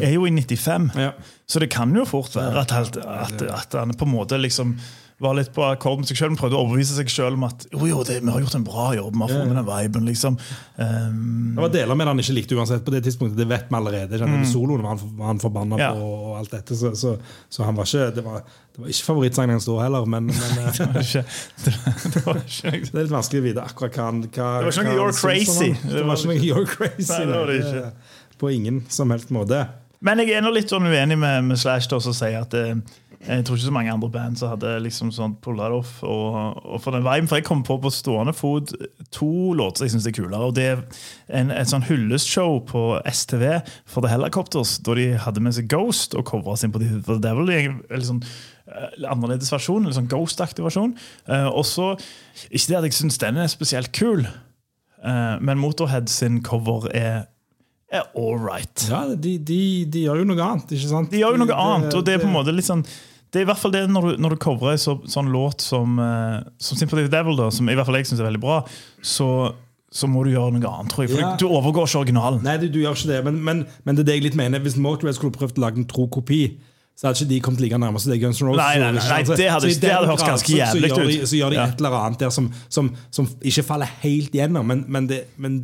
er 0.00 0.14
jo 0.16 0.24
i 0.26 0.32
95. 0.32 0.90
Ja. 0.96 1.12
Så 1.46 1.60
det 1.60 1.70
kan 1.72 1.92
jo 1.94 2.06
fort 2.08 2.34
være 2.36 2.64
at, 2.64 2.96
at, 2.96 3.42
at 3.42 3.76
han 3.76 3.94
på 3.94 4.08
en 4.08 4.14
måte 4.14 4.38
liksom 4.40 4.74
var 5.22 5.36
litt 5.38 5.52
på 5.54 5.62
akkord 5.62 6.00
med 6.00 6.08
seg 6.10 6.18
sjøl, 6.18 6.32
prøvde 6.38 6.56
å 6.58 6.64
overbevise 6.64 6.96
seg 6.96 7.10
sjøl 7.12 7.36
om 7.36 7.44
at 7.46 7.64
jo, 7.70 7.84
jo, 7.86 8.00
det, 8.06 8.16
vi 8.24 8.32
har 8.34 8.42
gjort 8.42 8.56
en 8.58 8.64
bra 8.66 8.86
jobb. 8.96 9.14
Vi 9.14 9.22
har 9.22 9.30
funnet 9.30 9.58
den 9.60 9.68
viben, 9.68 10.08
liksom. 10.08 10.38
Um, 10.74 11.52
Det 11.54 11.62
var 11.62 11.72
deler 11.76 11.98
med 11.98 12.06
det 12.08 12.10
han 12.14 12.22
ikke 12.24 12.34
likte 12.40 12.58
uansett 12.58 12.82
på 12.86 12.94
det 12.94 13.04
tidspunktet. 13.06 13.38
Det 13.38 13.46
vet 13.48 13.70
vi 13.70 13.78
allerede. 13.78 14.18
Mm. 14.18 14.42
Soloen 14.50 14.82
var 14.82 14.96
han, 14.96 15.12
var 15.20 15.30
han 15.30 15.42
forbanna 15.42 15.78
Ja. 15.78 15.92
på, 15.94 16.08
og 16.30 16.38
alt 16.40 16.56
dette. 16.56 16.76
Så, 16.76 16.94
så, 16.98 17.14
så 17.48 17.68
han 17.68 17.78
var 17.78 17.86
ikke, 17.86 18.08
det, 18.16 18.24
var, 18.26 18.42
det 18.74 18.82
var 18.82 18.90
ikke 18.96 19.06
favorittsangen 19.12 19.54
hans 19.54 19.70
da 19.70 19.78
heller, 19.84 20.10
men, 20.16 20.32
men 20.32 20.58
eh, 20.64 20.72
det 20.80 20.90
var 20.90 21.06
ikke, 21.06 21.24
det, 21.62 21.76
det 22.16 22.24
var 22.26 22.42
ikke 22.42 22.74
det 22.90 22.98
er 22.98 23.00
litt 23.04 23.14
vanskelig 23.14 23.44
å 23.44 23.46
vite 23.46 23.68
akkurat 23.70 24.00
hva 24.00 24.10
han 24.10 24.20
hva, 24.26 24.50
Det 24.58 24.66
var 24.66 24.74
ikke 24.74 24.88
noe 24.90 24.98
You're 24.98 25.16
Crazy. 25.20 25.70
Det 25.94 26.04
var 26.10 26.18
ikke 26.18 26.32
noe 26.34 26.42
You're 26.42 26.68
Crazy. 26.74 27.08
Nei, 27.14 27.22
det 27.30 27.38
var 27.38 27.54
det 27.54 27.62
ikke. 27.62 28.20
På 28.42 28.50
ingen 28.50 28.82
som 28.90 29.14
helst 29.14 29.30
måte. 29.34 29.62
Men 30.04 30.20
jeg 30.20 30.34
er 30.36 30.42
nå 30.44 30.50
litt 30.52 30.68
sånn 30.68 30.84
uenig 30.84 31.16
med, 31.16 31.46
med 31.48 31.56
Slash 31.60 31.88
da, 31.88 31.96
som 32.02 32.12
sier 32.12 32.42
at 32.42 32.52
eh, 32.58 32.74
jeg 33.24 33.44
tror 33.46 33.56
ikke 33.56 33.66
så 33.66 33.72
mange 33.72 33.92
andre 33.92 34.10
band 34.12 34.36
som 34.36 34.50
hadde 34.52 34.74
liksom 34.84 35.12
sånn 35.14 35.36
pulla 35.44 35.70
det 35.72 35.78
off. 35.78 35.92
Og, 36.04 36.58
og 36.60 36.80
for 36.84 36.92
den 36.92 37.06
viben, 37.06 37.28
for 37.30 37.40
Jeg 37.40 37.46
kom 37.48 37.62
på 37.64 37.78
på 37.80 37.92
stående 37.92 38.34
fot 38.36 38.74
to 39.14 39.54
låter 39.56 39.86
jeg 39.86 39.94
syns 39.94 40.08
er 40.08 40.16
kulere. 40.16 40.50
og 40.50 40.54
Det 40.58 40.66
er 40.72 40.82
en, 41.40 41.52
et 41.54 41.70
sånn 41.70 41.86
hyllestshow 41.88 42.60
på 42.68 42.84
STV 43.08 43.62
for 43.88 44.04
The 44.04 44.12
Helicopters, 44.12 44.76
da 44.84 44.96
de 44.98 45.12
hadde 45.24 45.44
med 45.44 45.56
seg 45.56 45.70
Ghost 45.72 46.16
og 46.18 46.26
covra 46.28 46.56
sin 46.60 46.74
for 46.74 46.84
the 46.84 47.20
Devil. 47.22 47.50
i 47.50 47.60
en 47.64 48.04
en 48.04 48.08
sånn 48.08 48.22
eh, 48.24 49.04
annerledes 49.10 49.52
versjon, 49.52 49.84
eller 49.84 49.96
sånn 49.96 50.10
Ghost-aktig 50.10 50.64
versjon. 50.64 50.94
Uh, 51.28 51.48
og 51.48 51.64
så, 51.68 51.94
Ikke 52.50 52.72
det 52.72 52.80
at 52.80 52.88
jeg 52.88 52.98
syns 52.98 53.20
den 53.22 53.40
er 53.40 53.52
spesielt 53.52 53.92
kul, 53.96 54.26
uh, 54.26 55.36
men 55.40 55.60
Motorhead 55.60 56.10
sin 56.12 56.42
cover 56.44 56.88
er, 56.92 57.24
er 57.92 58.06
all 58.18 58.38
right. 58.40 58.86
Ja, 58.90 59.06
de, 59.14 59.38
de, 59.38 59.62
de 59.88 60.06
gjør 60.06 60.22
jo 60.22 60.28
noe 60.32 60.44
annet, 60.44 60.76
ikke 60.76 60.92
sant? 60.92 61.12
De 61.12 61.22
gjør 61.22 61.38
jo 61.38 61.44
noe 61.44 61.58
annet, 61.66 61.94
og 61.94 62.06
det 62.06 62.16
er 62.16 62.24
på 62.24 62.30
en 62.30 62.36
måte 62.36 62.54
litt 62.54 62.68
sånn 62.68 62.84
det 63.34 63.40
er 63.40 63.44
i 63.44 63.48
hvert 63.50 63.58
fall 63.58 63.72
det 63.74 63.82
når 63.90 64.04
du, 64.06 64.10
når 64.22 64.34
du 64.36 64.40
coverer 64.44 64.76
en 64.78 64.82
så, 64.84 64.94
sånn 65.10 65.28
låt 65.34 65.64
som, 65.64 65.98
uh, 65.98 66.38
som 66.62 66.78
Sympathy 66.78 67.02
for 67.08 67.10
Devil, 67.16 67.36
da, 67.40 67.48
som 67.50 67.66
i 67.68 67.74
hvert 67.74 67.88
fall 67.88 67.98
jeg 67.98 68.06
syns 68.06 68.20
er 68.22 68.28
veldig 68.30 68.40
bra, 68.44 68.60
så, 69.02 69.26
så 69.90 70.06
må 70.10 70.22
du 70.26 70.30
gjøre 70.36 70.54
noe 70.54 70.70
annet, 70.70 70.92
tror 70.94 71.04
jeg. 71.04 71.10
For 71.16 71.24
Ja. 71.24 71.32
du 71.42 71.48
overgår 71.50 71.88
ikke 71.90 72.02
originalen. 72.04 72.38
Nei, 72.46 72.54
du, 72.62 72.68
du 72.70 72.78
gjør 72.84 72.94
ikke 72.94 73.10
det, 73.10 73.18
men, 73.26 73.42
men, 73.44 73.64
men 73.84 73.98
det 73.98 74.04
er 74.04 74.08
det 74.12 74.16
jeg 74.20 74.24
litt 74.28 74.38
mener. 74.38 74.62
Hvis 74.62 74.78
Motorhead 74.78 75.18
skulle 75.18 75.34
prøvd 75.34 75.58
å 75.58 75.64
lage 75.66 75.82
en 75.82 75.88
tro 75.90 76.06
kopi, 76.14 76.40
så 76.94 77.08
hadde 77.08 77.24
ikke 77.24 77.30
de 77.34 77.40
kommet 77.42 77.60
like 77.64 77.78
nærme 77.82 77.98
som 77.98 78.12
det 78.14 78.20
Guns 78.22 78.38
N' 78.38 78.46
Roses 78.52 78.60
Nei, 78.62 78.78
nei, 78.78 78.92
nei, 78.94 79.02
nei, 79.02 79.22
det 79.34 79.48
hadde- 79.50 79.70
Så 79.74 79.80
det 79.82 79.90
hadde 79.90 80.06
hørtes 80.12 80.28
ganske 80.30 80.46
så- 80.46 80.54
så 80.54 80.60
jævlig 80.78 80.90
gjør 80.92 81.08
de- 81.10 81.16
ut. 81.24 81.28
Så 81.32 81.36
gjør 81.40 81.50
de 81.50 81.58
et 81.64 81.80
eller 81.82 81.96
annet 82.04 82.18
der 82.22 82.30
som, 82.30 82.52
som, 82.70 82.92
som 83.10 83.26
ikke 83.42 83.64
faller 83.66 83.90
helt 84.04 84.30
gjennom, 84.38 84.66
men, 84.70 84.84
men, 84.86 85.08
det, 85.10 85.24
men 85.36 85.56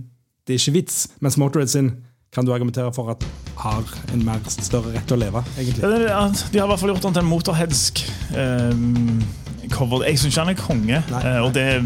det 0.46 0.56
er 0.56 0.58
ikke 0.58 0.74
vits. 0.80 1.04
Mens 1.22 1.38
Motorhead 1.38 1.70
sin 1.70 1.92
kan 2.32 2.46
du 2.46 2.52
argumentere 2.54 2.92
for 2.94 3.10
at 3.10 3.24
har 3.60 3.82
en 4.14 4.22
mer 4.24 4.38
større 4.48 4.92
rett 4.94 5.06
til 5.10 5.16
å 5.18 5.20
leve, 5.20 5.42
egentlig. 5.58 5.82
Ja, 5.82 5.98
ja, 6.06 6.20
De 6.52 6.60
har 6.60 6.68
i 6.68 6.70
hvert 6.70 6.80
fall 6.80 6.92
gjort 6.94 7.02
den 7.08 7.16
til 7.16 7.24
en 7.24 7.28
motorheadsk 7.30 8.04
eh, 8.38 9.68
cover. 9.74 10.04
Jeg 10.06 10.18
syns 10.22 10.32
ikke 10.36 10.44
han 10.46 10.54
er 10.54 10.60
konge, 10.60 11.02
Nei. 11.10 11.22
nei. 11.26 11.34
og 11.42 11.52
det 11.56 11.66
er 11.66 11.82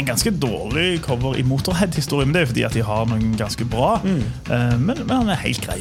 en 0.00 0.06
ganske 0.06 0.30
dårlig 0.38 1.00
cover 1.02 1.38
i 1.38 1.42
Motorhead-historien. 1.46 2.28
Men 2.30 2.34
det 2.36 2.40
er 2.42 2.44
jo 2.46 2.50
fordi 2.52 2.66
at 2.68 2.76
de 2.78 2.82
har 2.86 3.06
noen 3.10 3.32
ganske 3.38 3.64
bra, 3.70 3.96
Mm. 4.04 4.20
eh, 4.50 4.76
men, 4.78 5.00
men 5.06 5.16
han 5.16 5.28
er 5.34 5.40
helt 5.46 5.62
grei. 5.64 5.80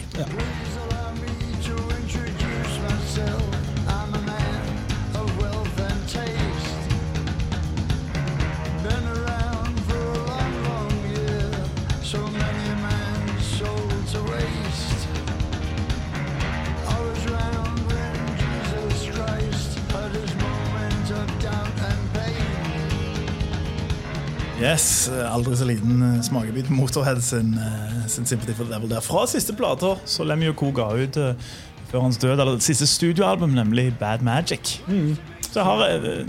Yes, 24.70 25.10
Aldri 25.10 25.56
så 25.58 25.66
liten 25.66 26.02
eh, 26.04 26.22
smakebit 26.22 26.68
Motorhead 26.70 27.24
sin, 27.26 27.56
eh, 27.58 28.08
sin 28.08 28.26
Sympathy 28.26 28.54
for 28.54 28.68
the 28.68 28.74
Devil 28.74 28.90
der. 28.92 29.02
Fra 29.02 29.24
siste 29.28 29.56
plater 29.58 29.98
så 30.06 30.24
Lemmy 30.28 30.52
og 30.52 30.60
Co. 30.60 30.70
ga 30.76 30.92
ut 30.94 31.18
eh, 31.18 31.48
før 31.90 32.04
hans 32.06 32.20
død, 32.22 32.36
eller 32.36 32.60
siste 32.62 32.86
studioalbum, 32.88 33.56
nemlig 33.58 33.88
Bad 34.00 34.22
Magic. 34.22 34.76
Mm. 34.88 35.16
Så 35.50 35.64
har, 35.66 35.82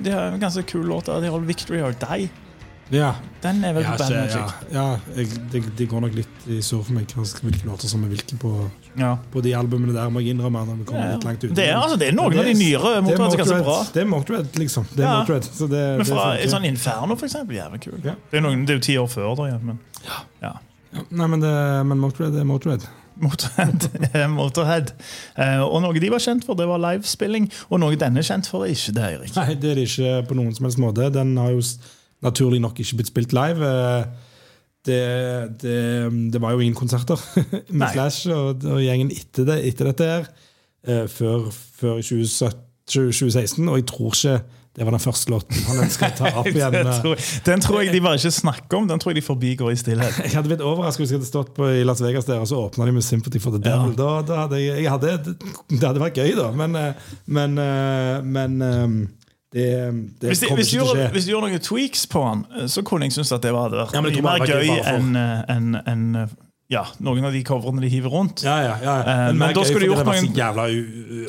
De 0.05 0.11
har 0.11 0.31
en 0.33 0.41
ganske 0.41 0.63
kul 0.63 0.87
låt 0.89 1.07
der. 1.07 1.21
De 1.21 1.29
har 1.29 1.45
Victory 1.45 1.83
or 1.85 1.93
Die. 1.93 2.31
Ja, 2.91 3.13
Den 3.43 3.61
er 3.65 3.73
vel 3.77 3.85
på 3.87 3.97
bandet 4.01 4.33
ja, 4.35 4.47
ja 4.75 4.85
jeg, 5.17 5.29
det, 5.53 5.61
det 5.79 5.87
går 5.89 6.01
nok 6.03 6.15
litt 6.19 6.47
i 6.51 6.57
surr 6.65 6.83
for 6.85 6.93
meg 6.97 7.07
hvilke 7.15 7.65
låter 7.69 7.87
som 7.89 8.03
er 8.05 8.11
hvilke 8.11 8.37
på, 8.43 8.51
Ja. 8.99 9.13
på 9.33 9.43
de 9.45 9.53
albumene 9.55 9.95
der, 9.95 10.11
må 10.11 10.19
jeg 10.25 10.35
innrømme. 10.35 10.65
Når 10.67 10.81
vi 10.81 10.85
kommer 10.89 11.07
Ja, 11.07 11.13
litt 11.15 11.25
langt 11.29 11.45
ut. 11.45 11.55
det 11.55 11.69
er- 11.69 11.77
altså, 11.79 11.97
det 12.01 12.09
er 12.09 12.17
noen 12.19 12.33
det, 12.35 12.41
av 12.41 12.45
de 12.51 12.55
nyere 12.59 12.83
det 12.91 12.97
er 12.97 13.03
Motorhead 13.07 13.31
som 13.31 13.39
er 13.39 13.45
ganske 13.45 13.65
bra. 13.65 13.79
Det 13.95 14.03
er 14.03 14.09
Motorhead, 14.11 14.59
liksom. 14.59 14.87
Det 14.91 15.05
er 15.05 15.09
Ja. 15.09 15.19
Motorhead, 15.21 15.45
så 15.45 15.69
det, 15.71 15.85
Men 15.99 16.07
fra 16.07 16.25
det 16.35 16.45
et 16.45 16.51
sånn 16.51 16.67
Inferno, 16.67 17.17
for 17.17 17.27
eksempel, 17.27 17.57
jævlig 17.57 17.81
kul. 17.81 18.01
Det, 18.03 18.17
er 18.33 18.41
noen, 18.41 18.67
det 18.67 18.75
er 18.75 18.79
jo 18.81 18.85
ti 18.89 18.97
år 18.99 19.09
før, 19.09 19.37
da. 19.37 19.59
Men, 19.63 19.79
ja. 20.05 20.19
Ja, 20.43 20.53
Nei, 21.11 21.27
men, 21.29 21.39
det, 21.41 21.87
men 21.87 21.99
Motorhead 21.99 22.35
er 22.37 22.45
Motorhead. 22.45 22.83
Motorhead 23.21 23.87
Motorhead. 24.35 24.93
Eh, 25.39 25.61
og 25.63 25.83
noe 25.83 25.93
de 26.01 26.11
var 26.11 26.19
kjent 26.19 26.45
for, 26.45 26.55
det 26.59 26.67
var 26.67 26.79
livespilling. 26.83 27.47
Og 27.71 27.79
noe 27.79 27.95
denne 27.95 28.19
er 28.19 28.27
kjent 28.27 28.49
for, 28.51 28.65
er 28.67 28.75
ikke 28.75 28.95
det, 28.97 29.05
Eirik. 29.13 29.37
Nei, 29.37 29.55
det 29.55 29.71
er 29.71 29.75
det 29.79 29.87
ikke 29.87 30.27
på 30.27 30.35
noen 30.35 30.55
som 30.57 30.67
helst 30.67 30.79
måte. 30.83 31.07
Den 31.13 31.37
har 31.39 31.51
jo 31.55 31.61
naturlig 32.23 32.61
nok 32.61 32.81
ikke 32.81 33.01
blitt 33.01 33.13
spilt 33.13 33.37
live. 33.37 33.71
Eh, 33.71 34.27
Det, 34.81 34.97
det, 35.61 36.33
det 36.33 36.41
var 36.41 36.55
jo 36.55 36.63
ingen 36.65 36.75
konserter 36.75 37.21
med 37.69 37.83
Nei. 37.83 37.91
Slash 37.93 38.31
og, 38.33 38.65
og 38.65 38.79
gjengen 38.81 39.11
etter, 39.13 39.45
det, 39.45 39.59
etter 39.69 39.91
dette 39.91 40.07
her 40.09 40.25
eh, 40.89 41.05
før, 41.05 41.51
før 41.53 41.99
i 42.01 42.07
2017 42.07 42.65
2016, 42.91 43.69
og 43.69 43.77
jeg 43.77 43.87
tror 43.87 44.15
ikke 44.15 44.39
det 44.79 44.87
var 44.87 44.95
den 44.95 45.03
første 45.03 45.31
låten 45.31 45.61
han 45.67 45.83
ønska 45.85 46.09
å 46.09 46.17
ta 46.17 46.31
opp 46.41 46.49
igjen. 46.57 46.73
Den 46.73 46.89
eh. 46.89 46.99
tror, 47.03 47.29
den 47.47 47.61
tror 47.61 47.83
jeg 47.83 47.93
de 47.93 48.01
bare 48.01 48.17
ikke 48.23 48.33
snakker 48.33 48.79
om. 48.79 48.89
Den 48.89 49.03
tror 49.03 49.13
jeg 49.13 49.21
de 49.21 49.27
forbigår 49.27 49.75
i 49.75 49.79
stillhet. 49.79 50.17
Jeg 50.25 50.33
hadde 50.39 50.49
blitt 50.49 50.65
overrasket 50.65 51.05
hvis 51.05 51.13
jeg 51.13 51.21
hadde 51.21 51.29
stått 51.29 51.53
på 51.57 51.69
i 51.75 51.85
Las 51.85 52.01
Vegas 52.01 52.25
der, 52.31 52.41
og 52.41 52.49
så 52.49 52.59
åpna 52.65 52.87
de 52.89 52.95
med 52.97 53.05
'Sympathy 53.05 53.43
for 53.43 53.53
the 53.53 53.61
Devil'. 53.61 53.97
Da, 53.99 54.11
da 54.25 54.45
hadde 54.47 54.63
jeg, 54.63 54.85
jeg 54.87 54.91
hadde, 54.91 55.37
det 55.69 55.83
hadde 55.85 56.03
vært 56.03 56.23
gøy, 56.23 56.33
da, 56.39 56.49
men, 56.57 56.79
men, 57.27 57.61
men 58.25 58.57
det, 59.53 59.65
det 60.21 60.29
Hvis 60.31 60.41
de, 60.45 60.53
hvis, 60.55 60.75
gjorde, 60.77 60.95
skje. 61.01 61.09
hvis 61.17 61.25
de 61.27 61.33
gjorde 61.35 61.49
noen 61.51 61.65
tweaks 61.65 62.05
på 62.07 62.21
den, 62.29 62.45
eh, 62.61 62.69
så 62.71 62.85
kunne 62.87 63.09
jeg 63.09 63.13
synes 63.19 63.33
at 63.35 63.43
det 63.43 63.51
var 63.57 63.71
vært 63.75 63.97
Ja, 63.97 64.01
mye 64.05 64.23
mer 64.23 64.39
det 64.47 64.55
gøy 64.55 64.71
enn 64.79 65.11
en, 65.17 65.43
en, 65.51 65.75
enn, 65.91 66.05
eh, 66.23 66.39
ja, 66.71 66.85
noen 67.03 67.25
av 67.27 67.33
de 67.35 67.41
coverene 67.43 67.83
de 67.83 67.89
hiver 67.91 68.13
rundt. 68.15 68.45
Ja, 68.47 68.61
ja, 68.63 68.75
ja. 68.79 68.93
Men, 69.33 69.41
men 69.41 69.55
da 69.57 69.65
skulle 69.67 69.89
de 69.89 69.89
fordi 69.89 69.89
gjort 69.91 69.99
det 69.99 70.07
var 70.07 70.21
noen 70.21 70.37
jævla 70.39 70.67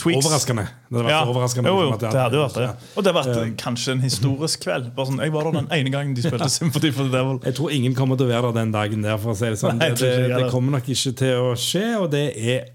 tweaks. 0.03 0.19
overraskende. 0.19 0.65
Det 0.69 0.93
hadde 0.99 1.05
vært 1.07 1.15
Ja. 1.15 1.21
overraskende. 1.31 1.71
Jo, 1.71 1.79
jo, 1.81 1.95
det 1.97 2.11
hadde 2.13 2.41
vært 2.43 2.53
det. 2.59 2.65
ja. 2.67 2.75
Og 2.93 3.01
det 3.03 3.09
hadde 3.09 3.15
vært 3.17 3.37
Eh, 3.41 3.47
eh, 3.47 3.55
kanskje 3.57 3.95
en 3.95 4.03
historisk 4.05 4.61
kveld. 4.67 4.91
Bare 4.93 5.05
sånn, 5.09 5.17
Jeg 5.25 5.33
var 5.33 5.43
der 5.49 5.57
den 5.63 5.71
ene 5.79 5.89
gangen 5.89 6.13
de 6.13 6.21
spilte 6.21 6.49
Symphony 6.59 6.91
for 6.93 7.09
the 7.09 7.15
Devil. 7.17 7.39
Jeg 7.43 7.55
tror 7.57 7.73
ingen 7.73 7.95
kommer 7.97 8.17
til 8.21 8.29
å 8.29 8.29
være 8.35 8.53
der 8.53 8.59
den 8.61 8.71
dagen 8.77 9.01
der. 9.01 9.17
for 9.17 9.33
å 9.33 9.35
si 9.35 9.49
Det 9.49 9.57
sånn 9.63 9.79
Det, 9.81 9.95
det, 9.97 10.13
det 10.37 10.51
kommer 10.53 10.77
nok 10.77 10.85
ikke 10.93 11.15
til 11.17 11.41
å 11.41 11.55
skje, 11.57 11.87
og 11.97 12.11
det 12.13 12.27
er 12.37 12.69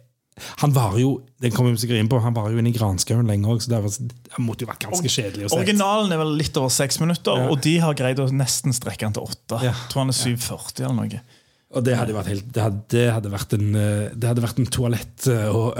Han 0.61 0.73
varer 0.77 0.99
jo 1.01 1.11
Den 1.41 1.53
kommer 1.55 1.73
vi 1.73 1.81
sikkert 1.81 2.03
inn 2.03 2.11
på 2.13 2.19
Han 2.21 2.35
varer 2.37 2.53
jo 2.53 2.59
inn 2.61 2.67
i 2.69 2.73
granskauen 2.75 3.25
lenge 3.31 3.49
òg, 3.49 3.63
så 3.65 3.71
det, 3.73 3.79
var, 3.87 3.95
det 3.97 4.43
måtte 4.45 4.67
jo 4.67 4.69
vært 4.69 4.85
ganske 4.85 5.09
kjedelig. 5.09 5.49
Originalen 5.57 6.13
er 6.13 6.21
vel 6.21 6.35
litt 6.37 6.57
over 6.61 6.69
seks 6.75 7.01
minutter, 7.01 7.39
Ja. 7.41 7.49
og 7.53 7.63
de 7.65 7.79
har 7.81 7.97
greid 7.97 8.21
å 8.21 8.29
nesten 8.33 8.75
strekke 8.77 9.07
den 9.07 9.17
til 9.17 9.25
åtte. 9.25 9.63
Ja. 9.65 9.73
Tror 9.89 10.05
han 10.05 10.13
er 10.13 10.19
7,40 10.19 10.85
eller 10.85 10.99
noe. 10.99 11.23
Og 11.77 11.83
det 11.85 11.97
hadde, 11.99 12.13
vært 12.15 12.29
helt, 12.31 12.45
det 12.55 12.63
hadde, 12.63 12.83
det 12.93 13.07
hadde 13.13 13.31
vært 13.33 13.53
en 13.57 13.75
eh, 13.75 14.13
Det 14.15 14.29
hadde 14.31 14.45
vært 14.45 14.61
en 14.63 14.69
toalett- 14.77 15.27
og 15.51 15.75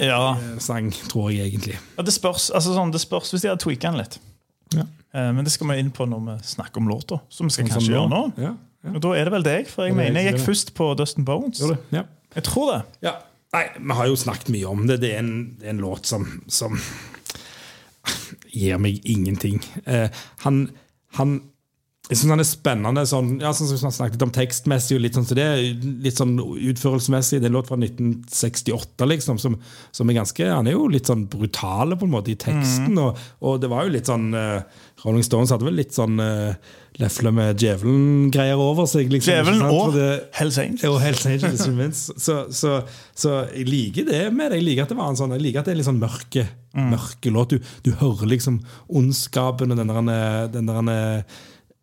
Ja. 0.00 0.34
ølsang, 0.34 0.90
tror 1.12 1.30
jeg 1.30 1.52
egentlig. 1.52 1.76
Ja, 1.96 2.02
det, 2.02 2.12
spørs, 2.16 2.48
altså 2.50 2.74
sånn, 2.74 2.90
det 2.92 3.00
spørs 3.04 3.30
hvis 3.32 3.44
de 3.44 3.48
hadde 3.52 3.62
tweaka 3.62 3.92
den 3.92 4.00
litt. 4.00 4.18
Ja. 4.74 4.84
Eh, 5.14 5.30
Men 5.32 5.44
det 5.44 5.52
skal 5.52 5.68
vi 5.70 5.78
inn 5.78 5.92
på 5.94 6.08
når 6.08 6.24
vi 6.26 6.36
snakker 6.56 6.78
om 6.82 6.88
låta. 6.90 7.20
Som 7.28 7.46
vi 7.46 7.54
skal 7.54 7.68
Sånn 7.68 7.76
kanskje 7.76 7.86
som 7.86 7.94
gjøre 7.94 8.10
nå. 8.10 8.22
Ja, 8.42 8.54
ja. 8.84 8.90
Og 8.96 9.00
Da 9.04 9.12
er 9.12 9.24
det 9.28 9.32
vel 9.32 9.42
deg, 9.46 9.68
for 9.68 9.84
jeg 9.86 9.92
er 9.92 9.96
mener 9.96 10.20
jeg 10.24 10.34
gikk 10.34 10.46
først 10.48 10.74
på 10.74 10.96
Dustin 10.96 11.24
Bones. 11.24 11.60
Ja. 11.92 12.04
Jeg 12.34 12.44
tror 12.46 12.72
det. 12.74 12.82
Ja. 13.02 13.14
Nei, 13.50 13.64
vi 13.78 13.94
har 13.98 14.06
jo 14.06 14.18
snakket 14.18 14.52
mye 14.54 14.68
om 14.70 14.84
det. 14.86 15.00
Det 15.02 15.14
er 15.14 15.24
en, 15.24 15.32
det 15.58 15.66
er 15.66 15.74
en 15.74 15.82
låt 15.82 16.06
som, 16.06 16.26
som 16.46 16.76
gir 18.54 18.78
meg 18.78 19.00
ingenting. 19.10 19.58
Eh, 19.84 20.06
han, 20.44 20.60
han 21.18 21.40
jeg 22.10 22.18
synes 22.18 22.32
han 22.34 22.42
er 22.42 22.46
spennende, 22.48 23.02
sånn, 23.06 23.28
ja, 23.38 23.52
sånn 23.54 23.68
som 23.70 23.76
vi 23.78 23.86
har 23.86 23.92
snakket 23.94 24.22
om 24.26 24.32
tekstmessig 24.34 24.96
og 24.98 25.02
litt 25.04 25.14
sånn 25.14 25.26
så 25.28 25.36
det, 25.38 25.46
litt 26.02 26.18
sånn 26.18 26.32
utførelsesmessig. 26.42 27.38
Det 27.38 27.46
er 27.46 27.52
en 27.52 27.58
låt 27.60 27.68
fra 27.70 27.78
1968, 27.78 29.06
liksom, 29.12 29.38
som, 29.38 29.54
som 29.94 30.10
er 30.10 30.16
ganske 30.18 30.48
Han 30.50 30.66
er 30.66 30.74
jo 30.74 30.88
litt 30.90 31.06
sånn 31.06 31.28
brutale 31.30 31.94
på 32.00 32.08
en 32.08 32.14
måte 32.16 32.32
i 32.34 32.38
teksten. 32.40 32.98
Og, 32.98 33.18
og 33.46 33.60
det 33.62 33.70
var 33.70 33.86
jo 33.86 33.92
litt 33.94 34.10
sånn 34.10 34.30
uh, 34.34 34.58
Rolling 35.04 35.22
Stones 35.26 35.52
hadde 35.54 35.68
vel 35.68 35.78
litt 35.78 35.94
sånn 35.94 36.18
uh, 36.18 36.50
lefle 37.00 37.30
med 37.32 37.62
djevelen-greier 37.62 38.58
over 38.60 38.88
seg. 38.90 39.06
Liksom, 39.14 39.30
Djevelen 39.36 39.62
og 39.70 39.94
det- 39.94 40.24
Hells 40.40 40.58
Angels. 40.60 40.88
og 40.90 40.98
Hells 41.04 41.22
Angels, 41.30 41.62
ikke 41.62 41.76
minst. 41.78 42.10
Så, 42.26 42.40
så, 42.50 42.80
så 43.16 43.36
jeg 43.54 43.68
liker 43.70 44.08
det 44.10 44.24
med 44.34 44.50
det. 44.50 44.58
Jeg 44.60 44.66
liker 44.66 44.88
at 44.88 44.92
det 44.92 44.98
var 44.98 45.14
en 45.14 45.20
sånn 45.22 45.36
Jeg 45.38 45.46
liker 45.46 45.62
at 45.62 45.70
det 45.70 45.76
er 45.76 45.80
litt 45.80 45.88
sånn 45.88 46.02
mørke, 46.02 46.48
mørke 46.90 47.32
låt. 47.32 47.54
Du, 47.54 47.72
du 47.86 47.94
hører 48.02 48.34
liksom 48.34 48.58
ondskapen 48.98 49.72
og 49.72 49.80
den 49.80 49.94
der, 49.94 50.50
den 50.58 50.68
der 50.74 51.24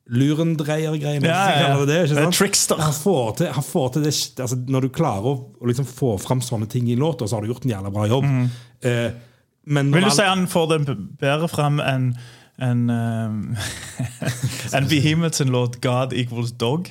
lurendreier-greien. 0.10 1.24
Ja, 1.24 1.52
ja, 1.52 1.70
ja. 1.70 1.86
det 1.86 2.00
det, 2.10 2.18
er 2.22 2.32
trickster. 2.32 2.80
Han 2.80 2.94
får 2.96 3.32
til, 3.42 3.52
han 3.54 3.64
får 3.66 3.90
til 3.98 4.06
det 4.08 4.14
altså, 4.40 4.56
Når 4.68 4.88
du 4.88 4.90
klarer 4.96 5.28
å, 5.28 5.36
å 5.60 5.68
liksom 5.70 5.88
få 5.90 6.14
fram 6.22 6.42
sånne 6.44 6.70
ting 6.72 6.88
i 6.92 6.96
låta, 7.00 7.28
så 7.28 7.38
har 7.38 7.44
du 7.46 7.52
gjort 7.52 7.66
en 7.68 7.74
jævla 7.76 7.92
bra 7.94 8.08
jobb. 8.08 8.28
Eh, 8.88 9.10
men 9.68 9.92
Vil 9.92 10.02
du 10.06 10.08
når 10.08 10.16
si 10.16 10.24
han- 10.24 10.38
han 10.46 10.48
får 10.48 10.68
det 10.72 10.98
bedre 11.20 11.50
frem 11.52 11.80
enn 11.84 12.12
enn 12.58 12.90
um, 12.90 13.56
en 14.78 14.88
Behemoth 14.90 15.38
sin 15.38 15.52
låt 15.54 15.78
'God 15.82 16.14
equals 16.14 16.52
dog'? 16.52 16.90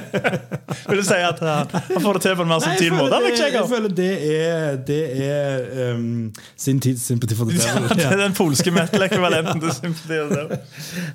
Vil 0.88 0.98
du 0.98 1.04
si 1.04 1.14
at 1.14 1.40
han, 1.44 1.68
han 1.72 2.00
får 2.00 2.12
det 2.12 2.22
til 2.22 2.36
på 2.36 2.46
en 2.46 2.48
mer 2.48 2.62
subtil 2.64 2.94
måte? 2.96 3.18
Jeg, 3.28 3.52
Jeg 3.52 3.68
føler 3.68 3.88
det 3.88 4.12
er, 4.36 4.76
det 4.76 5.02
er 5.28 5.92
um, 5.92 6.32
sin 6.56 6.80
tids 6.80 7.04
sympati 7.04 7.36
for 7.36 7.44
the 7.44 7.58
Ja, 7.58 7.82
det 7.94 8.06
er 8.06 8.16
den 8.22 8.34
polske 8.34 8.70
metal-ekvivalenten 8.70 9.60
til 9.60 9.74
sympati 9.76 10.18
of 10.22 10.32
the 10.32 10.40
Devil. 10.40 10.64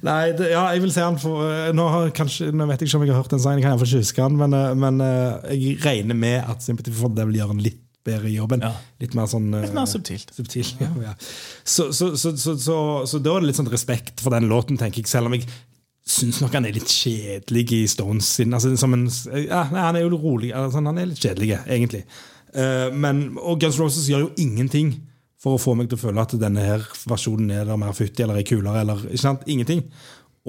Nei, 0.05 0.31
det, 0.37 0.51
ja, 0.53 0.67
jeg 0.67 0.85
vil 0.85 0.93
si 0.93 1.01
han 1.01 1.19
får 1.19 1.43
eh, 1.47 1.73
nå, 1.75 1.89
har, 1.95 2.13
kanskje, 2.15 2.51
nå 2.53 2.69
vet 2.69 2.81
jeg 2.81 2.91
ikke 2.91 3.01
om 3.01 3.07
jeg 3.07 3.15
har 3.15 3.23
hørt 3.23 3.33
den 3.33 3.41
sangen, 3.41 3.57
jeg 3.57 3.65
kan 3.65 3.73
iallfall 3.73 3.89
ikke 3.89 4.05
huske 4.05 4.29
den, 4.29 4.39
men, 4.43 4.53
eh, 4.53 4.77
men 4.85 5.01
eh, 5.01 5.51
jeg 5.57 5.81
regner 5.85 6.21
med 6.27 6.39
at 6.45 6.63
sympati 6.63 6.93
for 6.93 7.09
the 7.09 7.23
Devil 7.23 7.41
gjør 7.41 7.53
han 7.55 7.65
litt 7.65 7.86
bedre 8.07 8.31
i 8.31 8.37
jobben, 8.37 8.63
Ja. 8.65 8.73
Litt 9.03 9.13
mer 9.17 9.27
sånn 9.29 9.51
eh, 9.53 9.67
Litt 9.67 9.75
mer 9.77 9.87
subtilt. 9.89 10.31
subtilt 10.35 10.79
ja, 10.81 10.89
ja. 11.03 11.15
Så, 11.63 11.91
så, 11.93 12.13
så, 12.17 12.33
så, 12.39 12.55
så, 12.57 12.77
så 13.07 13.19
da 13.23 13.35
er 13.35 13.43
det 13.43 13.51
litt 13.51 13.59
sånn 13.59 13.71
respekt 13.71 14.23
for 14.23 14.33
den 14.35 14.49
låten, 14.51 14.79
tenker 14.79 15.03
jeg, 15.03 15.11
selv 15.11 15.29
om 15.29 15.37
jeg 15.37 15.47
syns 16.07 16.39
nok 16.39 16.55
han 16.55 16.67
er 16.69 16.75
litt 16.77 16.87
kjedelig 16.91 17.65
i 17.75 17.83
Stones 17.91 18.29
sin. 18.39 18.55
Altså, 18.55 18.71
som 18.79 18.95
en, 18.95 19.05
ja, 19.43 19.65
nei, 19.73 19.83
han 19.83 19.99
er 19.99 20.05
jo 20.05 20.15
rolig, 20.15 20.53
altså, 20.55 20.79
han 20.79 20.97
er 20.97 21.09
litt 21.11 21.21
kjedelig, 21.23 21.51
egentlig. 21.67 22.05
Uh, 22.55 22.87
men, 22.95 23.25
og 23.43 23.59
Guns 23.61 23.77
Roses 23.81 24.07
gjør 24.09 24.27
jo 24.27 24.33
ingenting 24.39 24.93
for 25.41 25.57
å 25.57 25.61
få 25.61 25.75
meg 25.77 25.89
til 25.91 25.99
å 25.99 26.01
føle 26.07 26.23
at 26.23 26.33
denne 26.39 26.63
her 26.63 26.85
versjonen 27.09 27.51
er 27.53 27.69
mer 27.77 27.93
futtig 27.93 28.23
eller 28.23 28.39
er 28.39 28.47
kulere. 28.47 28.81
Eller, 28.81 29.03
ikke 29.11 29.21
sant? 29.21 29.43
Ingenting. 29.51 29.83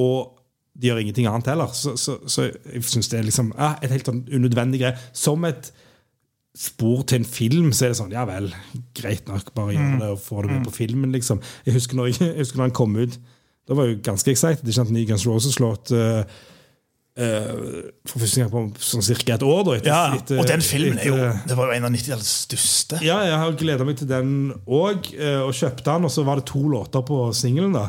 Og 0.01 0.39
de 0.79 0.89
gjør 0.89 1.03
ingenting 1.03 1.27
annet 1.29 1.51
heller. 1.51 1.75
Så, 1.77 1.97
så, 2.01 2.17
så 2.31 2.47
jeg 2.47 2.87
syns 2.89 3.11
det 3.13 3.19
er 3.19 3.27
liksom, 3.27 3.51
uh, 3.59 3.75
et 3.83 3.93
helt 3.93 4.09
sånn 4.09 4.23
unødvendig 4.31 4.81
greie. 4.85 4.97
Som 5.13 5.45
et 5.49 5.73
spor 6.59 7.05
til 7.07 7.21
en 7.23 7.29
film, 7.29 7.69
så 7.73 7.87
er 7.87 7.93
det 7.93 7.99
sånn 8.01 8.11
Ja 8.15 8.25
vel, 8.27 8.49
greit 8.99 9.29
nok, 9.31 9.53
bare 9.55 9.77
gjør 9.77 9.97
det 10.03 10.09
og 10.17 10.21
få 10.25 10.43
det 10.43 10.51
med 10.57 10.65
på 10.67 10.75
filmen, 10.75 11.13
liksom. 11.15 11.39
Jeg 11.69 11.77
husker 11.79 11.97
når, 12.01 12.13
jeg 12.19 12.37
husker 12.41 12.59
når 12.59 12.71
han 12.71 12.79
kom 12.81 12.97
ut. 12.99 13.19
Da 13.69 13.77
var 13.79 13.87
jeg 13.87 13.99
jo 13.99 14.05
ganske 14.11 14.31
excited. 14.33 14.65
Ikke 14.67 14.79
sant? 14.81 14.91
Ny 14.97 15.03
Guns 15.07 15.27
Roses-låt 15.29 15.93
uh, 15.93 16.23
for 18.07 18.23
første 18.23 18.45
gang 18.45 18.51
på 18.53 18.61
sånn 18.79 19.03
cirka 19.03 19.35
et 19.35 19.43
år. 19.43 19.65
Da, 19.67 19.73
etter, 19.75 19.89
Ja, 19.91 20.03
etter- 20.15 20.39
og 20.39 20.47
den 20.47 20.61
filmen 20.63 21.01
er 21.03 21.09
jo 21.09 21.17
Det 21.51 21.57
var 21.59 21.67
jo 21.67 21.75
en 21.75 21.85
av 21.89 21.91
90-tallets 21.91 22.31
største. 22.47 23.01
ja, 23.03 23.17
jeg 23.27 23.39
har 23.43 23.57
gleda 23.59 23.85
meg 23.85 23.97
til 23.99 24.07
den 24.11 24.53
òg, 24.67 25.09
og 25.43 25.51
kjøpte 25.59 25.83
den. 25.89 26.07
Og 26.07 26.13
så 26.15 26.23
var 26.25 26.37
det 26.39 26.47
to 26.47 26.63
låter 26.71 27.03
på 27.03 27.19
singelen. 27.35 27.73
da 27.75 27.89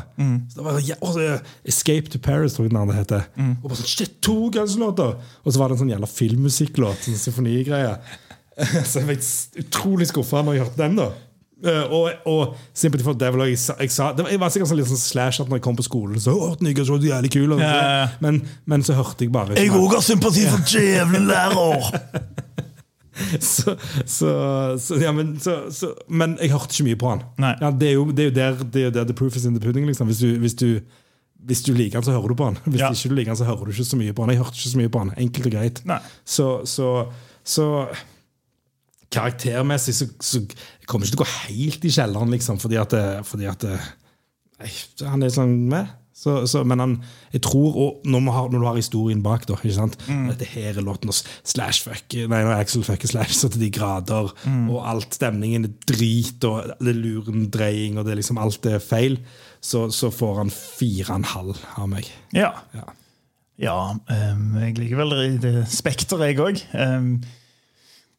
Så 0.50 0.56
det 0.58 0.64
var, 0.66 0.80
ja, 0.82 0.96
og 1.00 1.14
så, 1.14 1.40
Escape 1.64 2.10
to 2.10 2.18
Paris, 2.18 2.54
tror 2.54 2.66
jeg 2.66 2.72
den 2.74 2.82
andre 2.82 2.96
heter. 2.98 3.22
Og 3.62 3.68
bare 3.70 3.78
sånn, 3.78 3.86
shit, 3.94 4.18
to 4.20 4.50
Guns-låter! 4.50 5.14
Og 5.44 5.52
så 5.54 5.58
var 5.62 5.68
det 5.70 5.78
en 5.78 5.84
sånn 5.86 5.94
jævla 5.94 6.10
filmmusikklåt. 6.10 7.06
Sånn 7.06 7.22
symfonigreie. 7.30 7.94
Så 8.90 9.00
jeg 9.00 9.08
ble 9.08 9.18
utrolig 9.64 10.08
skuffa 10.10 10.44
når 10.44 10.56
jeg 10.58 10.66
hørte 10.66 10.82
den. 10.84 11.02
da 11.02 11.10
Uh, 11.60 11.92
og, 11.92 12.10
og 12.24 12.54
Sympathy 12.72 13.04
for 13.04 13.12
Devil 13.20 13.42
jeg, 13.50 13.58
jeg, 13.60 13.90
sa, 13.92 14.06
det 14.16 14.24
var, 14.24 14.30
jeg 14.32 14.40
var 14.40 14.48
sikkert 14.48 14.70
sånn 14.70 14.78
litt 14.78 14.88
sånn 14.88 14.96
slash 14.96 15.42
at 15.42 15.50
når 15.50 15.58
jeg 15.58 15.64
kom 15.66 15.76
på 15.76 15.84
skolen, 15.84 16.16
så 16.16 16.32
hørte 16.32 16.64
jeg 16.64 16.86
så 16.88 16.96
jævlig 16.96 17.30
kul 17.34 17.52
og, 17.52 17.60
Ja, 17.60 17.72
ja, 17.76 17.90
ja. 17.98 18.06
Men, 18.24 18.38
men 18.64 18.84
så 18.86 18.96
hørte 18.96 19.26
jeg 19.26 19.34
bare 19.34 19.58
Jeg 19.60 19.74
òg 19.76 19.92
har 19.92 20.00
sympati 20.06 20.46
for 20.48 20.64
djevelen 20.64 21.28
lærer! 21.28 21.90
så, 23.50 23.76
så, 24.06 24.30
så, 24.80 24.96
ja, 25.02 25.12
men, 25.12 25.34
så, 25.40 25.58
så, 25.74 25.92
men 26.08 26.38
jeg 26.40 26.54
hørte 26.54 26.72
ikke 26.72 26.86
mye 26.88 27.00
på 27.00 27.10
han. 27.12 27.22
Ja, 27.60 27.70
det, 27.70 27.90
er 27.90 27.98
jo, 27.98 28.06
det 28.08 28.24
er 28.24 28.30
jo 28.30 28.36
der 28.38 28.64
det 28.64 28.84
er 28.86 28.94
der 28.94 29.10
the 29.10 29.16
proof 29.16 29.36
is 29.36 29.44
in 29.44 29.56
the 29.56 29.60
pudding. 29.60 29.86
Liksom. 29.86 30.08
Hvis, 30.08 30.18
du, 30.24 30.38
hvis, 30.40 30.54
du, 30.54 30.80
hvis 31.44 31.62
du 31.66 31.74
liker 31.74 32.00
han, 32.00 32.06
så 32.06 32.14
hører 32.16 32.32
du 32.32 32.38
på 32.40 32.48
han. 32.48 32.56
Hvis 32.64 32.80
ikke 32.80 33.12
du 33.12 33.18
liker 33.18 33.34
han, 33.34 33.40
så 33.40 33.48
hører 33.48 33.68
du 33.68 33.74
ikke 33.74 33.84
så 33.84 34.00
mye 34.00 34.14
på 34.16 34.24
han. 34.24 34.32
Jeg 34.32 34.40
hørte 34.40 34.56
ikke 34.56 34.72
så 34.72 34.80
mye 34.80 34.92
på 34.92 35.04
han. 35.04 35.12
Enkelt 35.26 35.50
og 35.50 35.58
greit. 35.58 35.82
Nei. 35.88 36.00
Så, 36.24 36.48
så, 36.64 36.88
så 37.44 37.66
karaktermessig 39.10 39.96
så, 39.96 40.10
så 40.22 40.42
jeg 40.42 40.86
kommer 40.90 41.06
ikke 41.06 41.16
til 41.16 41.20
å 41.20 41.24
gå 41.24 41.30
helt 41.48 41.86
i 41.86 41.94
kjelleren, 41.94 42.34
liksom, 42.34 42.60
fordi 42.62 42.78
at, 42.80 42.94
fordi 43.26 43.48
at 43.50 43.66
nei, 43.66 44.70
han 45.06 45.26
er 45.26 45.34
sånn 45.34 45.56
med. 45.70 45.96
Så, 46.20 46.34
så, 46.50 46.60
men 46.68 46.82
han, 46.82 46.90
jeg 47.32 47.40
tror, 47.46 47.76
og 47.80 48.02
når, 48.04 48.20
man 48.26 48.34
har, 48.36 48.48
når 48.52 48.60
du 48.60 48.66
har 48.68 48.76
historien 48.76 49.22
bak, 49.24 49.46
da 49.48 49.56
ikke 49.56 49.72
sant? 49.72 49.94
Dette 50.28 50.48
her 50.50 50.76
er 50.76 50.84
låten 50.84 51.08
Slash 51.16 51.80
fuck, 51.86 52.12
nei, 52.12 52.42
når 52.44 52.58
Axel 52.58 52.84
fucker 52.84 53.08
Slash 53.08 53.38
så 53.38 53.48
til 53.48 53.62
de 53.64 53.70
grader, 53.72 54.28
og 54.68 54.78
alt 54.84 55.16
stemningen 55.16 55.64
er 55.64 55.72
drit, 55.88 56.44
og 56.44 56.74
det 56.76 56.92
er 56.92 57.00
lurendreying, 57.00 57.96
og 57.96 58.04
det 58.04 58.12
er 58.12 58.20
liksom 58.20 58.40
alt 58.42 58.68
er 58.68 58.84
feil, 58.84 59.16
så, 59.64 59.86
så 59.96 60.12
får 60.12 60.42
han 60.42 60.52
fire 60.52 61.08
og 61.08 61.22
en 61.22 61.28
halv 61.32 61.64
av 61.80 61.88
meg. 61.96 62.12
Ja. 62.36 62.52
Ja. 62.76 62.90
Ja, 63.60 63.78
um, 63.92 64.44
jeg 64.56 64.78
liker 64.78 65.02
vel 65.02 65.16
det 65.40 65.54
spekteret, 65.72 66.30
jeg 66.30 66.40
òg. 66.40 66.62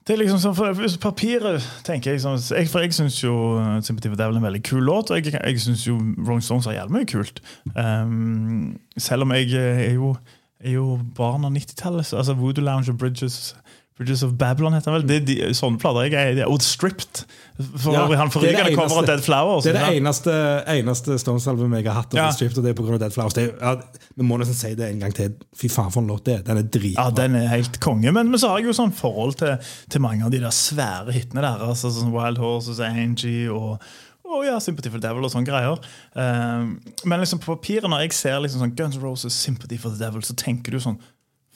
Det 0.08 0.16
er 0.16 0.18
liksom 0.24 0.40
sånn, 0.42 0.56
for 0.58 0.98
Papiret 1.04 1.66
tenker 1.86 2.16
jeg 2.16 2.24
sånn 2.24 2.40
jeg, 2.42 2.70
For 2.72 2.82
jeg 2.82 2.96
syns 2.98 3.20
jo 3.22 3.36
uh, 3.60 3.76
Sympathy 3.86 4.10
for 4.10 4.18
Devil 4.18 4.40
er 4.40 4.42
en 4.42 4.48
veldig 4.48 4.64
kul 4.66 4.82
låt, 4.88 5.12
og 5.14 5.20
jeg, 5.20 5.36
jeg 5.38 5.62
syns 5.62 5.86
jo 5.86 6.00
Rolling 6.00 6.42
Stones 6.46 6.66
har 6.70 6.80
jævlig 6.80 6.96
mye 6.96 7.10
kult. 7.12 7.42
Um, 7.76 8.80
selv 8.98 9.28
om 9.28 9.36
jeg 9.38 9.54
eh, 9.54 9.84
er 9.92 10.00
jo, 10.00 10.16
er 10.58 10.74
jo 10.80 10.88
barn 11.18 11.46
av 11.46 11.54
90-tallet. 11.54 12.16
Altså 12.18 12.34
Voodoo 12.40 12.66
Lounge 12.66 12.90
og 12.90 12.98
Bridges 12.98 13.54
Bridges 14.02 14.24
of 14.26 14.34
Babylon 14.42 14.74
heter 14.74 14.90
den 14.90 14.98
vel. 14.98 15.08
Det 15.08 15.20
de, 15.30 15.36
sånne 15.58 15.78
plater 15.82 16.08
jeg 16.10 16.40
er. 16.42 16.44
Og 16.50 16.62
Stripped. 16.66 17.22
For 17.62 17.94
Ja, 17.94 18.08
han 18.18 18.32
forrykende 18.34 18.74
cover 18.74 19.04
av 19.04 19.06
Dead 19.06 19.22
Flowers. 19.22 19.66
Det 19.68 19.76
er 19.76 19.80
det 19.84 20.00
eneste, 20.00 20.34
eneste 20.74 21.18
Stones-albumet 21.22 21.84
jeg 21.84 21.92
har 21.92 22.00
hatt, 22.02 22.16
Ja. 22.18 22.30
stripped, 22.34 22.58
og 22.58 22.66
det 22.66 22.72
er 22.74 22.78
på 22.80 22.86
grunn 22.88 22.98
av 22.98 23.04
Dead 23.04 23.14
Flowers. 23.14 23.36
Det 23.38 23.46
ja, 23.54 23.76
vi 24.18 24.26
må 24.26 24.40
nesten 24.42 24.58
si 24.58 24.74
det 24.76 24.88
en 24.90 25.04
gang 25.04 25.14
til. 25.14 25.36
Fy 25.54 25.70
faen, 25.70 25.92
for 25.94 26.02
en 26.02 26.10
låt 26.10 26.26
det 26.26 26.40
er. 26.40 26.42
Den 26.48 26.58
er 26.58 26.64
dritbra. 26.64 27.06
Ja, 27.06 27.10
den 27.22 27.36
er 27.38 27.48
helt 27.54 27.80
konge. 27.84 28.12
Men, 28.12 28.32
men 28.34 28.42
så 28.42 28.50
har 28.50 28.62
jeg 28.62 28.72
jo 28.72 28.78
sånn 28.80 28.94
forhold 28.98 29.38
til, 29.44 29.58
til 29.94 30.02
mange 30.02 30.26
av 30.26 30.34
de 30.34 30.42
der 30.42 30.56
svære 30.56 31.14
hitene 31.14 31.44
der. 31.46 31.62
Altså 31.68 31.94
sånn 31.94 32.12
Wild 32.16 32.42
Horses, 32.42 32.82
Angie 32.82 33.52
og, 33.54 33.78
og 34.26 34.46
ja, 34.48 34.58
Sympathy 34.64 34.90
for 34.90 34.98
the 34.98 35.06
Devil 35.08 35.28
og 35.28 35.34
sånne 35.36 35.46
greier. 35.46 35.78
Um, 36.18 36.80
men 37.06 37.22
liksom 37.22 37.44
på 37.44 37.54
papiret, 37.54 37.86
når 37.92 38.08
jeg 38.08 38.18
ser 38.18 38.42
liksom 38.42 38.64
sånn 38.66 38.76
Guns 38.80 38.98
N' 38.98 39.06
Roses, 39.06 39.38
Sympathy 39.38 39.78
for 39.78 39.94
the 39.94 40.02
Devil, 40.02 40.26
så 40.26 40.34
tenker 40.40 40.74
du 40.74 40.82
sånn 40.82 40.98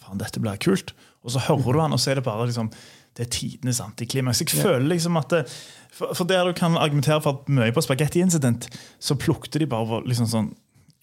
Faen, 0.06 0.20
dette 0.22 0.38
blir 0.38 0.60
kult. 0.62 0.92
Og 1.26 1.34
så 1.34 1.42
hører 1.50 1.74
du 1.74 1.82
han, 1.82 1.96
og 1.98 2.02
så 2.02 2.12
er 2.14 2.20
det 2.22 2.28
bare 2.28 2.46
liksom 2.50 2.70
det 3.16 3.24
er 3.24 3.30
tidenes 3.32 3.78
antiklimaks. 3.80 4.42
Jeg 4.44 4.60
føler 4.60 4.90
liksom 4.92 5.16
at 5.18 5.30
det, 5.32 5.46
for, 5.96 6.12
for 6.18 6.28
der 6.28 6.50
du 6.50 6.54
kan 6.58 6.74
argumentere 6.76 7.22
for 7.24 7.38
at 7.40 7.52
mye 7.56 7.72
på 7.72 7.82
Spaghetti 7.86 8.20
Incident, 8.20 8.66
så 9.00 9.16
plukte 9.16 9.62
de 9.62 9.68
bare 9.72 10.02
liksom 10.04 10.28
sånn 10.28 10.50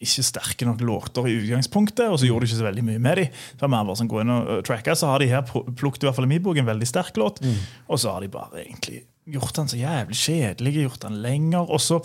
ikke 0.02 0.24
sterke 0.26 0.66
nok 0.66 0.80
låter 0.82 1.28
i 1.30 1.36
utgangspunktet, 1.38 2.08
og 2.10 2.18
så 2.18 2.26
gjorde 2.26 2.42
de 2.44 2.50
ikke 2.50 2.58
så 2.58 2.66
veldig 2.66 2.84
mye 2.88 3.00
med 3.00 3.20
dem. 3.20 3.36
For 3.60 3.70
mer 3.72 3.86
bare 3.86 3.96
sånn, 4.00 4.10
gå 4.10 4.18
inn 4.20 4.32
og 4.34 4.50
tracka, 4.66 4.96
så 4.98 5.12
har 5.12 5.22
de 5.22 5.28
her 5.30 5.44
pl- 5.46 5.62
plukket 5.78 6.02
i 6.04 6.08
hvert 6.08 6.18
fall 6.18 6.26
i 6.26 6.32
min 6.34 6.42
bok 6.44 6.58
en 6.60 6.68
veldig 6.68 6.88
sterk 6.90 7.16
låt, 7.22 7.38
og 7.86 8.00
så 8.02 8.12
har 8.16 8.26
de 8.26 8.30
bare 8.34 8.64
egentlig 8.66 9.04
gjort 9.32 9.54
den 9.60 9.70
så 9.70 9.78
jævlig 9.78 10.18
kjedelig, 10.18 10.72
gjort 10.88 11.04
den 11.06 11.20
lenger, 11.22 11.64
og 11.70 11.80
så 11.80 12.00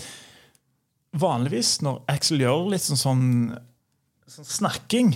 vanligvis 1.18 1.80
når 1.86 2.02
Axel 2.12 2.44
gjør 2.44 2.68
litt 2.74 2.84
sånn, 2.86 3.00
sånn, 3.02 3.26
sånn 4.30 4.50
snakking 4.56 5.16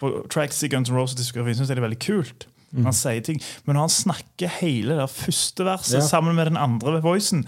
på 0.00 0.12
tracks 0.32 0.62
i 0.64 0.70
Guns 0.72 0.88
N' 0.90 0.96
Roses 0.96 1.18
diskografi, 1.20 1.52
syns 1.58 1.68
jeg 1.68 1.76
det 1.76 1.82
er 1.84 1.88
veldig 1.88 2.00
kult. 2.04 2.46
Han 2.84 2.94
sier 2.94 3.20
ting, 3.26 3.40
Men 3.66 3.74
når 3.74 3.82
han 3.88 3.92
snakker 3.92 4.48
hele 4.60 4.94
det 5.00 5.08
første 5.10 5.64
verset 5.66 5.98
Ja. 5.98 6.04
sammen 6.06 6.36
med 6.38 6.46
den 6.46 6.56
andre 6.56 7.00
voicen 7.02 7.40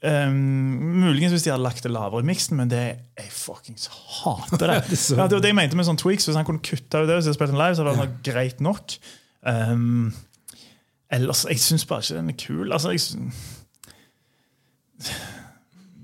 um, 0.00 0.38
Muligens 1.02 1.32
hvis 1.34 1.44
de 1.44 1.50
hadde 1.52 1.62
lagt 1.66 1.82
det 1.84 1.92
lavere 1.92 2.22
i 2.24 2.28
miksen, 2.30 2.56
men 2.56 2.70
det 2.72 2.80
jeg 3.18 3.28
fuckings 3.32 3.90
hater 3.92 4.66
det. 4.72 4.78
Det 4.90 4.98
ja, 5.18 5.26
det 5.28 5.36
var 5.36 5.42
det 5.44 5.50
jeg 5.52 5.58
mente 5.60 5.76
med 5.76 5.84
sånn 5.88 6.00
tweaks. 6.00 6.24
Hvis 6.30 6.36
han 6.40 6.48
kunne 6.48 6.64
kutta 6.64 7.02
ut 7.04 7.08
det, 7.10 7.18
hvis 7.20 7.28
jeg 7.28 7.36
spilte 7.36 7.52
den 7.52 7.60
live, 7.60 7.76
så 7.76 7.84
hadde 7.84 7.96
det 7.98 8.06
vært 8.06 8.22
greit 8.30 8.64
nok. 8.64 8.96
Um, 9.44 10.14
ellers 11.12 11.44
Jeg 11.48 11.60
syns 11.60 11.84
bare 11.88 12.00
ikke 12.04 12.16
den 12.22 12.32
er 12.32 12.40
kul. 12.40 12.72
Altså, 12.72 12.94
jeg 12.96 13.04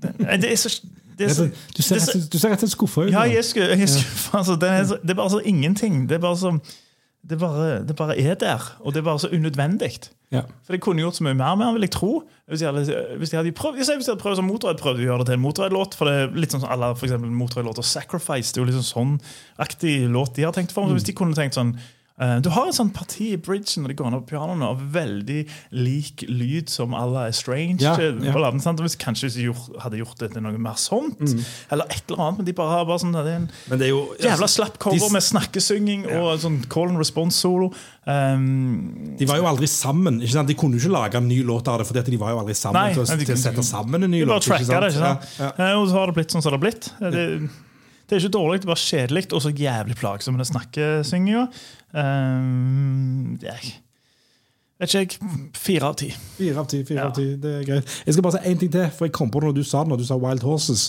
det, 0.01 0.41
det 0.41 0.51
er 0.51 0.55
så 0.61 0.69
så, 1.29 1.49
Du 1.75 1.81
ser 1.81 1.95
er 1.95 1.99
så- 1.99 2.29
du 2.31 2.37
ser 2.39 2.49
rett 2.49 2.63
og 2.63 2.69
slett 2.69 2.71
skuffa 2.77 3.01
ut. 3.05 3.11
ja, 3.11 3.21
jeg 3.23 3.37
er 3.37 3.85
skuffa. 3.87 4.37
Altså, 4.39 4.55
det, 4.59 4.69
er 4.69 4.83
det 5.01 5.09
er 5.09 5.13
bare 5.13 5.29
så 5.29 5.41
ingenting. 5.45 6.07
Det 6.09 6.15
er 6.15 6.19
bare 6.19 6.37
så 6.37 6.59
det 7.29 7.37
bare, 7.37 7.83
det 7.85 7.95
bare 7.95 8.17
er 8.17 8.33
der, 8.33 8.57
og 8.79 8.93
det 8.93 8.99
er 8.99 9.03
bare 9.03 9.19
så 9.19 9.27
unødvendig. 9.29 10.09
Ja. 10.31 10.41
For 10.65 10.73
det 10.73 10.81
kunne 10.81 11.01
gjort 11.03 11.15
så 11.15 11.23
mye 11.23 11.35
mer 11.37 11.55
med 11.55 11.65
den, 11.67 11.73
vil 11.75 11.81
jeg 11.81 11.91
tro. 11.91 12.23
Hvis 12.49 12.59
de 12.59 12.65
hadde, 12.65 12.95
hvis 13.17 13.29
de 13.29 13.37
hadde 13.37 13.51
prøvd 13.51 13.77
jeg 13.77 13.85
hvis 13.97 14.05
de 14.07 14.11
hadde 14.11 14.21
prøvd 14.23 14.35
som 14.35 14.45
Motorhead 14.49 14.79
prøvde 14.81 15.03
å 15.03 15.05
gjøre 15.05 15.17
det 15.19 15.25
til 15.27 15.33
en 15.37 15.41
Motorhead-låt. 15.43 15.93
For 15.95 16.05
det 16.09 16.15
er 16.15 16.33
litt 16.41 16.51
sånn 16.55 16.65
alle 16.65 16.95
for 16.95 17.05
eksempel 17.05 17.29
Motorhead-låter 17.29 17.83
Sacrifice. 17.85 18.51
Det 18.53 18.57
er 18.57 18.65
jo 18.65 18.71
liksom 18.71 18.87
sånn 18.89 19.21
aktig 19.59 20.09
låt 20.09 20.33
de 20.35 20.43
har 20.43 20.51
tenkt 20.51 20.71
for. 20.73 20.87
Så 20.89 20.93
hvis 20.97 21.03
de 21.03 21.13
kunne 21.13 21.35
tenkt 21.37 21.53
sånn 21.59 21.75
Du 22.43 22.49
har 22.53 22.67
et 22.69 22.75
sånt 22.77 22.93
parti 22.93 23.31
i 23.33 23.37
bridgen 23.41 23.81
når 23.81 23.93
de 23.93 23.95
går 23.97 24.11
ned 24.13 24.19
på 24.27 24.35
pianoene, 24.35 24.67
av 24.75 24.81
veldig 24.93 25.39
lik 25.73 26.21
lyd 26.29 26.69
som 26.69 26.93
alla 26.93 27.23
Strange. 27.33 27.79
Ja, 27.81 27.95
eh, 27.97 28.13
ja. 28.21 28.33
på 28.35 28.41
laden, 28.43 28.59
Hvis, 28.61 28.95
kanskje 28.99 29.31
de 29.33 29.47
hadde 29.81 29.97
gjort 29.97 30.19
det 30.19 30.29
til 30.35 30.43
noe 30.45 30.57
mer 30.61 30.77
sånt, 30.77 31.17
Mm. 31.19 31.41
eller 31.71 31.85
et 31.89 32.03
eller 32.11 32.21
annet. 32.21 32.37
Men 32.37 32.45
de 32.45 32.53
bare 32.53 32.69
har 32.75 32.85
bare 32.85 32.99
sånn 33.01 33.11
det 33.15 33.23
er 33.25 33.35
en 33.39 33.49
Men 33.69 33.79
det 33.79 33.87
er 33.87 33.89
jo 33.95 34.03
Jævla 34.21 34.47
slapp 34.47 34.77
cover 34.77 34.99
de, 34.99 35.09
med 35.13 35.23
snakkesynging 35.23 36.05
og 36.21 36.39
sånn 36.43 36.59
call 36.69 36.89
and 36.89 36.97
response-solo. 37.01 37.71
Um, 38.05 39.15
de 39.17 39.25
var 39.25 39.37
jo 39.41 39.45
aldri 39.49 39.67
sammen. 39.69 40.21
Ikke 40.21 40.33
sant? 40.35 40.47
De 40.47 40.53
kunne 40.57 40.77
jo 40.77 40.83
ikke 40.85 40.93
lage 40.93 41.15
en 41.17 41.27
ny 41.27 41.41
låt 41.43 41.67
av 41.67 41.79
det, 41.81 41.87
for 41.87 41.97
de 42.01 42.17
var 42.21 42.31
jo 42.35 42.39
aldri 42.43 42.53
sammen 42.57 42.81
Nei, 42.81 42.93
til, 42.93 43.01
å, 43.01 43.17
til 43.17 43.33
å 43.33 43.41
sette 43.47 43.63
sammen 43.65 44.03
en 44.03 44.11
ny 44.11 44.19
de 44.21 44.29
bare 44.29 44.37
låt. 44.39 44.45
ikke 44.45 44.61
tracka 44.67 44.79
det, 44.85 44.93
ikke 44.93 45.03
sant? 45.07 45.27
Ja, 45.39 45.51
ja. 45.57 45.67
Eh, 45.71 45.81
Og 45.81 45.89
så 45.89 45.97
har 45.97 46.07
det 46.11 46.15
blitt 46.19 46.31
sånn 46.33 46.41
som 46.45 46.51
det 46.53 46.59
har 46.59 46.65
blitt. 46.69 46.89
Det, 46.99 47.49
det 48.11 48.17
er 48.17 48.23
ikke 48.25 48.33
dårlig, 48.35 48.61
det 48.61 48.67
er 48.67 48.73
bare 48.73 48.83
kjedelig 48.83 49.21
og 49.31 49.41
så 49.45 49.51
jævlig 49.55 49.95
plagsomt 50.01 50.35
med 50.35 50.43
den 50.45 50.49
snakkesynginga. 50.53 51.45
Um, 51.93 53.37
det 53.41 53.49
er, 53.51 53.71
vet 54.81 54.93
ikke 54.95 54.99
jeg. 54.99 55.31
Fire 55.61 55.89
av 55.91 55.95
ti. 55.99 56.07
Fire 56.39 56.57
av 56.57 56.65
ti. 56.71 56.79
fire 56.87 56.97
Ja. 56.97 57.07
av 57.09 57.15
ti, 57.15 57.25
det 57.37 57.51
er 57.59 57.65
greit. 57.67 57.91
Jeg 58.07 58.13
skal 58.15 58.23
bare 58.25 58.39
si 58.39 58.49
én 58.49 58.57
ting 58.59 58.71
til, 58.73 58.87
for 58.97 59.05
jeg 59.05 59.11
kom 59.13 59.29
på 59.29 59.39
det 59.43 59.49
når 59.51 59.55
du 59.59 59.63
sa 59.67 59.83
det, 59.83 59.89
når 59.91 59.97
du 60.01 60.05
sa 60.07 60.15
Wild 60.17 60.41
Horses. 60.41 60.85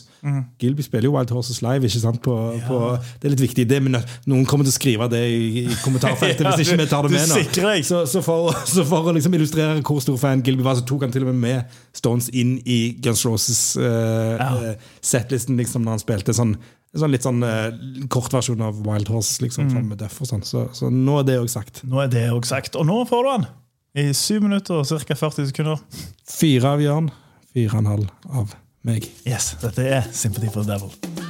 Gilby 0.62 0.82
spiller 0.86 1.10
jo 1.10 1.12
Wild 1.16 1.30
Horses 1.34 1.60
live. 1.62 1.84
ikke 1.84 2.00
sant? 2.00 2.22
På, 2.24 2.36
på, 2.68 2.78
det 3.20 3.28
er 3.28 3.34
litt 3.34 3.42
viktig. 3.44 3.68
Det 3.68 3.82
men 3.82 3.98
noen 4.26 4.46
kommer 4.48 4.64
til 4.64 4.72
å 4.72 4.78
skrive 4.78 5.08
det 5.12 5.20
i, 5.28 5.66
i 5.66 5.76
kommentarfeltet 5.84 6.40
Ja, 6.46 6.54
hvis 6.56 6.68
ikke 6.72 6.80
vi 6.84 6.88
tar 6.88 7.02
det 7.02 7.12
med 7.12 7.28
nå. 7.28 7.82
Så, 7.84 8.04
så, 8.06 8.22
for, 8.24 8.52
så 8.74 8.84
for 8.88 9.10
å 9.10 9.16
liksom 9.18 9.34
illustrere 9.36 9.82
hvor 9.84 10.00
stor 10.00 10.16
fan 10.16 10.40
Gilby 10.46 10.64
var, 10.64 10.78
så 10.80 10.86
tok 10.88 11.02
han 11.08 11.12
til 11.12 11.26
og 11.26 11.34
med 11.34 11.42
med 11.42 11.80
Stones 11.92 12.30
inn 12.32 12.56
i 12.64 12.94
Guns 13.02 13.26
Roses 13.26 13.76
uh, 13.76 14.38
Ja. 14.40 14.74
setlisten 15.02 15.56
liksom, 15.60 15.82
når 15.84 15.98
han 15.98 16.06
spilte 16.06 16.32
sånn 16.32 16.56
en 16.92 17.00
sånn 17.00 17.14
litt 17.14 17.24
sånn 17.24 17.40
eh, 17.46 17.70
kort 18.12 18.34
versjon 18.34 18.62
av 18.64 18.82
Wild 18.84 19.08
Horse. 19.12 19.40
liksom, 19.44 19.68
mm. 19.68 19.72
fram 19.72 19.88
med 19.94 20.00
Duff 20.02 20.20
og 20.20 20.28
sånn. 20.28 20.44
Så, 20.44 20.66
så 20.76 20.92
nå 20.92 21.20
er 21.22 21.28
det 21.30 21.38
òg 21.40 21.48
sagt. 21.52 21.82
Nå 21.88 22.02
er 22.04 22.12
det 22.12 22.26
òg 22.34 22.48
sagt. 22.48 22.76
Og 22.76 22.88
nå 22.88 23.02
får 23.08 23.24
du 23.24 23.32
den! 23.32 23.50
I 23.92 24.06
syv 24.16 24.46
minutter 24.46 24.80
og 24.80 24.88
ca. 24.88 25.16
40 25.16 25.50
sekunder. 25.50 25.80
Fire 26.28 26.76
av 26.76 26.84
Jørn, 26.84 27.10
fire 27.52 27.74
og 27.74 27.82
en 27.82 27.92
halv 27.92 28.32
av 28.32 28.56
meg. 28.88 29.08
Yes, 29.28 29.52
dette 29.60 29.84
er 29.84 30.08
Sympathy 30.16 30.52
for 30.52 30.64
the 30.64 30.72
Devil. 30.72 31.21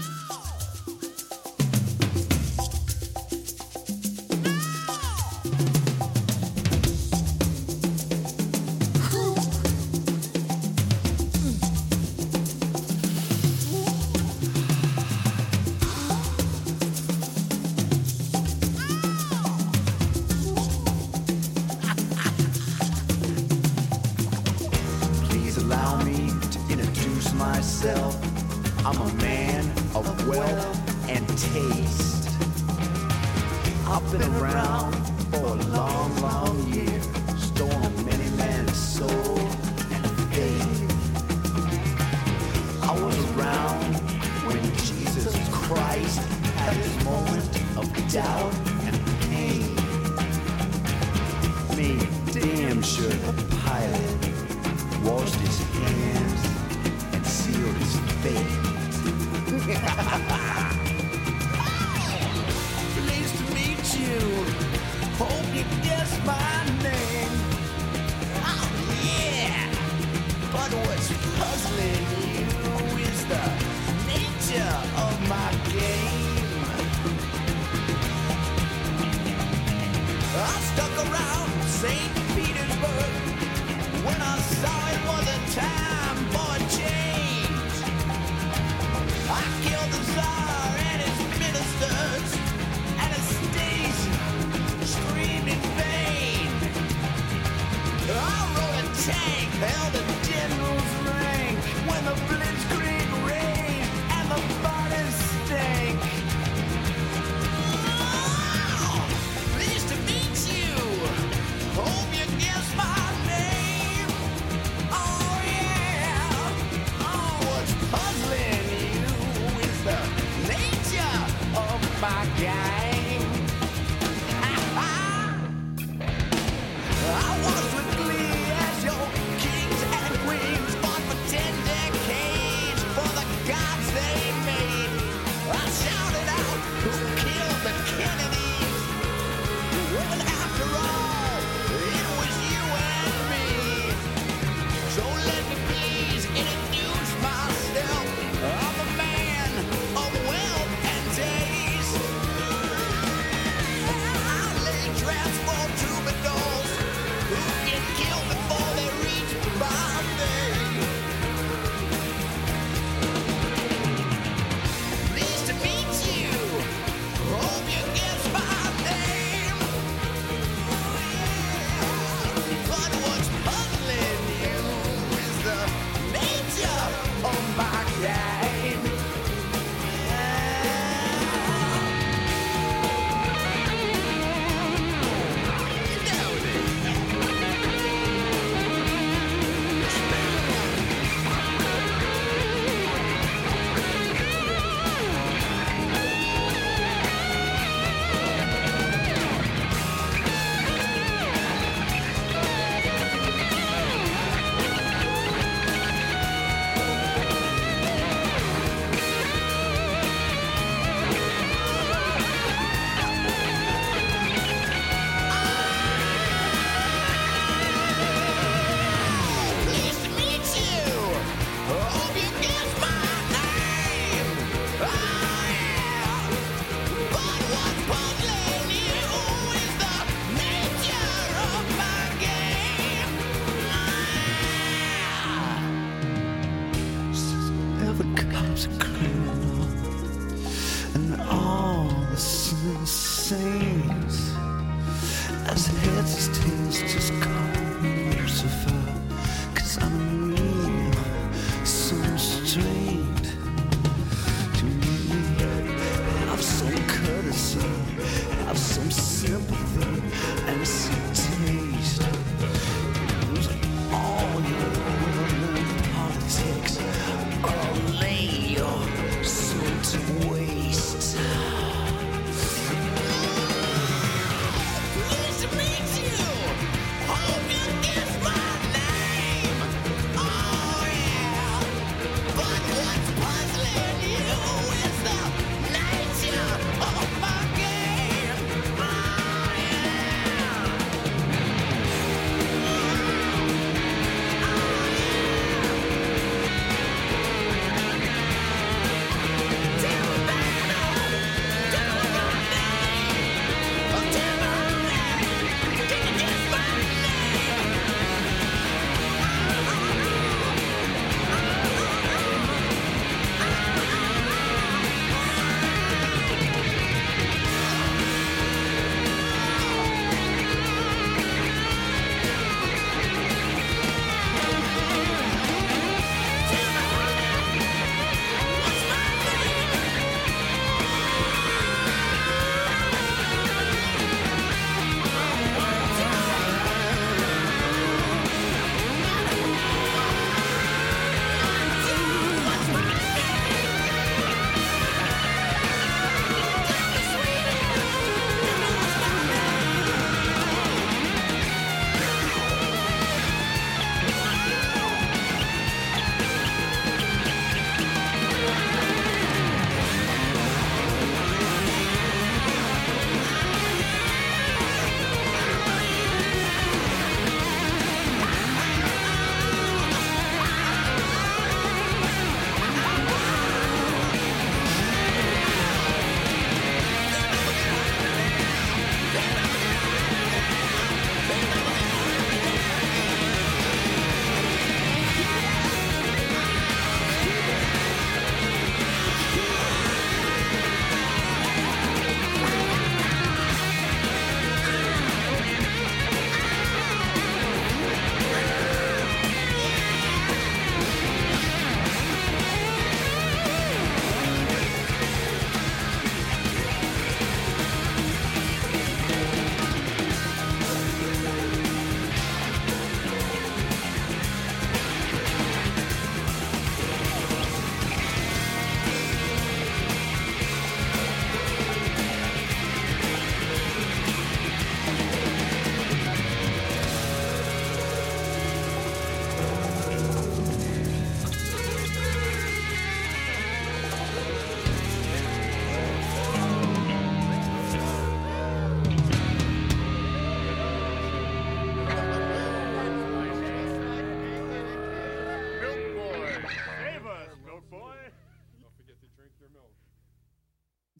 darling. 71.76 72.21